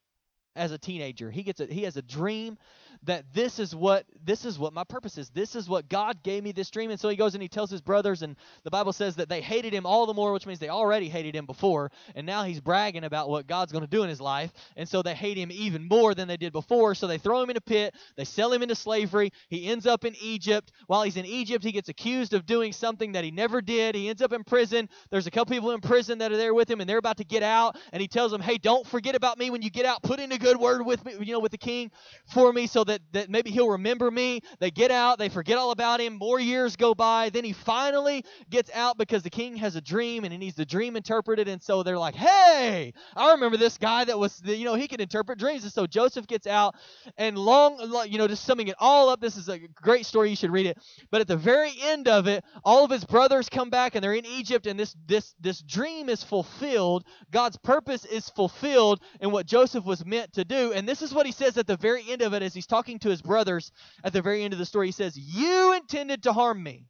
as 0.54 0.70
a 0.70 0.78
teenager. 0.78 1.32
He 1.32 1.42
gets 1.42 1.60
a, 1.60 1.66
he 1.66 1.82
has 1.82 1.96
a 1.96 2.02
dream 2.02 2.58
that 3.06 3.24
this 3.32 3.58
is 3.58 3.74
what 3.74 4.04
this 4.24 4.44
is 4.44 4.58
what 4.58 4.72
my 4.72 4.84
purpose 4.84 5.18
is. 5.18 5.30
This 5.30 5.54
is 5.54 5.68
what 5.68 5.88
God 5.88 6.22
gave 6.22 6.42
me 6.42 6.52
this 6.52 6.70
dream. 6.70 6.90
And 6.90 6.98
so 6.98 7.08
he 7.08 7.16
goes 7.16 7.34
and 7.34 7.42
he 7.42 7.48
tells 7.48 7.70
his 7.70 7.80
brothers, 7.80 8.22
and 8.22 8.36
the 8.64 8.70
Bible 8.70 8.92
says 8.92 9.16
that 9.16 9.28
they 9.28 9.40
hated 9.40 9.72
him 9.72 9.86
all 9.86 10.06
the 10.06 10.14
more, 10.14 10.32
which 10.32 10.46
means 10.46 10.58
they 10.58 10.68
already 10.68 11.08
hated 11.08 11.34
him 11.34 11.46
before, 11.46 11.90
and 12.14 12.26
now 12.26 12.42
he's 12.42 12.60
bragging 12.60 13.04
about 13.04 13.28
what 13.28 13.46
God's 13.46 13.72
going 13.72 13.84
to 13.84 13.90
do 13.90 14.02
in 14.02 14.08
his 14.08 14.20
life, 14.20 14.52
and 14.76 14.88
so 14.88 15.02
they 15.02 15.14
hate 15.14 15.36
him 15.36 15.50
even 15.52 15.86
more 15.86 16.14
than 16.14 16.28
they 16.28 16.36
did 16.36 16.52
before. 16.52 16.94
So 16.94 17.06
they 17.06 17.18
throw 17.18 17.42
him 17.42 17.50
in 17.50 17.56
a 17.56 17.60
pit, 17.60 17.94
they 18.16 18.24
sell 18.24 18.52
him 18.52 18.62
into 18.62 18.74
slavery. 18.74 19.30
He 19.48 19.66
ends 19.68 19.86
up 19.86 20.04
in 20.04 20.14
Egypt. 20.20 20.72
While 20.86 21.02
he's 21.02 21.16
in 21.16 21.26
Egypt, 21.26 21.64
he 21.64 21.72
gets 21.72 21.88
accused 21.88 22.34
of 22.34 22.46
doing 22.46 22.72
something 22.72 23.12
that 23.12 23.24
he 23.24 23.30
never 23.30 23.60
did. 23.60 23.94
He 23.94 24.08
ends 24.08 24.22
up 24.22 24.32
in 24.32 24.44
prison. 24.44 24.88
There's 25.10 25.26
a 25.26 25.30
couple 25.30 25.54
people 25.54 25.70
in 25.70 25.80
prison 25.80 26.18
that 26.18 26.32
are 26.32 26.36
there 26.36 26.54
with 26.54 26.70
him, 26.70 26.80
and 26.80 26.88
they're 26.88 26.98
about 26.98 27.18
to 27.18 27.24
get 27.24 27.42
out, 27.42 27.76
and 27.92 28.00
he 28.00 28.08
tells 28.08 28.32
them, 28.32 28.40
"Hey, 28.40 28.58
don't 28.58 28.86
forget 28.86 29.14
about 29.14 29.38
me 29.38 29.50
when 29.50 29.62
you 29.62 29.70
get 29.70 29.86
out. 29.86 30.02
Put 30.02 30.20
in 30.20 30.32
a 30.32 30.38
good 30.38 30.56
word 30.56 30.84
with 30.84 31.04
me, 31.04 31.14
you 31.20 31.32
know, 31.32 31.40
with 31.40 31.52
the 31.52 31.58
king 31.58 31.90
for 32.26 32.52
me, 32.52 32.66
so 32.66 32.82
that 32.84 32.95
that 33.12 33.30
maybe 33.30 33.50
he'll 33.50 33.70
remember 33.70 34.10
me. 34.10 34.40
They 34.58 34.70
get 34.70 34.90
out, 34.90 35.18
they 35.18 35.28
forget 35.28 35.58
all 35.58 35.70
about 35.70 36.00
him. 36.00 36.18
More 36.18 36.40
years 36.40 36.76
go 36.76 36.94
by. 36.94 37.30
Then 37.30 37.44
he 37.44 37.52
finally 37.52 38.24
gets 38.50 38.70
out 38.74 38.98
because 38.98 39.22
the 39.22 39.30
king 39.30 39.56
has 39.56 39.76
a 39.76 39.80
dream 39.80 40.24
and 40.24 40.32
he 40.32 40.38
needs 40.38 40.56
the 40.56 40.64
dream 40.64 40.96
interpreted. 40.96 41.48
And 41.48 41.62
so 41.62 41.82
they're 41.82 41.98
like, 41.98 42.14
hey, 42.14 42.92
I 43.14 43.32
remember 43.32 43.56
this 43.56 43.78
guy 43.78 44.04
that 44.04 44.18
was, 44.18 44.40
you 44.44 44.64
know, 44.64 44.74
he 44.74 44.88
can 44.88 45.00
interpret 45.00 45.38
dreams. 45.38 45.64
And 45.64 45.72
so 45.72 45.86
Joseph 45.86 46.26
gets 46.26 46.46
out 46.46 46.74
and 47.16 47.36
long, 47.36 47.78
you 48.08 48.18
know, 48.18 48.28
just 48.28 48.44
summing 48.44 48.68
it 48.68 48.76
all 48.78 49.08
up. 49.08 49.20
This 49.20 49.36
is 49.36 49.48
a 49.48 49.58
great 49.58 50.06
story. 50.06 50.30
You 50.30 50.36
should 50.36 50.52
read 50.52 50.66
it. 50.66 50.78
But 51.10 51.20
at 51.20 51.28
the 51.28 51.36
very 51.36 51.72
end 51.82 52.08
of 52.08 52.26
it, 52.26 52.44
all 52.64 52.84
of 52.84 52.90
his 52.90 53.04
brothers 53.04 53.48
come 53.48 53.70
back 53.70 53.94
and 53.94 54.02
they're 54.04 54.14
in 54.14 54.26
Egypt 54.26 54.66
and 54.66 54.78
this, 54.78 54.94
this, 55.06 55.34
this 55.40 55.60
dream 55.62 56.08
is 56.08 56.22
fulfilled. 56.22 57.04
God's 57.30 57.56
purpose 57.58 58.04
is 58.04 58.28
fulfilled 58.30 59.00
in 59.20 59.30
what 59.30 59.46
Joseph 59.46 59.84
was 59.84 60.04
meant 60.04 60.32
to 60.34 60.44
do. 60.44 60.72
And 60.72 60.88
this 60.88 61.02
is 61.02 61.12
what 61.12 61.26
he 61.26 61.32
says 61.32 61.56
at 61.58 61.66
the 61.66 61.76
very 61.76 62.04
end 62.08 62.22
of 62.22 62.34
it 62.34 62.42
as 62.42 62.54
he's 62.54 62.66
talking 62.66 62.85
to 63.00 63.10
his 63.10 63.22
brothers 63.22 63.72
at 64.02 64.12
the 64.12 64.22
very 64.22 64.42
end 64.42 64.52
of 64.52 64.58
the 64.58 64.66
story. 64.66 64.86
He 64.88 64.92
says, 64.92 65.16
You 65.16 65.74
intended 65.74 66.22
to 66.24 66.32
harm 66.32 66.62
me, 66.62 66.86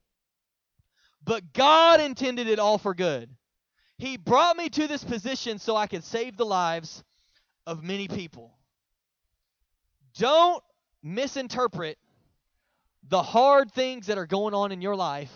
but 1.25 1.53
God 1.53 2.01
intended 2.01 2.49
it 2.49 2.59
all 2.59 2.79
for 2.79 2.95
good. 2.95 3.29
He 3.99 4.17
brought 4.17 4.57
me 4.57 4.69
to 4.69 4.87
this 4.87 5.03
position 5.03 5.59
so 5.59 5.75
I 5.75 5.87
could 5.87 6.05
save 6.05 6.37
the 6.37 6.45
lives 6.45 7.03
of 7.67 7.83
many 7.83 8.09
people. 8.09 8.53
Don't 10.19 10.63
misinterpret 11.03 11.99
the 13.09 13.23
hard 13.23 13.73
things 13.73 14.07
that 14.07 14.19
are 14.19 14.27
going 14.27 14.55
on 14.55 14.73
in 14.73 14.83
your 14.83 14.97
life 14.97 15.33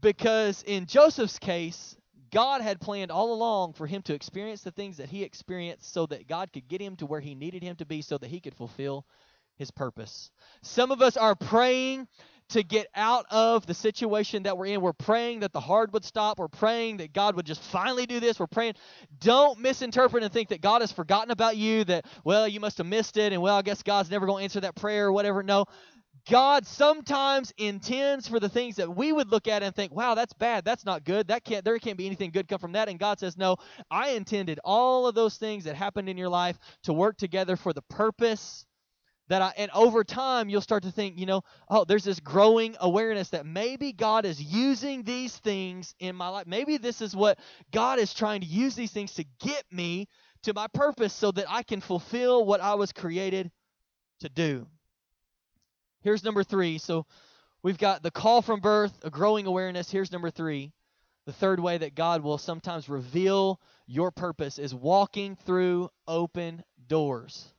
because 0.00 0.62
in 0.62 0.86
Joseph's 0.86 1.38
case, 1.38 1.96
God 2.30 2.60
had 2.60 2.80
planned 2.80 3.10
all 3.10 3.32
along 3.32 3.74
for 3.74 3.86
him 3.86 4.02
to 4.02 4.14
experience 4.14 4.62
the 4.62 4.70
things 4.70 4.96
that 4.98 5.08
he 5.08 5.22
experienced 5.22 5.92
so 5.92 6.06
that 6.06 6.28
God 6.28 6.52
could 6.52 6.68
get 6.68 6.80
him 6.80 6.96
to 6.96 7.06
where 7.06 7.20
he 7.20 7.34
needed 7.34 7.62
him 7.62 7.76
to 7.76 7.86
be 7.86 8.02
so 8.02 8.18
that 8.18 8.28
he 8.28 8.40
could 8.40 8.54
fulfill 8.54 9.06
his 9.56 9.70
purpose. 9.70 10.30
Some 10.62 10.92
of 10.92 11.02
us 11.02 11.16
are 11.16 11.34
praying 11.34 12.06
to 12.50 12.62
get 12.62 12.86
out 12.94 13.26
of 13.30 13.66
the 13.66 13.74
situation 13.74 14.44
that 14.44 14.56
we're 14.56 14.66
in. 14.66 14.80
We're 14.80 14.94
praying 14.94 15.40
that 15.40 15.52
the 15.52 15.60
hard 15.60 15.92
would 15.92 16.04
stop. 16.04 16.38
We're 16.38 16.48
praying 16.48 16.98
that 16.98 17.12
God 17.12 17.36
would 17.36 17.44
just 17.44 17.62
finally 17.62 18.06
do 18.06 18.20
this. 18.20 18.40
We're 18.40 18.46
praying. 18.46 18.74
Don't 19.20 19.58
misinterpret 19.58 20.22
and 20.22 20.32
think 20.32 20.48
that 20.48 20.62
God 20.62 20.80
has 20.80 20.90
forgotten 20.90 21.30
about 21.30 21.56
you, 21.58 21.84
that, 21.84 22.06
well, 22.24 22.48
you 22.48 22.60
must 22.60 22.78
have 22.78 22.86
missed 22.86 23.18
it, 23.18 23.34
and, 23.34 23.42
well, 23.42 23.56
I 23.56 23.62
guess 23.62 23.82
God's 23.82 24.10
never 24.10 24.24
going 24.24 24.40
to 24.40 24.44
answer 24.44 24.60
that 24.60 24.76
prayer 24.76 25.08
or 25.08 25.12
whatever. 25.12 25.42
No. 25.42 25.66
God 26.28 26.66
sometimes 26.66 27.52
intends 27.56 28.28
for 28.28 28.38
the 28.38 28.48
things 28.48 28.76
that 28.76 28.94
we 28.94 29.12
would 29.12 29.30
look 29.30 29.48
at 29.48 29.62
and 29.62 29.74
think, 29.74 29.92
"Wow, 29.92 30.14
that's 30.14 30.34
bad. 30.34 30.64
That's 30.64 30.84
not 30.84 31.04
good. 31.04 31.28
That 31.28 31.44
can't 31.44 31.64
there 31.64 31.78
can't 31.78 31.96
be 31.96 32.06
anything 32.06 32.30
good 32.30 32.48
come 32.48 32.58
from 32.58 32.72
that." 32.72 32.88
And 32.88 32.98
God 32.98 33.18
says, 33.18 33.36
"No, 33.36 33.56
I 33.90 34.10
intended 34.10 34.60
all 34.64 35.06
of 35.06 35.14
those 35.14 35.38
things 35.38 35.64
that 35.64 35.74
happened 35.74 36.08
in 36.08 36.18
your 36.18 36.28
life 36.28 36.58
to 36.82 36.92
work 36.92 37.16
together 37.16 37.56
for 37.56 37.72
the 37.72 37.82
purpose 37.82 38.66
that 39.28 39.42
I 39.42 39.52
and 39.56 39.70
over 39.72 40.04
time 40.04 40.48
you'll 40.48 40.60
start 40.60 40.82
to 40.84 40.90
think, 40.90 41.18
you 41.18 41.26
know, 41.26 41.42
oh, 41.68 41.84
there's 41.84 42.04
this 42.04 42.20
growing 42.20 42.76
awareness 42.80 43.30
that 43.30 43.46
maybe 43.46 43.92
God 43.92 44.24
is 44.24 44.42
using 44.42 45.02
these 45.02 45.36
things 45.36 45.94
in 45.98 46.16
my 46.16 46.28
life. 46.28 46.46
Maybe 46.46 46.76
this 46.78 47.00
is 47.00 47.14
what 47.14 47.38
God 47.70 47.98
is 47.98 48.12
trying 48.14 48.40
to 48.40 48.46
use 48.46 48.74
these 48.74 48.92
things 48.92 49.14
to 49.14 49.24
get 49.40 49.64
me 49.70 50.08
to 50.42 50.54
my 50.54 50.66
purpose 50.68 51.12
so 51.12 51.30
that 51.32 51.46
I 51.48 51.62
can 51.62 51.80
fulfill 51.80 52.44
what 52.44 52.60
I 52.60 52.74
was 52.74 52.92
created 52.92 53.50
to 54.20 54.28
do. 54.28 54.66
Here's 56.08 56.24
number 56.24 56.42
3. 56.42 56.78
So 56.78 57.04
we've 57.62 57.76
got 57.76 58.02
the 58.02 58.10
call 58.10 58.40
from 58.40 58.60
birth, 58.60 58.98
a 59.02 59.10
growing 59.10 59.44
awareness. 59.44 59.90
Here's 59.90 60.10
number 60.10 60.30
3. 60.30 60.72
The 61.26 61.34
third 61.34 61.60
way 61.60 61.76
that 61.76 61.94
God 61.94 62.22
will 62.22 62.38
sometimes 62.38 62.88
reveal 62.88 63.60
your 63.86 64.10
purpose 64.10 64.58
is 64.58 64.74
walking 64.74 65.36
through 65.44 65.90
open 66.06 66.64
doors 66.86 67.52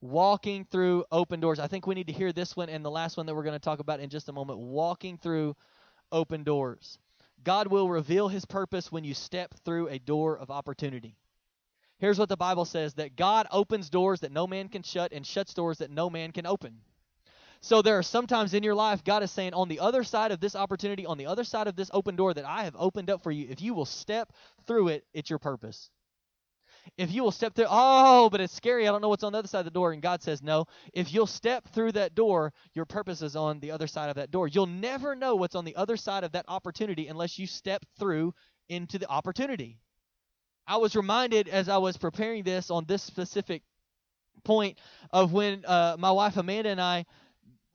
walking 0.00 0.64
through 0.70 1.04
open 1.12 1.40
doors. 1.40 1.58
I 1.58 1.66
think 1.66 1.86
we 1.86 1.94
need 1.94 2.06
to 2.06 2.14
hear 2.14 2.32
this 2.32 2.56
one 2.56 2.70
and 2.70 2.82
the 2.82 2.90
last 2.90 3.18
one 3.18 3.26
that 3.26 3.34
we're 3.34 3.42
going 3.42 3.52
to 3.52 3.58
talk 3.58 3.80
about 3.80 4.00
in 4.00 4.08
just 4.08 4.30
a 4.30 4.32
moment 4.32 4.58
walking 4.58 5.18
through 5.18 5.54
open 6.10 6.42
doors. 6.42 6.98
God 7.44 7.66
will 7.66 7.90
reveal 7.90 8.28
his 8.28 8.46
purpose 8.46 8.90
when 8.90 9.04
you 9.04 9.12
step 9.12 9.52
through 9.66 9.88
a 9.88 9.98
door 9.98 10.38
of 10.38 10.50
opportunity. 10.50 11.18
Here's 11.98 12.18
what 12.18 12.30
the 12.30 12.38
Bible 12.38 12.64
says 12.64 12.94
that 12.94 13.14
God 13.14 13.46
opens 13.50 13.90
doors 13.90 14.20
that 14.20 14.32
no 14.32 14.46
man 14.46 14.70
can 14.70 14.82
shut 14.82 15.12
and 15.12 15.26
shuts 15.26 15.52
doors 15.52 15.76
that 15.78 15.90
no 15.90 16.08
man 16.08 16.32
can 16.32 16.46
open. 16.46 16.80
So 17.62 17.82
there 17.82 17.98
are 17.98 18.02
sometimes 18.02 18.54
in 18.54 18.62
your 18.62 18.74
life 18.74 19.04
God 19.04 19.22
is 19.22 19.30
saying 19.30 19.54
on 19.54 19.68
the 19.68 19.80
other 19.80 20.02
side 20.02 20.32
of 20.32 20.40
this 20.40 20.56
opportunity, 20.56 21.04
on 21.06 21.18
the 21.18 21.26
other 21.26 21.44
side 21.44 21.66
of 21.66 21.76
this 21.76 21.90
open 21.92 22.16
door 22.16 22.32
that 22.32 22.44
I 22.44 22.64
have 22.64 22.74
opened 22.78 23.10
up 23.10 23.22
for 23.22 23.30
you, 23.30 23.48
if 23.50 23.60
you 23.60 23.74
will 23.74 23.84
step 23.84 24.32
through 24.66 24.88
it, 24.88 25.04
it's 25.12 25.30
your 25.30 25.38
purpose 25.38 25.90
if 26.96 27.12
you 27.12 27.22
will 27.22 27.30
step 27.30 27.54
through, 27.54 27.66
oh, 27.68 28.28
but 28.30 28.40
it's 28.40 28.54
scary. 28.54 28.86
I 28.86 28.92
don't 28.92 29.00
know 29.00 29.08
what's 29.08 29.24
on 29.24 29.32
the 29.32 29.38
other 29.38 29.48
side 29.48 29.60
of 29.60 29.64
the 29.64 29.70
door. 29.70 29.92
And 29.92 30.02
God 30.02 30.22
says, 30.22 30.42
no. 30.42 30.66
If 30.92 31.12
you'll 31.12 31.26
step 31.26 31.68
through 31.68 31.92
that 31.92 32.14
door, 32.14 32.52
your 32.74 32.84
purpose 32.84 33.22
is 33.22 33.36
on 33.36 33.60
the 33.60 33.70
other 33.70 33.86
side 33.86 34.10
of 34.10 34.16
that 34.16 34.30
door. 34.30 34.48
You'll 34.48 34.66
never 34.66 35.14
know 35.14 35.36
what's 35.36 35.54
on 35.54 35.64
the 35.64 35.76
other 35.76 35.96
side 35.96 36.24
of 36.24 36.32
that 36.32 36.46
opportunity 36.48 37.08
unless 37.08 37.38
you 37.38 37.46
step 37.46 37.84
through 37.98 38.34
into 38.68 38.98
the 38.98 39.08
opportunity. 39.08 39.78
I 40.66 40.76
was 40.76 40.94
reminded 40.94 41.48
as 41.48 41.68
I 41.68 41.78
was 41.78 41.96
preparing 41.96 42.44
this 42.44 42.70
on 42.70 42.84
this 42.86 43.02
specific 43.02 43.62
point 44.44 44.78
of 45.10 45.32
when 45.32 45.64
uh, 45.66 45.96
my 45.98 46.12
wife 46.12 46.36
Amanda 46.36 46.70
and 46.70 46.80
I 46.80 47.04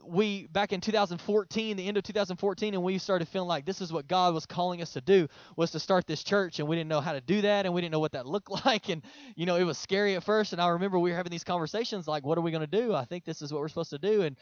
we 0.08 0.48
back 0.48 0.74
in 0.74 0.82
2014 0.82 1.78
the 1.78 1.88
end 1.88 1.98
of 1.98 2.04
2014 2.04 2.74
and 2.74 2.84
we 2.84 2.98
started 2.98 3.28
feeling 3.28 3.48
like 3.48 3.66
this 3.66 3.82
is 3.82 3.92
what 3.92 4.08
god 4.08 4.34
was 4.34 4.46
calling 4.46 4.82
us 4.82 4.94
to 4.94 5.02
do 5.02 5.28
was 5.56 5.72
to 5.72 5.80
start 5.80 6.06
this 6.08 6.24
church 6.24 6.60
and 6.60 6.68
we 6.68 6.76
didn't 6.76 6.90
know 6.90 7.02
how 7.02 7.14
to 7.14 7.22
do 7.22 7.42
that 7.42 7.66
and 7.66 7.74
we 7.74 7.82
didn't 7.82 7.92
know 7.92 8.00
what 8.00 8.12
that 8.12 8.26
looked 8.36 8.66
like 8.66 8.90
and 8.90 9.04
you 9.36 9.46
know 9.46 9.56
it 9.56 9.64
was 9.64 9.78
scary 9.78 10.16
at 10.16 10.24
first 10.24 10.54
and 10.54 10.62
i 10.62 10.68
remember 10.68 11.00
we 11.00 11.12
were 11.12 11.18
having 11.18 11.32
these 11.32 11.44
conversations 11.44 12.08
like 12.08 12.26
what 12.26 12.38
are 12.38 12.42
we 12.42 12.52
going 12.52 12.62
to 12.62 12.68
do? 12.68 12.94
I 12.94 13.06
think 13.06 13.26
this 13.26 13.42
is 13.42 13.52
what 13.52 13.62
we're 13.62 13.68
supposed 13.68 13.92
to 13.92 14.00
do 14.00 14.22
and 14.22 14.38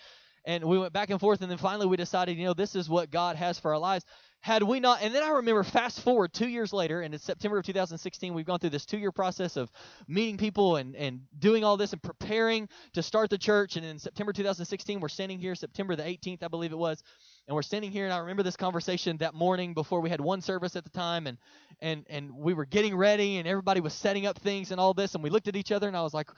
and 0.45 0.63
we 0.65 0.77
went 0.77 0.93
back 0.93 1.09
and 1.09 1.19
forth 1.19 1.41
and 1.41 1.49
then 1.49 1.57
finally 1.57 1.87
we 1.87 1.97
decided 1.97 2.37
you 2.37 2.45
know 2.45 2.53
this 2.53 2.75
is 2.75 2.89
what 2.89 3.11
god 3.11 3.35
has 3.35 3.59
for 3.59 3.71
our 3.71 3.79
lives 3.79 4.05
had 4.43 4.61
we 4.61 4.81
not 4.81 5.01
and 5.01 5.15
then 5.15 5.23
i 5.23 5.29
remember 5.29 5.63
fast 5.63 6.01
forward 6.01 6.33
two 6.33 6.49
years 6.49 6.73
later 6.73 7.01
and 7.01 7.15
it's 7.15 7.23
september 7.23 7.57
of 7.57 7.65
2016 7.65 8.33
we've 8.33 8.45
gone 8.45 8.59
through 8.59 8.69
this 8.69 8.85
two 8.85 8.97
year 8.97 9.11
process 9.11 9.55
of 9.55 9.71
meeting 10.05 10.35
people 10.35 10.75
and, 10.75 10.97
and 10.97 11.21
doing 11.39 11.63
all 11.63 11.77
this 11.77 11.93
and 11.93 12.03
preparing 12.03 12.67
to 12.93 13.01
start 13.01 13.29
the 13.29 13.37
church. 13.37 13.77
And 13.77 13.85
in 13.85 13.97
september 13.97 14.33
2016 14.33 14.99
we're 14.99 15.07
standing 15.07 15.39
here 15.39 15.55
september 15.55 15.95
the 15.95 16.03
18th 16.03 16.43
i 16.43 16.49
believe 16.49 16.73
it 16.73 16.77
was 16.77 17.01
and 17.47 17.55
we're 17.55 17.61
standing 17.61 17.89
here 17.89 18.03
and 18.03 18.13
i 18.13 18.17
remember 18.17 18.43
this 18.43 18.57
conversation 18.57 19.15
that 19.17 19.33
morning 19.33 19.73
before 19.73 20.01
we 20.01 20.09
had 20.09 20.19
one 20.19 20.41
service 20.41 20.75
at 20.75 20.83
the 20.83 20.89
time 20.89 21.25
and 21.25 21.37
and 21.81 22.05
and 22.09 22.29
we 22.35 22.53
were 22.53 22.65
getting 22.65 22.97
ready 22.97 23.37
and 23.37 23.47
everybody 23.47 23.79
was 23.79 23.93
setting 23.93 24.25
up 24.25 24.37
things 24.39 24.71
and 24.71 24.79
all 24.79 24.93
this 24.93 25.15
and 25.15 25.23
we 25.23 25.29
looked 25.29 25.47
at 25.47 25.55
each 25.55 25.71
other 25.71 25.87
and 25.87 25.95
i 25.95 26.01
was 26.01 26.13
like 26.13 26.29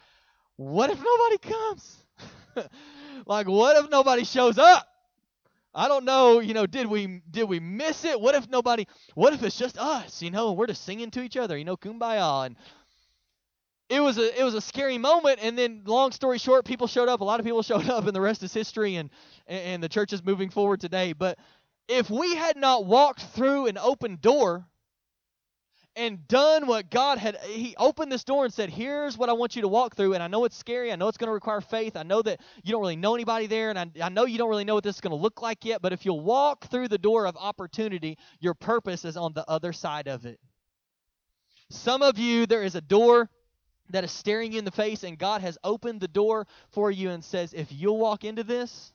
what 0.58 0.90
if 0.90 1.00
nobody 1.04 1.38
comes? 1.40 1.98
Like 3.28 3.48
what 3.48 3.84
if 3.84 3.90
nobody 3.90 4.24
shows 4.26 4.58
up 4.58 4.88
I 5.76 5.90
don't 5.90 6.06
know, 6.06 6.40
you 6.40 6.54
know, 6.54 6.66
did 6.66 6.88
we 6.88 7.22
did 7.30 7.50
we 7.50 7.60
miss 7.60 8.06
it? 8.06 8.20
What 8.20 8.34
if 8.34 8.50
nobody 8.50 8.88
what 9.14 9.34
if 9.34 9.44
it's 9.44 9.58
just 9.58 9.78
us, 9.78 10.22
you 10.22 10.32
know, 10.32 10.50
and 10.50 10.58
we're 10.58 10.68
just 10.68 10.86
singing 10.86 11.12
to 11.12 11.22
each 11.22 11.36
other, 11.36 11.58
you 11.58 11.66
know, 11.66 11.76
kumbaya 11.76 12.46
and 12.46 12.56
it 13.90 14.00
was 14.00 14.18
a 14.18 14.40
it 14.40 14.44
was 14.44 14.54
a 14.54 14.62
scary 14.62 14.98
moment 14.98 15.40
and 15.42 15.58
then 15.58 15.84
long 15.86 16.12
story 16.12 16.38
short 16.38 16.66
people 16.66 16.88
showed 16.88 17.10
up 17.10 17.22
a 17.22 17.24
lot 17.24 17.40
of 17.40 17.46
people 17.46 17.62
showed 17.64 17.90
up 17.90 18.06
and 18.08 18.16
the 18.16 18.22
rest 18.22 18.42
is 18.42 18.54
history 18.54 18.96
and 18.96 19.10
and 19.48 19.84
the 19.84 19.90
church 19.90 20.14
is 20.14 20.24
moving 20.24 20.50
forward 20.50 20.80
today 20.80 21.14
but 21.14 21.38
if 21.88 22.10
we 22.10 22.36
had 22.36 22.58
not 22.58 22.86
walked 22.86 23.22
through 23.22 23.68
an 23.68 23.78
open 23.78 24.18
door 24.22 24.66
and 25.96 26.28
done 26.28 26.68
what 26.68 26.90
God 26.90 27.18
had 27.18 27.38
he 27.38 27.76
opened 27.78 28.12
this 28.12 28.24
door 28.24 28.46
and 28.46 28.54
said 28.54 28.70
here's 28.70 29.18
what 29.18 29.30
I 29.30 29.34
want 29.34 29.56
you 29.56 29.62
to 29.62 29.68
walk 29.68 29.96
through 29.96 30.14
and 30.14 30.22
I 30.24 30.28
know 30.28 30.46
it's 30.46 30.58
scary 30.58 30.92
I 30.92 30.96
know 30.96 31.08
it's 31.08 31.18
going 31.18 31.30
to 31.30 31.34
require 31.34 31.62
faith 31.62 31.96
I 31.96 32.04
know 32.04 32.22
that 32.22 32.42
you 32.64 32.72
don't 32.72 32.82
really 32.82 32.96
know 32.96 33.16
anybody 33.16 33.48
there 33.48 33.70
and 33.70 33.80
I, 33.80 33.90
I 34.02 34.10
know 34.10 34.26
you 34.26 34.38
don't 34.38 34.50
really 34.50 34.66
know 34.66 34.76
what 34.76 34.84
this 34.84 34.96
is 34.96 35.02
going 35.02 35.16
to 35.16 35.22
look 35.22 35.42
like 35.42 35.66
yet 35.66 35.82
but 35.82 35.94
if 35.94 36.06
you'll 36.06 36.22
walk 36.22 36.66
through 36.66 36.90
the 36.90 36.98
door 36.98 37.26
of 37.26 37.38
opportunity 37.38 38.18
your 38.40 38.54
purpose 38.54 39.06
is 39.06 39.18
on 39.18 39.34
the 39.34 39.50
other 39.50 39.74
side 39.74 40.08
of 40.08 40.26
it. 40.26 40.40
Some 41.70 42.02
of 42.02 42.20
you 42.20 42.46
there 42.46 42.64
is 42.64 42.76
a 42.76 42.82
door 42.82 43.30
that 43.90 44.04
is 44.04 44.12
staring 44.12 44.54
you 44.54 44.60
in 44.60 44.66
the 44.66 44.72
face, 44.72 45.04
and 45.04 45.18
God 45.18 45.42
has 45.42 45.58
opened 45.64 46.02
the 46.02 46.08
door 46.08 46.48
for 46.70 46.90
you 46.90 47.12
and 47.12 47.24
says, 47.24 47.54
if 47.54 47.72
you'll 47.72 48.00
walk 48.00 48.24
into 48.24 48.44
this, 48.44 48.94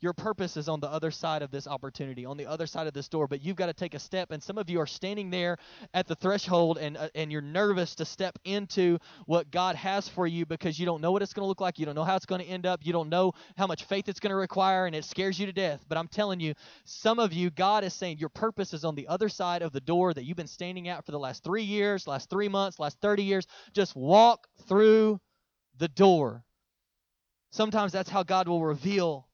your 0.00 0.12
purpose 0.12 0.56
is 0.56 0.68
on 0.68 0.80
the 0.80 0.90
other 0.90 1.10
side 1.10 1.42
of 1.42 1.50
this 1.50 1.66
opportunity, 1.66 2.24
on 2.24 2.36
the 2.36 2.46
other 2.46 2.66
side 2.66 2.86
of 2.86 2.94
this 2.94 3.08
door, 3.08 3.26
but 3.26 3.42
you've 3.42 3.56
got 3.56 3.66
to 3.66 3.72
take 3.72 3.94
a 3.94 3.98
step. 3.98 4.30
And 4.30 4.42
some 4.42 4.58
of 4.58 4.70
you 4.70 4.80
are 4.80 4.86
standing 4.86 5.30
there 5.30 5.56
at 5.92 6.06
the 6.06 6.14
threshold 6.14 6.78
and, 6.78 6.96
uh, 6.96 7.08
and 7.14 7.32
you're 7.32 7.40
nervous 7.40 7.94
to 7.96 8.04
step 8.04 8.38
into 8.44 8.98
what 9.26 9.50
God 9.50 9.76
has 9.76 10.08
for 10.08 10.26
you 10.26 10.46
because 10.46 10.78
you 10.78 10.86
don't 10.86 11.00
know 11.00 11.12
what 11.12 11.22
it's 11.22 11.32
going 11.32 11.44
to 11.44 11.48
look 11.48 11.60
like. 11.60 11.78
You 11.78 11.86
don't 11.86 11.94
know 11.94 12.04
how 12.04 12.16
it's 12.16 12.26
going 12.26 12.40
to 12.40 12.46
end 12.46 12.66
up. 12.66 12.84
You 12.84 12.92
don't 12.92 13.08
know 13.08 13.32
how 13.56 13.66
much 13.66 13.84
faith 13.84 14.08
it's 14.08 14.20
going 14.20 14.30
to 14.30 14.36
require, 14.36 14.86
and 14.86 14.94
it 14.94 15.04
scares 15.04 15.38
you 15.38 15.46
to 15.46 15.52
death. 15.52 15.84
But 15.88 15.98
I'm 15.98 16.08
telling 16.08 16.40
you, 16.40 16.54
some 16.84 17.18
of 17.18 17.32
you, 17.32 17.50
God 17.50 17.84
is 17.84 17.94
saying 17.94 18.18
your 18.18 18.28
purpose 18.28 18.74
is 18.74 18.84
on 18.84 18.94
the 18.94 19.08
other 19.08 19.28
side 19.28 19.62
of 19.62 19.72
the 19.72 19.80
door 19.80 20.14
that 20.14 20.24
you've 20.24 20.36
been 20.36 20.46
standing 20.46 20.88
at 20.88 21.04
for 21.04 21.12
the 21.12 21.18
last 21.18 21.44
three 21.44 21.64
years, 21.64 22.06
last 22.06 22.30
three 22.30 22.48
months, 22.48 22.78
last 22.78 23.00
30 23.00 23.24
years. 23.24 23.46
Just 23.72 23.96
walk 23.96 24.46
through 24.68 25.20
the 25.78 25.88
door. 25.88 26.44
Sometimes 27.50 27.92
that's 27.92 28.10
how 28.10 28.22
God 28.22 28.48
will 28.48 28.64
reveal 28.64 29.27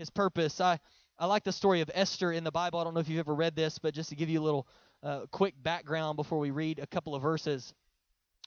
his 0.00 0.10
purpose. 0.10 0.60
I, 0.60 0.80
I 1.18 1.26
like 1.26 1.44
the 1.44 1.52
story 1.52 1.82
of 1.82 1.90
Esther 1.94 2.32
in 2.32 2.42
the 2.42 2.50
Bible. 2.50 2.80
I 2.80 2.84
don't 2.84 2.94
know 2.94 3.00
if 3.00 3.08
you've 3.08 3.20
ever 3.20 3.34
read 3.34 3.54
this, 3.54 3.78
but 3.78 3.94
just 3.94 4.08
to 4.08 4.16
give 4.16 4.28
you 4.28 4.40
a 4.40 4.42
little 4.42 4.66
uh, 5.02 5.26
quick 5.30 5.54
background 5.62 6.16
before 6.16 6.38
we 6.38 6.50
read 6.50 6.78
a 6.78 6.86
couple 6.86 7.14
of 7.14 7.22
verses 7.22 7.72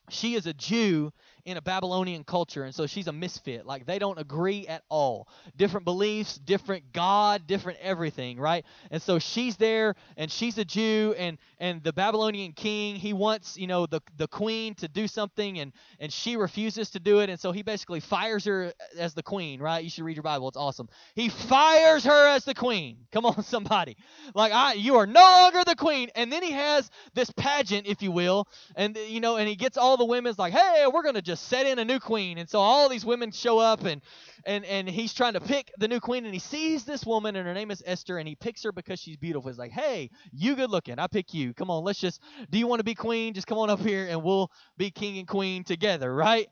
she 0.10 0.36
is 0.36 0.46
a 0.46 0.54
Jew 0.54 1.12
in 1.46 1.58
a 1.58 1.62
Babylonian 1.62 2.24
culture, 2.24 2.64
and 2.64 2.74
so 2.74 2.88
she's 2.88 3.08
a 3.08 3.12
misfit. 3.12 3.66
Like 3.66 3.86
they 3.86 4.00
don't 4.00 4.18
agree 4.18 4.66
at 4.68 4.84
all. 4.88 5.28
Different 5.58 5.84
beliefs, 5.84 6.38
different 6.38 6.94
God, 6.94 7.48
different 7.48 7.80
everything, 7.82 8.40
right? 8.40 8.66
And 8.92 9.02
so 9.02 9.20
she's 9.20 9.58
there, 9.58 9.96
and 10.16 10.32
she's 10.32 10.58
a 10.58 10.64
Jew, 10.64 11.14
and 11.18 11.38
and 11.60 11.84
the 11.84 11.92
Babylonian 11.92 12.54
king 12.54 12.96
he 12.96 13.12
wants 13.12 13.58
you 13.58 13.68
know 13.68 13.86
the 13.86 14.02
the 14.18 14.28
queen 14.28 14.76
to 14.76 14.88
do 14.88 15.08
something, 15.08 15.60
and 15.60 15.74
and 16.00 16.14
she 16.14 16.38
refuses 16.38 16.92
to 16.92 17.00
do 17.00 17.20
it, 17.20 17.30
and 17.30 17.40
so 17.40 17.52
he 17.52 17.62
basically 17.62 18.00
fires 18.00 18.46
her 18.46 18.74
as 18.98 19.14
the 19.14 19.24
queen, 19.24 19.60
right? 19.60 19.84
You 19.84 19.90
should 19.90 20.06
read 20.06 20.16
your 20.16 20.24
Bible; 20.24 20.48
it's 20.48 20.58
awesome. 20.58 20.88
He 21.14 21.28
fires 21.28 22.06
her 22.06 22.28
as 22.30 22.46
the 22.46 22.54
queen. 22.54 23.00
Come 23.12 23.26
on, 23.26 23.44
somebody! 23.44 23.98
Like 24.34 24.54
I, 24.54 24.74
you 24.74 24.96
are 24.96 25.08
no 25.08 25.22
longer 25.22 25.64
the 25.66 25.76
queen, 25.76 26.10
and 26.16 26.32
then 26.32 26.42
he 26.42 26.52
has 26.52 26.90
this 27.14 27.30
pageant, 27.36 27.86
if 27.86 28.02
you 28.02 28.12
will, 28.12 28.48
and 28.78 28.98
you 29.10 29.20
know, 29.20 29.36
and 29.36 29.48
he 29.48 29.56
gets 29.56 29.78
all 29.78 29.93
all 29.94 29.98
the 29.98 30.06
women's 30.06 30.40
like, 30.40 30.54
hey, 30.54 30.88
we're 30.92 31.04
gonna 31.04 31.22
just 31.22 31.48
set 31.50 31.68
in 31.68 31.78
a 31.78 31.86
new 31.86 32.00
queen, 32.00 32.40
and 32.40 32.50
so 32.50 32.58
all 32.60 32.90
these 32.90 33.06
women 33.06 33.32
show 33.32 33.60
up, 33.60 33.84
and 33.84 34.02
and 34.44 34.66
and 34.66 34.90
he's 34.90 35.14
trying 35.14 35.34
to 35.34 35.40
pick 35.40 35.72
the 35.78 35.88
new 35.88 36.00
queen, 36.00 36.26
and 36.26 36.34
he 36.34 36.40
sees 36.40 36.84
this 36.84 37.06
woman, 37.06 37.36
and 37.36 37.48
her 37.48 37.54
name 37.54 37.70
is 37.70 37.84
Esther, 37.86 38.18
and 38.18 38.28
he 38.28 38.34
picks 38.34 38.64
her 38.64 38.72
because 38.72 39.00
she's 39.00 39.18
beautiful. 39.18 39.52
He's 39.52 39.60
like, 39.60 39.72
hey, 39.72 40.10
you 40.32 40.56
good 40.56 40.72
looking, 40.72 40.98
I 40.98 41.06
pick 41.06 41.32
you. 41.36 41.54
Come 41.54 41.70
on, 41.70 41.84
let's 41.84 42.00
just. 42.00 42.22
Do 42.50 42.58
you 42.58 42.66
want 42.66 42.80
to 42.80 42.84
be 42.84 42.96
queen? 42.96 43.36
Just 43.36 43.46
come 43.46 43.60
on 43.60 43.70
up 43.70 43.82
here, 43.82 44.08
and 44.10 44.24
we'll 44.24 44.50
be 44.78 44.90
king 44.90 45.20
and 45.20 45.28
queen 45.28 45.64
together, 45.64 46.14
right? 46.14 46.48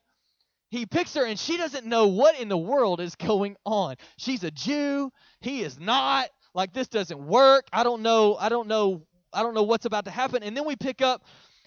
he 0.69 0.85
picks 0.85 1.13
her 1.15 1.25
and 1.25 1.37
she 1.37 1.57
doesn't 1.57 1.85
know 1.85 2.07
what 2.07 2.39
in 2.39 2.47
the 2.47 2.57
world 2.57 3.01
is 3.01 3.15
going 3.15 3.57
on. 3.65 3.95
She's 4.17 4.45
a 4.45 4.51
Jew, 4.51 5.11
he 5.41 5.63
is 5.63 5.77
not. 5.77 6.29
Like 6.53 6.73
this 6.73 6.87
doesn't 6.87 7.19
work. 7.19 7.67
I 7.73 7.83
don't 7.83 8.01
know. 8.01 8.37
I 8.39 8.49
don't 8.49 8.67
know. 8.67 9.05
I 9.33 9.43
don't 9.43 9.53
know 9.53 9.63
what's 9.63 9.85
about 9.85 10.05
to 10.05 10.11
happen. 10.11 10.43
And 10.43 10.55
then 10.55 10.65
we 10.65 10.75
pick 10.75 11.01
up 11.01 11.23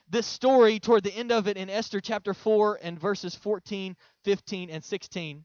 this 0.09 0.27
story 0.27 0.79
toward 0.79 1.03
the 1.03 1.15
end 1.15 1.33
of 1.33 1.49
it 1.49 1.57
in 1.57 1.71
Esther 1.71 2.01
chapter 2.01 2.35
4 2.35 2.81
and 2.83 2.99
verses 2.99 3.35
14, 3.35 3.97
15, 4.25 4.71
and 4.71 4.85
16. 4.85 5.45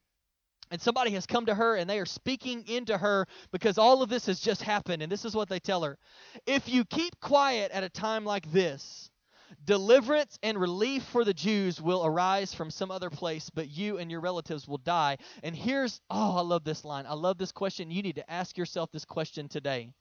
And 0.71 0.81
somebody 0.81 1.11
has 1.11 1.25
come 1.25 1.47
to 1.47 1.55
her 1.55 1.75
and 1.75 1.89
they 1.89 1.99
are 1.99 2.05
speaking 2.05 2.67
into 2.67 2.97
her 2.97 3.25
because 3.51 3.77
all 3.77 4.03
of 4.03 4.09
this 4.09 4.27
has 4.27 4.39
just 4.39 4.61
happened. 4.61 5.01
And 5.01 5.11
this 5.11 5.25
is 5.25 5.35
what 5.35 5.49
they 5.49 5.59
tell 5.59 5.83
her 5.83 5.97
If 6.45 6.69
you 6.69 6.85
keep 6.85 7.19
quiet 7.19 7.71
at 7.71 7.83
a 7.83 7.89
time 7.89 8.25
like 8.25 8.51
this, 8.51 9.09
deliverance 9.65 10.37
and 10.43 10.59
relief 10.59 11.03
for 11.03 11.23
the 11.23 11.33
Jews 11.33 11.81
will 11.81 12.05
arise 12.05 12.53
from 12.53 12.69
some 12.69 12.91
other 12.91 13.09
place, 13.09 13.49
but 13.49 13.69
you 13.69 13.97
and 13.97 14.11
your 14.11 14.21
relatives 14.21 14.67
will 14.67 14.77
die. 14.77 15.17
And 15.41 15.55
here's, 15.55 16.01
oh, 16.09 16.37
I 16.37 16.41
love 16.41 16.63
this 16.63 16.85
line. 16.85 17.05
I 17.07 17.15
love 17.15 17.37
this 17.37 17.51
question. 17.51 17.89
You 17.89 18.03
need 18.03 18.15
to 18.15 18.31
ask 18.31 18.57
yourself 18.57 18.91
this 18.91 19.05
question 19.05 19.47
today. 19.47 19.91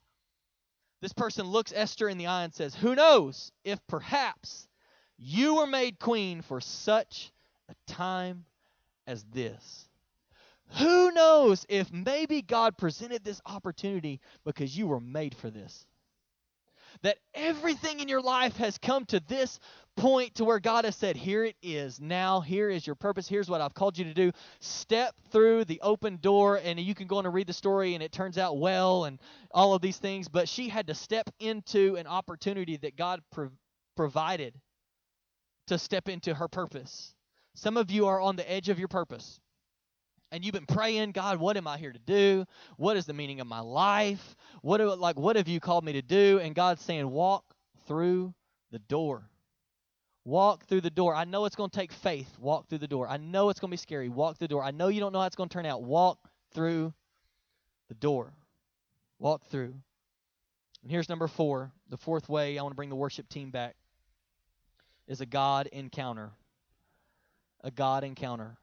This 1.01 1.13
person 1.13 1.47
looks 1.47 1.73
Esther 1.73 2.09
in 2.09 2.17
the 2.17 2.27
eye 2.27 2.43
and 2.43 2.53
says, 2.53 2.75
Who 2.75 2.95
knows 2.95 3.51
if 3.63 3.79
perhaps 3.87 4.67
you 5.17 5.55
were 5.55 5.67
made 5.67 5.99
queen 5.99 6.41
for 6.41 6.59
such 6.59 7.31
a 7.69 7.91
time 7.91 8.45
as 9.07 9.23
this? 9.23 9.87
Who 10.77 11.11
knows 11.11 11.65
if 11.67 11.91
maybe 11.91 12.41
God 12.41 12.77
presented 12.77 13.23
this 13.23 13.41
opportunity 13.45 14.19
because 14.45 14.77
you 14.77 14.87
were 14.87 14.99
made 14.99 15.35
for 15.35 15.49
this? 15.49 15.85
That 17.01 17.17
everything 17.33 18.01
in 18.01 18.07
your 18.07 18.21
life 18.21 18.57
has 18.57 18.77
come 18.77 19.05
to 19.05 19.19
this 19.21 19.59
point 19.99 20.35
to 20.35 20.45
where 20.45 20.59
God 20.59 20.85
has 20.85 20.95
said, 20.95 21.15
Here 21.15 21.43
it 21.43 21.55
is. 21.61 21.99
Now, 21.99 22.39
here 22.39 22.69
is 22.69 22.87
your 22.87 22.95
purpose. 22.95 23.27
Here's 23.27 23.49
what 23.49 23.61
I've 23.61 23.73
called 23.73 23.97
you 23.97 24.05
to 24.05 24.13
do. 24.13 24.31
Step 24.59 25.13
through 25.31 25.65
the 25.65 25.81
open 25.81 26.17
door, 26.21 26.59
and 26.63 26.79
you 26.79 26.95
can 26.95 27.07
go 27.07 27.17
on 27.17 27.25
and 27.25 27.33
read 27.35 27.47
the 27.47 27.53
story, 27.53 27.93
and 27.93 28.03
it 28.03 28.11
turns 28.11 28.37
out 28.37 28.57
well, 28.57 29.05
and 29.05 29.19
all 29.51 29.73
of 29.73 29.81
these 29.81 29.97
things. 29.97 30.27
But 30.27 30.47
she 30.47 30.69
had 30.69 30.87
to 30.87 30.95
step 30.95 31.29
into 31.39 31.95
an 31.97 32.07
opportunity 32.07 32.77
that 32.77 32.95
God 32.95 33.21
pro- 33.31 33.51
provided 33.95 34.53
to 35.67 35.77
step 35.77 36.07
into 36.09 36.33
her 36.33 36.47
purpose. 36.47 37.13
Some 37.55 37.77
of 37.77 37.91
you 37.91 38.07
are 38.07 38.21
on 38.21 38.35
the 38.35 38.49
edge 38.49 38.69
of 38.69 38.79
your 38.79 38.87
purpose. 38.87 39.39
And 40.31 40.45
you've 40.45 40.53
been 40.53 40.67
praying, 40.67 41.11
God, 41.11 41.39
what 41.39 41.57
am 41.57 41.67
I 41.67 41.77
here 41.77 41.91
to 41.91 41.99
do? 41.99 42.45
What 42.77 42.97
is 42.97 43.05
the 43.05 43.13
meaning 43.13 43.41
of 43.41 43.47
my 43.47 43.61
life? 43.61 44.35
What 44.61 44.79
like 44.99 45.17
what 45.17 45.35
have 45.35 45.47
you 45.47 45.59
called 45.59 45.83
me 45.83 45.93
to 45.93 46.03
do? 46.03 46.39
And 46.39 46.53
God's 46.53 46.83
saying, 46.83 47.09
walk 47.09 47.43
through 47.87 48.33
the 48.71 48.77
door. 48.77 49.27
Walk 50.25 50.65
through 50.65 50.81
the 50.81 50.89
door. 50.89 51.15
I 51.15 51.23
know 51.23 51.45
it's 51.45 51.55
going 51.55 51.69
to 51.69 51.75
take 51.75 51.91
faith. 51.91 52.29
Walk 52.39 52.67
through 52.67 52.79
the 52.79 52.87
door. 52.87 53.07
I 53.07 53.17
know 53.17 53.49
it's 53.49 53.59
going 53.59 53.69
to 53.69 53.73
be 53.73 53.77
scary. 53.77 54.09
Walk 54.09 54.37
through 54.37 54.47
the 54.47 54.53
door. 54.53 54.63
I 54.63 54.71
know 54.71 54.89
you 54.89 54.99
don't 54.99 55.13
know 55.13 55.19
how 55.19 55.25
it's 55.25 55.35
going 55.35 55.49
to 55.49 55.53
turn 55.53 55.65
out. 55.65 55.83
Walk 55.83 56.19
through 56.53 56.93
the 57.87 57.95
door. 57.95 58.33
Walk 59.17 59.45
through. 59.49 59.73
And 60.83 60.91
here's 60.91 61.09
number 61.09 61.27
four. 61.27 61.71
The 61.89 61.97
fourth 61.97 62.29
way 62.29 62.57
I 62.57 62.63
want 62.63 62.73
to 62.73 62.75
bring 62.75 62.89
the 62.89 62.95
worship 62.95 63.29
team 63.29 63.49
back 63.49 63.75
is 65.07 65.21
a 65.21 65.25
God 65.25 65.67
encounter. 65.67 66.31
A 67.63 67.71
God 67.71 68.03
encounter. 68.03 68.57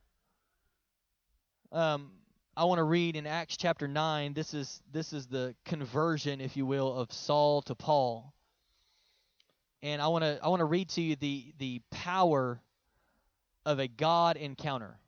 Um, 1.72 2.12
I 2.57 2.64
want 2.64 2.78
to 2.78 2.84
read 2.84 3.16
in 3.16 3.26
Acts 3.26 3.57
chapter 3.57 3.88
9. 3.88 4.32
This 4.32 4.54
is 4.54 4.80
this 4.92 5.12
is 5.12 5.26
the 5.26 5.54
conversion, 5.64 6.40
if 6.40 6.57
you 6.57 6.64
will, 6.64 6.94
of 6.94 7.12
Saul 7.12 7.61
to 7.62 7.74
Paul 7.74 8.32
and 9.83 10.01
I 10.01 10.09
want 10.09 10.24
to 10.24 10.39
I 10.43 10.49
want 10.49 10.61
to 10.61 10.64
read 10.66 10.89
to 10.91 11.03
you 11.03 11.16
the 11.16 11.53
the 11.59 11.81
power 11.91 12.61
of 13.64 13.79
a 13.79 13.89
God 13.89 14.37
encounter. 14.37 14.99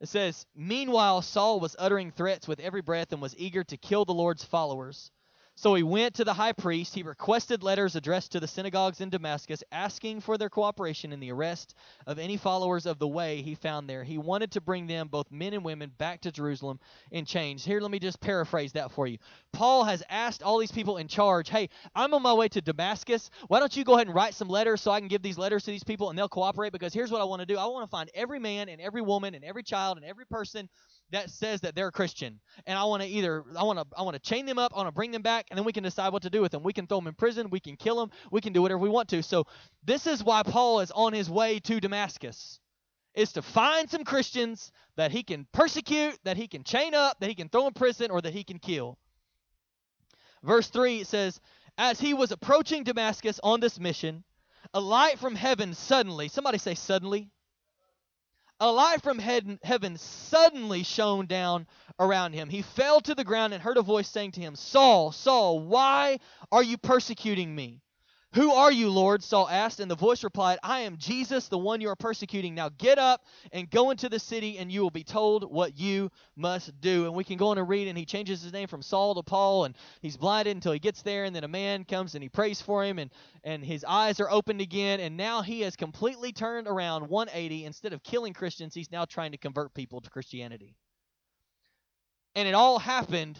It 0.00 0.08
says, 0.08 0.46
"Meanwhile 0.54 1.22
Saul 1.22 1.60
was 1.60 1.76
uttering 1.78 2.10
threats 2.10 2.48
with 2.48 2.60
every 2.60 2.82
breath 2.82 3.12
and 3.12 3.22
was 3.22 3.36
eager 3.36 3.64
to 3.64 3.76
kill 3.76 4.04
the 4.04 4.14
Lord's 4.14 4.44
followers." 4.44 5.10
So 5.54 5.74
he 5.74 5.82
went 5.82 6.14
to 6.14 6.24
the 6.24 6.32
high 6.32 6.52
priest. 6.52 6.94
He 6.94 7.02
requested 7.02 7.62
letters 7.62 7.94
addressed 7.94 8.32
to 8.32 8.40
the 8.40 8.48
synagogues 8.48 9.00
in 9.00 9.10
Damascus, 9.10 9.62
asking 9.70 10.20
for 10.20 10.38
their 10.38 10.48
cooperation 10.48 11.12
in 11.12 11.20
the 11.20 11.30
arrest 11.30 11.74
of 12.06 12.18
any 12.18 12.38
followers 12.38 12.86
of 12.86 12.98
the 12.98 13.06
way 13.06 13.42
he 13.42 13.54
found 13.54 13.88
there. 13.88 14.02
He 14.02 14.16
wanted 14.16 14.52
to 14.52 14.62
bring 14.62 14.86
them, 14.86 15.08
both 15.08 15.30
men 15.30 15.52
and 15.52 15.62
women, 15.62 15.92
back 15.98 16.22
to 16.22 16.32
Jerusalem 16.32 16.80
in 17.10 17.26
chains. 17.26 17.64
Here, 17.64 17.80
let 17.80 17.90
me 17.90 17.98
just 17.98 18.20
paraphrase 18.20 18.72
that 18.72 18.92
for 18.92 19.06
you. 19.06 19.18
Paul 19.52 19.84
has 19.84 20.02
asked 20.08 20.42
all 20.42 20.58
these 20.58 20.72
people 20.72 20.96
in 20.96 21.06
charge, 21.06 21.50
hey, 21.50 21.68
I'm 21.94 22.14
on 22.14 22.22
my 22.22 22.32
way 22.32 22.48
to 22.48 22.62
Damascus. 22.62 23.30
Why 23.48 23.60
don't 23.60 23.76
you 23.76 23.84
go 23.84 23.94
ahead 23.94 24.06
and 24.06 24.16
write 24.16 24.34
some 24.34 24.48
letters 24.48 24.80
so 24.80 24.90
I 24.90 25.00
can 25.00 25.08
give 25.08 25.22
these 25.22 25.38
letters 25.38 25.64
to 25.64 25.70
these 25.70 25.84
people 25.84 26.08
and 26.08 26.18
they'll 26.18 26.28
cooperate? 26.30 26.72
Because 26.72 26.94
here's 26.94 27.10
what 27.10 27.20
I 27.20 27.24
want 27.24 27.40
to 27.40 27.46
do 27.46 27.58
I 27.58 27.66
want 27.66 27.84
to 27.84 27.90
find 27.90 28.10
every 28.14 28.38
man 28.38 28.70
and 28.70 28.80
every 28.80 29.02
woman 29.02 29.34
and 29.34 29.44
every 29.44 29.62
child 29.62 29.98
and 29.98 30.06
every 30.06 30.24
person 30.24 30.68
that 31.12 31.30
says 31.30 31.60
that 31.60 31.74
they're 31.74 31.88
a 31.88 31.92
Christian, 31.92 32.40
and 32.66 32.76
I 32.76 32.84
want 32.84 33.02
to 33.02 33.08
either 33.08 33.44
I 33.56 33.62
want 33.62 33.78
to 33.78 33.86
I 33.96 34.02
want 34.02 34.14
to 34.14 34.20
chain 34.20 34.44
them 34.44 34.58
up, 34.58 34.72
I 34.74 34.78
want 34.78 34.88
to 34.88 34.92
bring 34.92 35.12
them 35.12 35.22
back, 35.22 35.46
and 35.50 35.58
then 35.58 35.64
we 35.64 35.72
can 35.72 35.84
decide 35.84 36.12
what 36.12 36.22
to 36.22 36.30
do 36.30 36.40
with 36.40 36.52
them. 36.52 36.62
We 36.62 36.72
can 36.72 36.86
throw 36.86 36.98
them 36.98 37.06
in 37.06 37.14
prison, 37.14 37.50
we 37.50 37.60
can 37.60 37.76
kill 37.76 37.96
them, 37.96 38.10
we 38.30 38.40
can 38.40 38.52
do 38.52 38.60
whatever 38.60 38.78
we 38.78 38.88
want 38.88 39.08
to. 39.10 39.22
So 39.22 39.46
this 39.84 40.06
is 40.06 40.24
why 40.24 40.42
Paul 40.42 40.80
is 40.80 40.90
on 40.90 41.12
his 41.12 41.30
way 41.30 41.60
to 41.60 41.80
Damascus, 41.80 42.58
is 43.14 43.32
to 43.32 43.42
find 43.42 43.88
some 43.88 44.04
Christians 44.04 44.72
that 44.96 45.12
he 45.12 45.22
can 45.22 45.46
persecute, 45.52 46.18
that 46.24 46.36
he 46.36 46.48
can 46.48 46.64
chain 46.64 46.94
up, 46.94 47.20
that 47.20 47.28
he 47.28 47.34
can 47.34 47.48
throw 47.48 47.66
in 47.66 47.72
prison, 47.74 48.10
or 48.10 48.20
that 48.20 48.32
he 48.32 48.44
can 48.44 48.58
kill. 48.58 48.98
Verse 50.42 50.68
three 50.68 51.04
says, 51.04 51.40
as 51.78 52.00
he 52.00 52.14
was 52.14 52.32
approaching 52.32 52.84
Damascus 52.84 53.38
on 53.42 53.60
this 53.60 53.78
mission, 53.78 54.24
a 54.74 54.80
light 54.80 55.18
from 55.18 55.34
heaven 55.34 55.74
suddenly, 55.74 56.28
somebody 56.28 56.58
say 56.58 56.74
suddenly 56.74 57.30
a 58.62 58.70
light 58.70 59.02
from 59.02 59.18
heaven 59.18 59.98
suddenly 59.98 60.84
shone 60.84 61.26
down 61.26 61.66
around 61.98 62.32
him. 62.32 62.48
He 62.48 62.62
fell 62.62 63.00
to 63.00 63.14
the 63.14 63.24
ground 63.24 63.52
and 63.52 63.60
heard 63.60 63.76
a 63.76 63.82
voice 63.82 64.08
saying 64.08 64.32
to 64.32 64.40
him, 64.40 64.54
Saul, 64.54 65.10
Saul, 65.10 65.58
why 65.58 66.20
are 66.52 66.62
you 66.62 66.78
persecuting 66.78 67.52
me? 67.52 67.80
Who 68.34 68.50
are 68.52 68.72
you, 68.72 68.88
Lord? 68.88 69.22
Saul 69.22 69.46
asked, 69.46 69.78
and 69.78 69.90
the 69.90 69.94
voice 69.94 70.24
replied, 70.24 70.58
I 70.62 70.80
am 70.80 70.96
Jesus, 70.96 71.48
the 71.48 71.58
one 71.58 71.82
you 71.82 71.90
are 71.90 71.96
persecuting. 71.96 72.54
Now 72.54 72.70
get 72.70 72.98
up 72.98 73.26
and 73.52 73.68
go 73.68 73.90
into 73.90 74.08
the 74.08 74.18
city, 74.18 74.56
and 74.56 74.72
you 74.72 74.80
will 74.80 74.90
be 74.90 75.04
told 75.04 75.44
what 75.52 75.78
you 75.78 76.10
must 76.34 76.80
do. 76.80 77.04
And 77.04 77.14
we 77.14 77.24
can 77.24 77.36
go 77.36 77.48
on 77.48 77.58
and 77.58 77.68
read, 77.68 77.88
and 77.88 77.98
he 77.98 78.06
changes 78.06 78.40
his 78.40 78.50
name 78.50 78.68
from 78.68 78.80
Saul 78.80 79.14
to 79.16 79.22
Paul, 79.22 79.66
and 79.66 79.76
he's 80.00 80.16
blinded 80.16 80.56
until 80.56 80.72
he 80.72 80.78
gets 80.78 81.02
there, 81.02 81.24
and 81.24 81.36
then 81.36 81.44
a 81.44 81.48
man 81.48 81.84
comes 81.84 82.14
and 82.14 82.22
he 82.22 82.30
prays 82.30 82.62
for 82.62 82.82
him, 82.82 82.98
and, 82.98 83.10
and 83.44 83.62
his 83.62 83.84
eyes 83.86 84.18
are 84.18 84.30
opened 84.30 84.62
again, 84.62 85.00
and 85.00 85.18
now 85.18 85.42
he 85.42 85.60
has 85.60 85.76
completely 85.76 86.32
turned 86.32 86.66
around 86.66 87.06
180. 87.06 87.66
Instead 87.66 87.92
of 87.92 88.02
killing 88.02 88.32
Christians, 88.32 88.72
he's 88.72 88.90
now 88.90 89.04
trying 89.04 89.32
to 89.32 89.38
convert 89.38 89.74
people 89.74 90.00
to 90.00 90.08
Christianity. 90.08 90.74
And 92.34 92.48
it 92.48 92.54
all 92.54 92.78
happened 92.78 93.38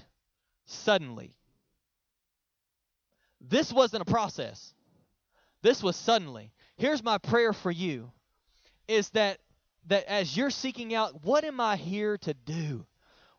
suddenly. 0.66 1.34
This 3.40 3.72
wasn't 3.72 4.02
a 4.02 4.04
process. 4.04 4.74
This 5.62 5.82
was 5.82 5.96
suddenly. 5.96 6.52
Here's 6.76 7.02
my 7.02 7.18
prayer 7.18 7.52
for 7.52 7.70
you 7.70 8.10
is 8.88 9.08
that 9.10 9.38
that 9.86 10.04
as 10.04 10.36
you're 10.36 10.50
seeking 10.50 10.94
out 10.94 11.24
what 11.24 11.44
am 11.44 11.60
I 11.60 11.76
here 11.76 12.18
to 12.18 12.34
do? 12.34 12.86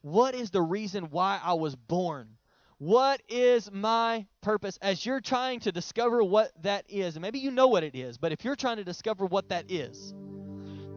What 0.02 0.36
is 0.36 0.50
the 0.52 0.62
reason 0.62 1.06
why 1.06 1.40
I 1.42 1.54
was 1.54 1.76
born? 1.76 2.38
What 2.78 3.22
is 3.30 3.72
my 3.72 4.26
purpose? 4.42 4.78
As 4.82 5.06
you're 5.06 5.22
trying 5.22 5.62
to 5.62 5.72
discover 5.72 6.22
what 6.22 6.52
that 6.64 6.86
is, 6.90 7.16
and 7.16 7.22
maybe 7.22 7.40
you 7.40 7.52
know 7.52 7.68
what 7.68 7.84
it 7.84 7.96
is, 7.96 8.18
but 8.18 8.34
if 8.34 8.44
you're 8.44 8.58
trying 8.58 8.78
to 8.78 8.84
discover 8.84 9.26
what 9.26 9.50
that 9.50 9.72
is, 9.72 10.14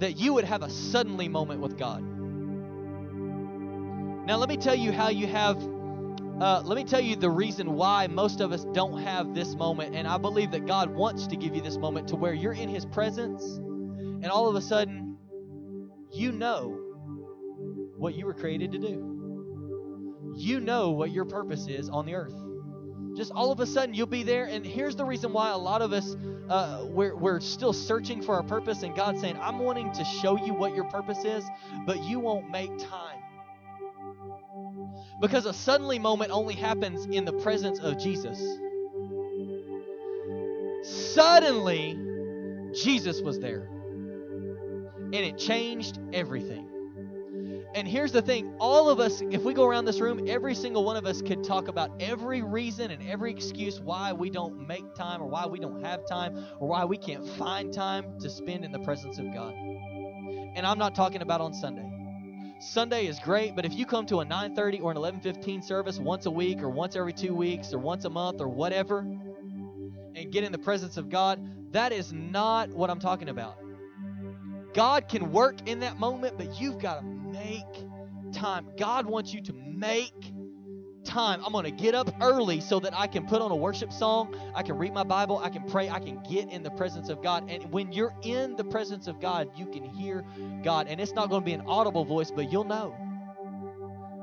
that 0.01 0.16
you 0.16 0.33
would 0.35 0.45
have 0.45 0.62
a 0.62 0.70
suddenly 0.70 1.29
moment 1.29 1.61
with 1.61 1.79
God. 1.79 2.03
Now, 4.27 4.37
let 4.39 4.49
me 4.49 4.57
tell 4.57 4.74
you 4.74 4.91
how 4.91 5.11
you 5.11 5.29
have 5.29 5.62
uh, 6.41 6.61
let 6.64 6.76
me 6.76 6.84
tell 6.84 7.01
you 7.01 7.16
the 7.16 7.30
reason 7.30 7.72
why 7.72 8.07
most 8.09 8.41
of 8.41 8.53
us 8.53 8.64
don't 8.72 9.03
have 9.03 9.34
this 9.34 9.55
moment. 9.55 9.95
And 9.95 10.07
I 10.07 10.18
believe 10.18 10.51
that 10.51 10.66
God 10.66 10.91
wants 10.91 11.26
to 11.28 11.37
give 11.37 11.55
you 11.55 11.62
this 11.62 11.78
moment 11.78 12.09
to 12.09 12.16
where 12.16 12.34
you're 12.34 12.53
in 12.53 12.68
His 12.68 12.84
presence, 12.84 13.43
and 13.43 14.26
all 14.26 14.49
of 14.49 14.55
a 14.55 14.61
sudden, 14.61 15.16
you 16.12 16.32
know 16.32 16.78
what 17.97 18.14
you 18.14 18.26
were 18.26 18.34
created 18.34 18.72
to 18.72 18.78
do. 18.78 20.34
You 20.37 20.61
know 20.61 20.91
what 20.91 21.11
your 21.11 21.24
purpose 21.24 21.66
is 21.68 21.89
on 21.89 22.05
the 22.05 22.14
earth. 22.14 22.34
Just 23.16 23.32
all 23.32 23.51
of 23.51 23.61
a 23.61 23.66
sudden, 23.66 23.95
you'll 23.95 24.07
be 24.07 24.22
there. 24.22 24.45
And 24.45 24.66
here's 24.66 24.95
the 24.95 25.07
reason 25.07 25.32
why 25.32 25.51
a 25.51 25.57
lot 25.57 25.80
of 25.80 25.95
us, 25.95 26.14
uh, 26.51 26.84
we're, 26.87 27.16
we're 27.16 27.41
still 27.41 27.72
searching 27.72 28.20
for 28.20 28.34
our 28.34 28.43
purpose, 28.43 28.82
and 28.82 28.95
God's 28.95 29.22
saying, 29.22 29.39
I'm 29.41 29.59
wanting 29.59 29.91
to 29.93 30.05
show 30.05 30.37
you 30.37 30.53
what 30.53 30.74
your 30.74 30.84
purpose 30.84 31.24
is, 31.24 31.45
but 31.87 32.05
you 32.05 32.20
won't 32.20 32.51
make 32.51 32.76
time 32.76 33.20
because 35.20 35.46
a 35.46 35.52
suddenly 35.52 35.98
moment 35.98 36.30
only 36.30 36.54
happens 36.54 37.07
in 37.07 37.24
the 37.24 37.32
presence 37.32 37.78
of 37.78 37.98
Jesus. 37.98 38.40
Suddenly, 41.14 41.98
Jesus 42.74 43.20
was 43.22 43.38
there. 43.38 43.68
And 44.96 45.14
it 45.14 45.38
changed 45.38 45.98
everything. 46.12 46.68
And 47.74 47.86
here's 47.86 48.12
the 48.12 48.22
thing 48.22 48.54
all 48.59 48.88
of 48.88 49.00
us, 49.00 49.22
if 49.30 49.42
we 49.42 49.52
go 49.52 49.66
around 49.66 49.84
this 49.84 50.00
room, 50.00 50.26
every 50.28 50.54
single 50.54 50.84
one 50.84 50.96
of 50.96 51.04
us 51.04 51.20
could 51.20 51.44
talk 51.44 51.68
about 51.68 51.90
every 52.00 52.42
reason 52.42 52.90
and 52.90 53.07
every 53.07 53.30
excuse 53.30 53.80
why 53.80 54.12
we 54.12 54.30
don't 54.30 54.66
make 54.66 54.94
time 54.94 55.22
or 55.22 55.26
why 55.26 55.46
we 55.46 55.59
don't 55.59 55.82
have 55.84 56.07
time 56.07 56.46
or 56.59 56.68
why 56.68 56.84
we 56.84 56.96
can't 56.96 57.26
find 57.36 57.72
time 57.72 58.18
to 58.20 58.30
spend 58.30 58.64
in 58.64 58.72
the 58.72 58.78
presence 58.78 59.18
of 59.18 59.26
God. 59.32 59.52
And 59.52 60.66
I'm 60.66 60.78
not 60.78 60.94
talking 60.94 61.20
about 61.20 61.40
on 61.40 61.52
Sunday. 61.52 61.95
Sunday 62.59 63.07
is 63.07 63.18
great, 63.18 63.54
but 63.54 63.64
if 63.64 63.74
you 63.74 63.86
come 63.86 64.07
to 64.07 64.20
a 64.20 64.24
9:30 64.24 64.80
or 64.80 64.90
an 64.90 64.96
11:15 64.96 65.62
service 65.62 65.98
once 65.98 66.26
a 66.26 66.30
week 66.30 66.62
or 66.62 66.70
once 66.70 66.96
every 66.96 67.12
2 67.12 67.34
weeks 67.34 67.72
or 67.72 67.78
once 67.78 68.04
a 68.04 68.11
month 68.11 68.40
or 68.40 68.48
whatever 68.48 69.00
and 69.00 70.32
get 70.32 70.42
in 70.42 70.52
the 70.52 70.59
presence 70.59 70.96
of 70.96 71.09
God, 71.09 71.72
that 71.72 71.92
is 71.92 72.12
not 72.12 72.70
what 72.70 72.90
I'm 72.90 72.98
talking 72.98 73.28
about. 73.28 73.59
God 74.72 75.09
can 75.09 75.32
work 75.32 75.68
in 75.68 75.80
that 75.80 75.98
moment, 75.98 76.38
but 76.38 76.61
you've 76.61 76.78
got 76.78 77.00
to 77.00 77.04
make 77.04 77.84
time. 78.32 78.66
God 78.78 79.07
wants 79.07 79.32
you 79.32 79.42
to 79.42 79.52
make 79.52 80.32
time. 81.07 81.42
I'm 81.44 81.52
going 81.52 81.64
to 81.64 81.70
get 81.70 81.94
up 81.94 82.11
early 82.20 82.61
so 82.61 82.80
that 82.80 82.92
I 82.94 83.07
can 83.07 83.26
put 83.26 83.40
on 83.40 83.50
a 83.50 83.57
worship 83.57 83.92
song, 83.92 84.34
I 84.54 84.62
can 84.62 84.76
read 84.76 84.92
my 84.92 85.04
Bible, 85.04 85.38
I 85.38 85.48
can 85.48 85.62
pray, 85.62 85.88
I 85.88 86.00
can 86.00 86.22
get 86.28 86.50
in 86.50 86.62
the 86.62 86.70
presence 86.70 87.09
of 87.09 87.22
God. 87.22 87.48
And 87.48 87.70
when 87.72 87.92
you're 87.92 88.14
in 88.22 88.57
the 88.57 88.64
presence 88.64 89.07
of 89.07 89.20
God, 89.20 89.50
you 89.57 89.66
can 89.66 89.84
hear 89.84 90.24
God. 90.62 90.88
And 90.88 91.00
it's 91.00 91.12
not 91.12 91.30
going 91.30 91.42
to 91.42 91.46
be 91.46 91.52
an 91.52 91.62
audible 91.66 92.04
voice, 92.04 92.30
but 92.30 92.52
you'll 92.52 92.64
know. 92.64 92.94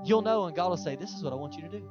You'll 0.06 0.22
know, 0.22 0.46
and 0.46 0.56
God 0.56 0.70
will 0.70 0.78
say, 0.78 0.96
This 0.96 1.14
is 1.14 1.24
what 1.24 1.32
I 1.34 1.38
want 1.38 1.56
you 1.56 1.62
to 1.62 1.70
do 1.70 1.90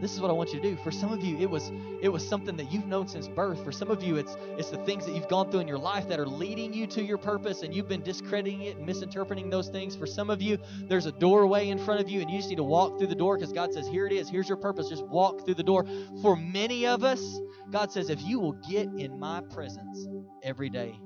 this 0.00 0.14
is 0.14 0.20
what 0.20 0.30
I 0.30 0.34
want 0.34 0.52
you 0.52 0.60
to 0.60 0.70
do. 0.70 0.76
For 0.76 0.90
some 0.90 1.12
of 1.12 1.22
you, 1.22 1.38
it 1.38 1.50
was 1.50 1.70
it 2.00 2.08
was 2.08 2.26
something 2.26 2.56
that 2.56 2.72
you've 2.72 2.86
known 2.86 3.08
since 3.08 3.28
birth. 3.28 3.62
For 3.64 3.72
some 3.72 3.90
of 3.90 4.02
you, 4.02 4.16
it's 4.16 4.36
it's 4.56 4.70
the 4.70 4.78
things 4.78 5.06
that 5.06 5.14
you've 5.14 5.28
gone 5.28 5.50
through 5.50 5.60
in 5.60 5.68
your 5.68 5.78
life 5.78 6.08
that 6.08 6.20
are 6.20 6.26
leading 6.26 6.72
you 6.72 6.86
to 6.88 7.02
your 7.02 7.18
purpose, 7.18 7.62
and 7.62 7.74
you've 7.74 7.88
been 7.88 8.02
discrediting 8.02 8.62
it 8.62 8.76
and 8.76 8.86
misinterpreting 8.86 9.50
those 9.50 9.68
things. 9.68 9.96
For 9.96 10.06
some 10.06 10.30
of 10.30 10.40
you, 10.40 10.58
there's 10.88 11.06
a 11.06 11.12
doorway 11.12 11.68
in 11.68 11.78
front 11.78 12.00
of 12.00 12.08
you, 12.08 12.20
and 12.20 12.30
you 12.30 12.38
just 12.38 12.48
need 12.48 12.56
to 12.56 12.64
walk 12.64 12.98
through 12.98 13.08
the 13.08 13.14
door 13.14 13.36
because 13.36 13.52
God 13.52 13.72
says, 13.72 13.86
"Here 13.86 14.06
it 14.06 14.12
is. 14.12 14.28
Here's 14.28 14.48
your 14.48 14.58
purpose. 14.58 14.88
Just 14.88 15.06
walk 15.06 15.44
through 15.44 15.54
the 15.54 15.62
door." 15.62 15.84
For 16.22 16.36
many 16.36 16.86
of 16.86 17.04
us, 17.04 17.40
God 17.70 17.90
says, 17.92 18.10
"If 18.10 18.22
you 18.22 18.40
will 18.40 18.56
get 18.68 18.88
in 18.96 19.18
My 19.18 19.40
presence 19.40 20.06
every 20.42 20.70
day, 20.70 20.98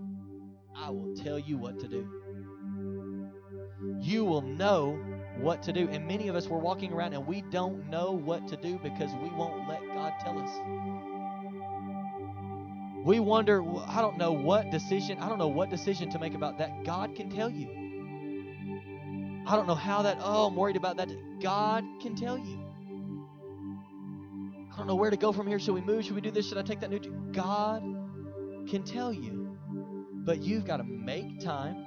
I 0.74 0.90
will 0.90 1.14
tell 1.14 1.38
you 1.38 1.56
what 1.56 1.78
to 1.80 1.88
do." 1.88 2.06
You 4.00 4.24
will 4.24 4.42
know 4.42 4.98
what 5.38 5.62
to 5.64 5.72
do. 5.72 5.88
And 5.88 6.06
many 6.06 6.28
of 6.28 6.36
us, 6.36 6.46
we're 6.46 6.58
walking 6.58 6.92
around 6.92 7.14
and 7.14 7.26
we 7.26 7.42
don't 7.42 7.88
know 7.90 8.12
what 8.12 8.48
to 8.48 8.56
do 8.56 8.78
because 8.82 9.10
we 9.22 9.30
won't 9.30 9.68
let 9.68 9.80
God 9.94 10.12
tell 10.20 10.38
us. 10.38 10.50
We 13.04 13.18
wonder, 13.18 13.64
I 13.86 14.00
don't 14.00 14.16
know 14.16 14.32
what 14.32 14.70
decision, 14.70 15.18
I 15.18 15.28
don't 15.28 15.38
know 15.38 15.48
what 15.48 15.70
decision 15.70 16.10
to 16.10 16.18
make 16.18 16.34
about 16.34 16.58
that. 16.58 16.84
God 16.84 17.16
can 17.16 17.30
tell 17.30 17.50
you. 17.50 17.68
I 19.46 19.56
don't 19.56 19.66
know 19.66 19.74
how 19.74 20.02
that, 20.02 20.18
oh, 20.20 20.46
I'm 20.46 20.54
worried 20.54 20.76
about 20.76 20.98
that. 20.98 21.08
God 21.40 21.84
can 22.00 22.14
tell 22.14 22.38
you. 22.38 22.60
I 24.72 24.76
don't 24.76 24.86
know 24.86 24.94
where 24.94 25.10
to 25.10 25.16
go 25.16 25.32
from 25.32 25.48
here. 25.48 25.58
Should 25.58 25.74
we 25.74 25.80
move? 25.80 26.04
Should 26.04 26.14
we 26.14 26.20
do 26.20 26.30
this? 26.30 26.48
Should 26.48 26.58
I 26.58 26.62
take 26.62 26.80
that 26.80 26.90
new? 26.90 27.00
God 27.32 27.82
can 28.68 28.84
tell 28.84 29.12
you. 29.12 29.58
But 30.24 30.42
you've 30.42 30.64
got 30.64 30.76
to 30.76 30.84
make 30.84 31.40
time 31.40 31.84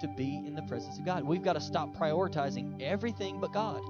to 0.00 0.08
be 0.08 0.42
in 0.46 0.54
the 0.54 0.62
presence 0.62 0.98
of 0.98 1.04
God. 1.04 1.24
We've 1.24 1.42
got 1.42 1.54
to 1.54 1.60
stop 1.60 1.94
prioritizing 1.96 2.80
everything 2.82 3.40
but 3.40 3.52
God. 3.52 3.82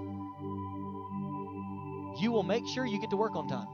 You 2.20 2.32
will 2.32 2.42
make 2.42 2.66
sure 2.66 2.84
you 2.84 3.00
get 3.00 3.10
to 3.10 3.16
work 3.16 3.36
on 3.36 3.48
time, 3.48 3.68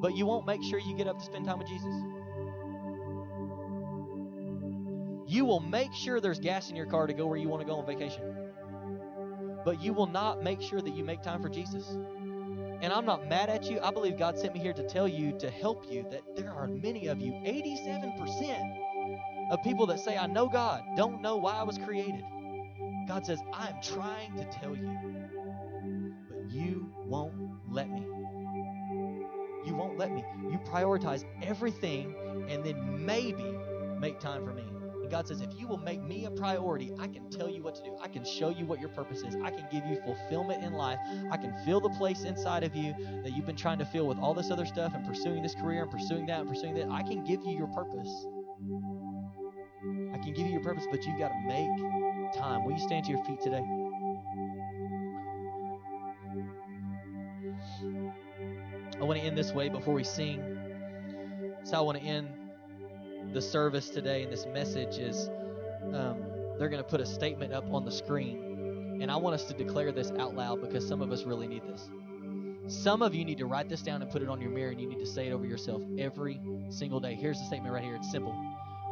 but 0.00 0.16
you 0.16 0.24
won't 0.24 0.46
make 0.46 0.62
sure 0.62 0.78
you 0.78 0.94
get 0.96 1.06
up 1.06 1.18
to 1.18 1.24
spend 1.24 1.44
time 1.44 1.58
with 1.58 1.68
Jesus. 1.68 1.94
You 5.26 5.44
will 5.44 5.60
make 5.60 5.92
sure 5.92 6.20
there's 6.20 6.38
gas 6.38 6.70
in 6.70 6.76
your 6.76 6.86
car 6.86 7.06
to 7.06 7.12
go 7.12 7.26
where 7.26 7.38
you 7.38 7.48
want 7.48 7.62
to 7.62 7.66
go 7.66 7.76
on 7.76 7.86
vacation, 7.86 8.22
but 9.64 9.82
you 9.82 9.92
will 9.92 10.06
not 10.06 10.42
make 10.42 10.60
sure 10.62 10.80
that 10.80 10.94
you 10.94 11.04
make 11.04 11.22
time 11.22 11.42
for 11.42 11.48
Jesus. 11.48 11.88
And 12.82 12.92
I'm 12.92 13.06
not 13.06 13.28
mad 13.28 13.48
at 13.48 13.64
you. 13.70 13.80
I 13.80 13.92
believe 13.92 14.18
God 14.18 14.38
sent 14.38 14.54
me 14.54 14.60
here 14.60 14.72
to 14.72 14.82
tell 14.88 15.06
you, 15.06 15.38
to 15.38 15.50
help 15.50 15.90
you, 15.90 16.04
that 16.10 16.36
there 16.36 16.52
are 16.52 16.66
many 16.66 17.06
of 17.06 17.20
you, 17.20 17.32
87% 17.32 18.91
of 19.52 19.62
people 19.62 19.84
that 19.86 20.00
say, 20.00 20.16
I 20.16 20.26
know 20.26 20.48
God, 20.48 20.82
don't 20.96 21.20
know 21.20 21.36
why 21.36 21.52
I 21.52 21.62
was 21.62 21.76
created. 21.76 22.24
God 23.06 23.26
says, 23.26 23.38
I 23.52 23.68
am 23.68 23.82
trying 23.82 24.34
to 24.36 24.44
tell 24.46 24.74
you, 24.74 24.98
but 26.26 26.50
you 26.50 26.90
won't 27.04 27.34
let 27.70 27.90
me. 27.90 28.06
You 29.66 29.74
won't 29.74 29.98
let 29.98 30.10
me. 30.10 30.24
You 30.50 30.58
prioritize 30.58 31.24
everything 31.42 32.14
and 32.48 32.64
then 32.64 33.04
maybe 33.04 33.44
make 34.00 34.18
time 34.18 34.42
for 34.42 34.54
me. 34.54 34.64
And 35.02 35.10
God 35.10 35.28
says, 35.28 35.42
if 35.42 35.50
you 35.58 35.68
will 35.68 35.76
make 35.76 36.02
me 36.02 36.24
a 36.24 36.30
priority, 36.30 36.90
I 36.98 37.06
can 37.06 37.28
tell 37.28 37.50
you 37.50 37.62
what 37.62 37.74
to 37.74 37.82
do. 37.82 37.94
I 38.00 38.08
can 38.08 38.24
show 38.24 38.48
you 38.48 38.64
what 38.64 38.80
your 38.80 38.88
purpose 38.88 39.20
is. 39.20 39.36
I 39.44 39.50
can 39.50 39.66
give 39.70 39.84
you 39.84 40.00
fulfillment 40.02 40.64
in 40.64 40.72
life. 40.72 40.98
I 41.30 41.36
can 41.36 41.54
fill 41.66 41.80
the 41.80 41.90
place 41.90 42.22
inside 42.22 42.64
of 42.64 42.74
you 42.74 42.94
that 43.22 43.32
you've 43.36 43.46
been 43.46 43.56
trying 43.56 43.78
to 43.80 43.84
fill 43.84 44.06
with 44.06 44.18
all 44.18 44.32
this 44.32 44.50
other 44.50 44.64
stuff 44.64 44.92
and 44.94 45.06
pursuing 45.06 45.42
this 45.42 45.54
career 45.54 45.82
and 45.82 45.90
pursuing 45.90 46.24
that 46.26 46.40
and 46.40 46.48
pursuing 46.48 46.74
that. 46.74 46.88
I 46.88 47.02
can 47.02 47.22
give 47.22 47.42
you 47.44 47.54
your 47.54 47.68
purpose 47.68 48.26
can 50.18 50.32
give 50.32 50.46
you 50.46 50.52
your 50.52 50.60
purpose, 50.60 50.84
but 50.90 51.04
you've 51.04 51.18
got 51.18 51.28
to 51.28 51.46
make 51.46 52.34
time. 52.34 52.64
Will 52.64 52.72
you 52.72 52.78
stand 52.78 53.04
to 53.06 53.12
your 53.12 53.24
feet 53.24 53.40
today? 53.40 53.62
I 59.00 59.04
want 59.04 59.18
to 59.18 59.26
end 59.26 59.36
this 59.36 59.52
way 59.52 59.68
before 59.68 59.94
we 59.94 60.04
sing. 60.04 60.58
So 61.64 61.76
I 61.76 61.80
want 61.80 61.98
to 61.98 62.04
end 62.04 62.28
the 63.32 63.42
service 63.42 63.88
today, 63.88 64.22
and 64.22 64.32
this 64.32 64.46
message 64.46 64.98
is 64.98 65.28
um, 65.92 66.22
they're 66.58 66.68
going 66.68 66.82
to 66.82 66.88
put 66.88 67.00
a 67.00 67.06
statement 67.06 67.52
up 67.52 67.64
on 67.72 67.84
the 67.84 67.92
screen. 67.92 68.98
And 69.00 69.10
I 69.10 69.16
want 69.16 69.34
us 69.34 69.44
to 69.44 69.54
declare 69.54 69.90
this 69.92 70.12
out 70.18 70.34
loud 70.34 70.60
because 70.60 70.86
some 70.86 71.02
of 71.02 71.10
us 71.10 71.24
really 71.24 71.48
need 71.48 71.62
this. 71.64 71.88
Some 72.68 73.02
of 73.02 73.14
you 73.14 73.24
need 73.24 73.38
to 73.38 73.46
write 73.46 73.68
this 73.68 73.82
down 73.82 74.02
and 74.02 74.10
put 74.10 74.22
it 74.22 74.28
on 74.28 74.40
your 74.40 74.50
mirror, 74.50 74.70
and 74.70 74.80
you 74.80 74.88
need 74.88 75.00
to 75.00 75.06
say 75.06 75.28
it 75.28 75.32
over 75.32 75.46
yourself 75.46 75.82
every 75.98 76.40
single 76.68 77.00
day. 77.00 77.14
Here's 77.14 77.38
the 77.38 77.46
statement 77.46 77.74
right 77.74 77.82
here. 77.82 77.96
It's 77.96 78.10
simple 78.10 78.36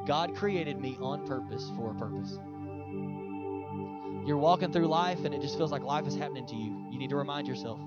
God 0.06 0.34
created 0.34 0.80
me 0.80 0.96
on 1.00 1.26
purpose 1.26 1.70
for 1.76 1.90
a 1.90 1.94
purpose. 1.94 2.38
You're 4.26 4.38
walking 4.38 4.72
through 4.72 4.86
life 4.86 5.24
and 5.24 5.34
it 5.34 5.40
just 5.40 5.56
feels 5.56 5.72
like 5.72 5.82
life 5.82 6.06
is 6.06 6.14
happening 6.14 6.46
to 6.46 6.56
you. 6.56 6.86
You 6.90 6.98
need 6.98 7.10
to 7.10 7.16
remind 7.16 7.48
yourself 7.48 7.80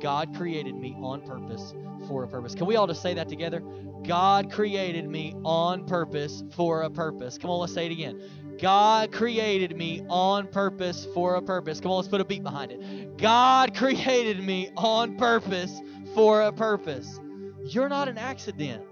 God 0.00 0.34
created 0.36 0.74
me 0.74 0.96
on 1.00 1.22
purpose 1.22 1.74
for 2.08 2.24
a 2.24 2.28
purpose. 2.28 2.54
Can 2.54 2.66
we 2.66 2.76
all 2.76 2.86
just 2.86 3.02
say 3.02 3.14
that 3.14 3.28
together? 3.28 3.62
God 4.04 4.50
created 4.50 5.08
me 5.08 5.34
on 5.44 5.86
purpose 5.86 6.42
for 6.56 6.82
a 6.82 6.90
purpose. 6.90 7.38
Come 7.38 7.50
on, 7.50 7.60
let's 7.60 7.72
say 7.72 7.86
it 7.86 7.92
again. 7.92 8.20
God 8.60 9.12
created 9.12 9.76
me 9.76 10.04
on 10.08 10.48
purpose 10.48 11.06
for 11.14 11.36
a 11.36 11.42
purpose. 11.42 11.80
Come 11.80 11.90
on, 11.90 11.98
let's 11.98 12.08
put 12.08 12.20
a 12.20 12.24
beat 12.24 12.42
behind 12.42 12.72
it. 12.72 13.16
God 13.16 13.76
created 13.76 14.42
me 14.42 14.70
on 14.76 15.16
purpose 15.16 15.80
for 16.14 16.42
a 16.42 16.52
purpose. 16.52 17.18
You're 17.64 17.88
not 17.88 18.08
an 18.08 18.18
accident. 18.18 18.82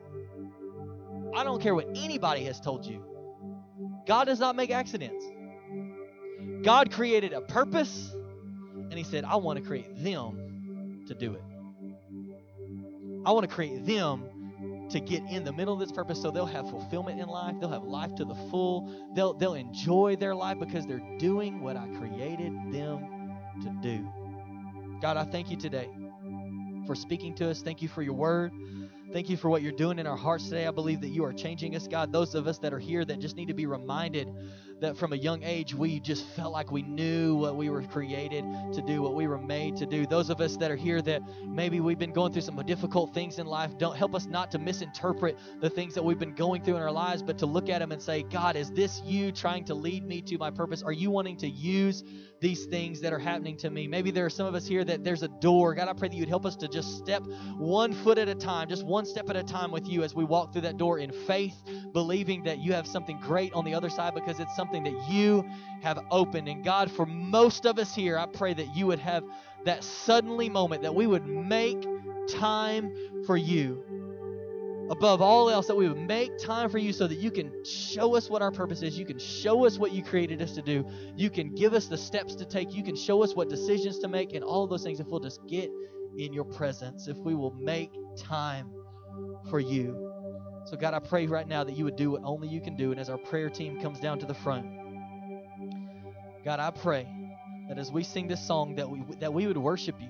I 1.34 1.44
don't 1.44 1.60
care 1.62 1.74
what 1.74 1.88
anybody 1.94 2.44
has 2.44 2.60
told 2.60 2.84
you. 2.84 3.04
God 4.06 4.24
does 4.24 4.40
not 4.40 4.56
make 4.56 4.70
accidents. 4.70 5.24
God 6.62 6.92
created 6.92 7.32
a 7.32 7.40
purpose, 7.40 8.14
and 8.74 8.94
He 8.94 9.04
said, 9.04 9.24
I 9.24 9.36
want 9.36 9.58
to 9.58 9.64
create 9.64 10.02
them 10.02 11.04
to 11.06 11.14
do 11.14 11.34
it. 11.34 11.42
I 13.24 13.32
want 13.32 13.48
to 13.48 13.54
create 13.54 13.86
them 13.86 14.88
to 14.90 15.00
get 15.00 15.22
in 15.24 15.44
the 15.44 15.52
middle 15.52 15.74
of 15.74 15.80
this 15.80 15.92
purpose 15.92 16.20
so 16.20 16.30
they'll 16.30 16.46
have 16.46 16.68
fulfillment 16.68 17.20
in 17.20 17.28
life. 17.28 17.54
They'll 17.60 17.70
have 17.70 17.84
life 17.84 18.14
to 18.16 18.24
the 18.24 18.34
full. 18.50 19.12
They'll, 19.14 19.34
they'll 19.34 19.54
enjoy 19.54 20.16
their 20.16 20.34
life 20.34 20.58
because 20.58 20.86
they're 20.86 21.18
doing 21.18 21.60
what 21.60 21.76
I 21.76 21.86
created 21.98 22.52
them 22.72 23.36
to 23.62 23.70
do. 23.82 24.08
God, 25.00 25.16
I 25.16 25.24
thank 25.24 25.50
you 25.50 25.56
today 25.56 25.88
for 26.86 26.94
speaking 26.94 27.34
to 27.36 27.50
us. 27.50 27.62
Thank 27.62 27.82
you 27.82 27.88
for 27.88 28.02
your 28.02 28.14
word. 28.14 28.52
Thank 29.12 29.28
you 29.28 29.36
for 29.36 29.50
what 29.50 29.62
you're 29.62 29.72
doing 29.72 29.98
in 29.98 30.06
our 30.06 30.16
hearts 30.16 30.44
today. 30.44 30.68
I 30.68 30.70
believe 30.70 31.00
that 31.00 31.08
you 31.08 31.24
are 31.24 31.32
changing 31.32 31.74
us, 31.74 31.88
God. 31.88 32.12
Those 32.12 32.36
of 32.36 32.46
us 32.46 32.58
that 32.58 32.72
are 32.72 32.78
here 32.78 33.04
that 33.04 33.18
just 33.18 33.34
need 33.34 33.48
to 33.48 33.54
be 33.54 33.66
reminded 33.66 34.28
that 34.80 34.96
from 34.96 35.12
a 35.12 35.16
young 35.16 35.42
age 35.42 35.74
we 35.74 36.00
just 36.00 36.26
felt 36.36 36.52
like 36.52 36.70
we 36.70 36.82
knew 36.82 37.36
what 37.36 37.56
we 37.56 37.70
were 37.70 37.82
created 37.82 38.44
to 38.72 38.82
do, 38.82 39.02
what 39.02 39.14
we 39.14 39.26
were 39.26 39.38
made 39.38 39.76
to 39.76 39.86
do. 39.86 40.06
Those 40.06 40.30
of 40.30 40.40
us 40.40 40.56
that 40.56 40.70
are 40.70 40.76
here 40.76 41.02
that 41.02 41.22
maybe 41.46 41.80
we've 41.80 41.98
been 41.98 42.12
going 42.12 42.32
through 42.32 42.42
some 42.42 42.56
difficult 42.66 43.14
things 43.14 43.38
in 43.38 43.46
life, 43.46 43.76
don't 43.78 43.96
help 43.96 44.14
us 44.14 44.26
not 44.26 44.50
to 44.52 44.58
misinterpret 44.58 45.38
the 45.60 45.70
things 45.70 45.94
that 45.94 46.02
we've 46.02 46.18
been 46.18 46.34
going 46.34 46.62
through 46.62 46.76
in 46.76 46.82
our 46.82 46.90
lives, 46.90 47.22
but 47.22 47.38
to 47.38 47.46
look 47.46 47.68
at 47.68 47.80
them 47.80 47.92
and 47.92 48.00
say, 48.00 48.22
God, 48.22 48.56
is 48.56 48.70
this 48.70 49.00
you 49.04 49.32
trying 49.32 49.64
to 49.66 49.74
lead 49.74 50.06
me 50.06 50.22
to 50.22 50.38
my 50.38 50.50
purpose? 50.50 50.82
Are 50.82 50.92
you 50.92 51.10
wanting 51.10 51.36
to 51.38 51.48
use 51.48 52.02
these 52.40 52.64
things 52.66 53.00
that 53.02 53.12
are 53.12 53.18
happening 53.18 53.56
to 53.58 53.70
me? 53.70 53.86
Maybe 53.86 54.10
there 54.10 54.24
are 54.24 54.30
some 54.30 54.46
of 54.46 54.54
us 54.54 54.66
here 54.66 54.84
that 54.84 55.04
there's 55.04 55.22
a 55.22 55.28
door. 55.28 55.74
God, 55.74 55.88
I 55.88 55.92
pray 55.92 56.08
that 56.08 56.16
you'd 56.16 56.28
help 56.28 56.46
us 56.46 56.56
to 56.56 56.68
just 56.68 56.98
step 56.98 57.22
one 57.58 57.92
foot 57.92 58.18
at 58.18 58.28
a 58.28 58.34
time, 58.34 58.68
just 58.68 58.84
one 58.84 59.04
step 59.04 59.28
at 59.30 59.36
a 59.36 59.42
time 59.42 59.70
with 59.70 59.86
you 59.86 60.02
as 60.02 60.14
we 60.14 60.24
walk 60.24 60.52
through 60.52 60.62
that 60.62 60.76
door 60.76 60.98
in 60.98 61.12
faith, 61.12 61.54
believing 61.92 62.44
that 62.44 62.58
you 62.58 62.72
have 62.72 62.86
something 62.86 63.18
great 63.20 63.52
on 63.52 63.64
the 63.64 63.74
other 63.74 63.90
side 63.90 64.14
because 64.14 64.40
it's 64.40 64.54
something 64.56 64.69
something 64.70 64.92
that 64.92 65.10
you 65.10 65.44
have 65.82 65.98
opened. 66.10 66.48
And 66.48 66.64
God, 66.64 66.90
for 66.90 67.06
most 67.06 67.66
of 67.66 67.78
us 67.78 67.94
here, 67.94 68.18
I 68.18 68.26
pray 68.26 68.54
that 68.54 68.76
you 68.76 68.86
would 68.86 69.00
have 69.00 69.24
that 69.64 69.84
suddenly 69.84 70.48
moment, 70.48 70.82
that 70.82 70.94
we 70.94 71.06
would 71.06 71.26
make 71.26 71.84
time 72.28 72.92
for 73.26 73.36
you. 73.36 73.84
Above 74.90 75.22
all 75.22 75.50
else, 75.50 75.68
that 75.68 75.76
we 75.76 75.88
would 75.88 76.00
make 76.00 76.36
time 76.38 76.68
for 76.68 76.78
you 76.78 76.92
so 76.92 77.06
that 77.06 77.18
you 77.18 77.30
can 77.30 77.64
show 77.64 78.16
us 78.16 78.28
what 78.28 78.42
our 78.42 78.50
purpose 78.50 78.82
is. 78.82 78.98
You 78.98 79.06
can 79.06 79.18
show 79.18 79.64
us 79.64 79.78
what 79.78 79.92
you 79.92 80.02
created 80.02 80.42
us 80.42 80.52
to 80.52 80.62
do. 80.62 80.84
You 81.16 81.30
can 81.30 81.54
give 81.54 81.74
us 81.74 81.86
the 81.86 81.98
steps 81.98 82.34
to 82.36 82.44
take. 82.44 82.74
You 82.74 82.82
can 82.82 82.96
show 82.96 83.22
us 83.22 83.34
what 83.34 83.48
decisions 83.48 84.00
to 84.00 84.08
make 84.08 84.34
and 84.34 84.42
all 84.42 84.66
those 84.66 84.82
things 84.82 84.98
if 84.98 85.06
we'll 85.06 85.20
just 85.20 85.40
get 85.48 85.70
in 86.16 86.32
your 86.32 86.44
presence, 86.44 87.06
if 87.06 87.16
we 87.18 87.36
will 87.36 87.54
make 87.54 87.92
time 88.18 88.68
for 89.48 89.60
you. 89.60 90.09
So, 90.70 90.76
God, 90.76 90.94
I 90.94 91.00
pray 91.00 91.26
right 91.26 91.48
now 91.48 91.64
that 91.64 91.76
you 91.76 91.84
would 91.84 91.96
do 91.96 92.12
what 92.12 92.22
only 92.22 92.46
you 92.46 92.60
can 92.60 92.76
do. 92.76 92.92
And 92.92 93.00
as 93.00 93.10
our 93.10 93.18
prayer 93.18 93.50
team 93.50 93.80
comes 93.80 93.98
down 93.98 94.20
to 94.20 94.26
the 94.26 94.34
front, 94.34 94.66
God, 96.44 96.60
I 96.60 96.70
pray 96.70 97.08
that 97.68 97.76
as 97.76 97.90
we 97.90 98.04
sing 98.04 98.28
this 98.28 98.46
song, 98.46 98.76
that 98.76 98.88
we, 98.88 99.02
that 99.16 99.34
we 99.34 99.48
would 99.48 99.56
worship 99.56 99.96
you. 100.00 100.06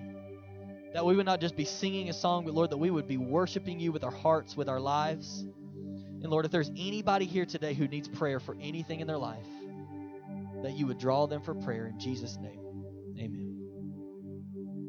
That 0.93 1.07
we 1.07 1.17
would 1.17 1.25
not 1.25 1.41
just 1.41 1.57
be 1.57 1.65
singing 1.65 2.11
a 2.11 2.13
song, 2.13 2.45
but 2.45 2.53
Lord, 2.53 2.69
that 2.71 2.77
we 2.77 2.91
would 2.91 3.09
be 3.09 3.17
worshiping 3.17 3.81
you 3.81 3.91
with 3.91 4.05
our 4.05 4.11
hearts, 4.11 4.55
with 4.55 4.69
our 4.69 4.81
lives. 4.81 5.41
And 5.41 6.27
Lord, 6.27 6.45
if 6.45 6.53
there's 6.53 6.71
anybody 6.77 7.25
here 7.25 7.47
today 7.47 7.73
who 7.73 7.89
needs 7.89 8.09
prayer 8.09 8.39
for 8.39 8.55
anything 8.61 9.01
in 9.01 9.07
their 9.07 9.17
life, 9.17 9.47
that 10.63 10.73
you 10.73 10.87
would 10.89 10.99
draw 10.99 11.27
them 11.27 11.41
for 11.41 11.55
prayer 11.55 11.87
in 11.87 11.99
Jesus' 11.99 12.37
name. 12.37 12.70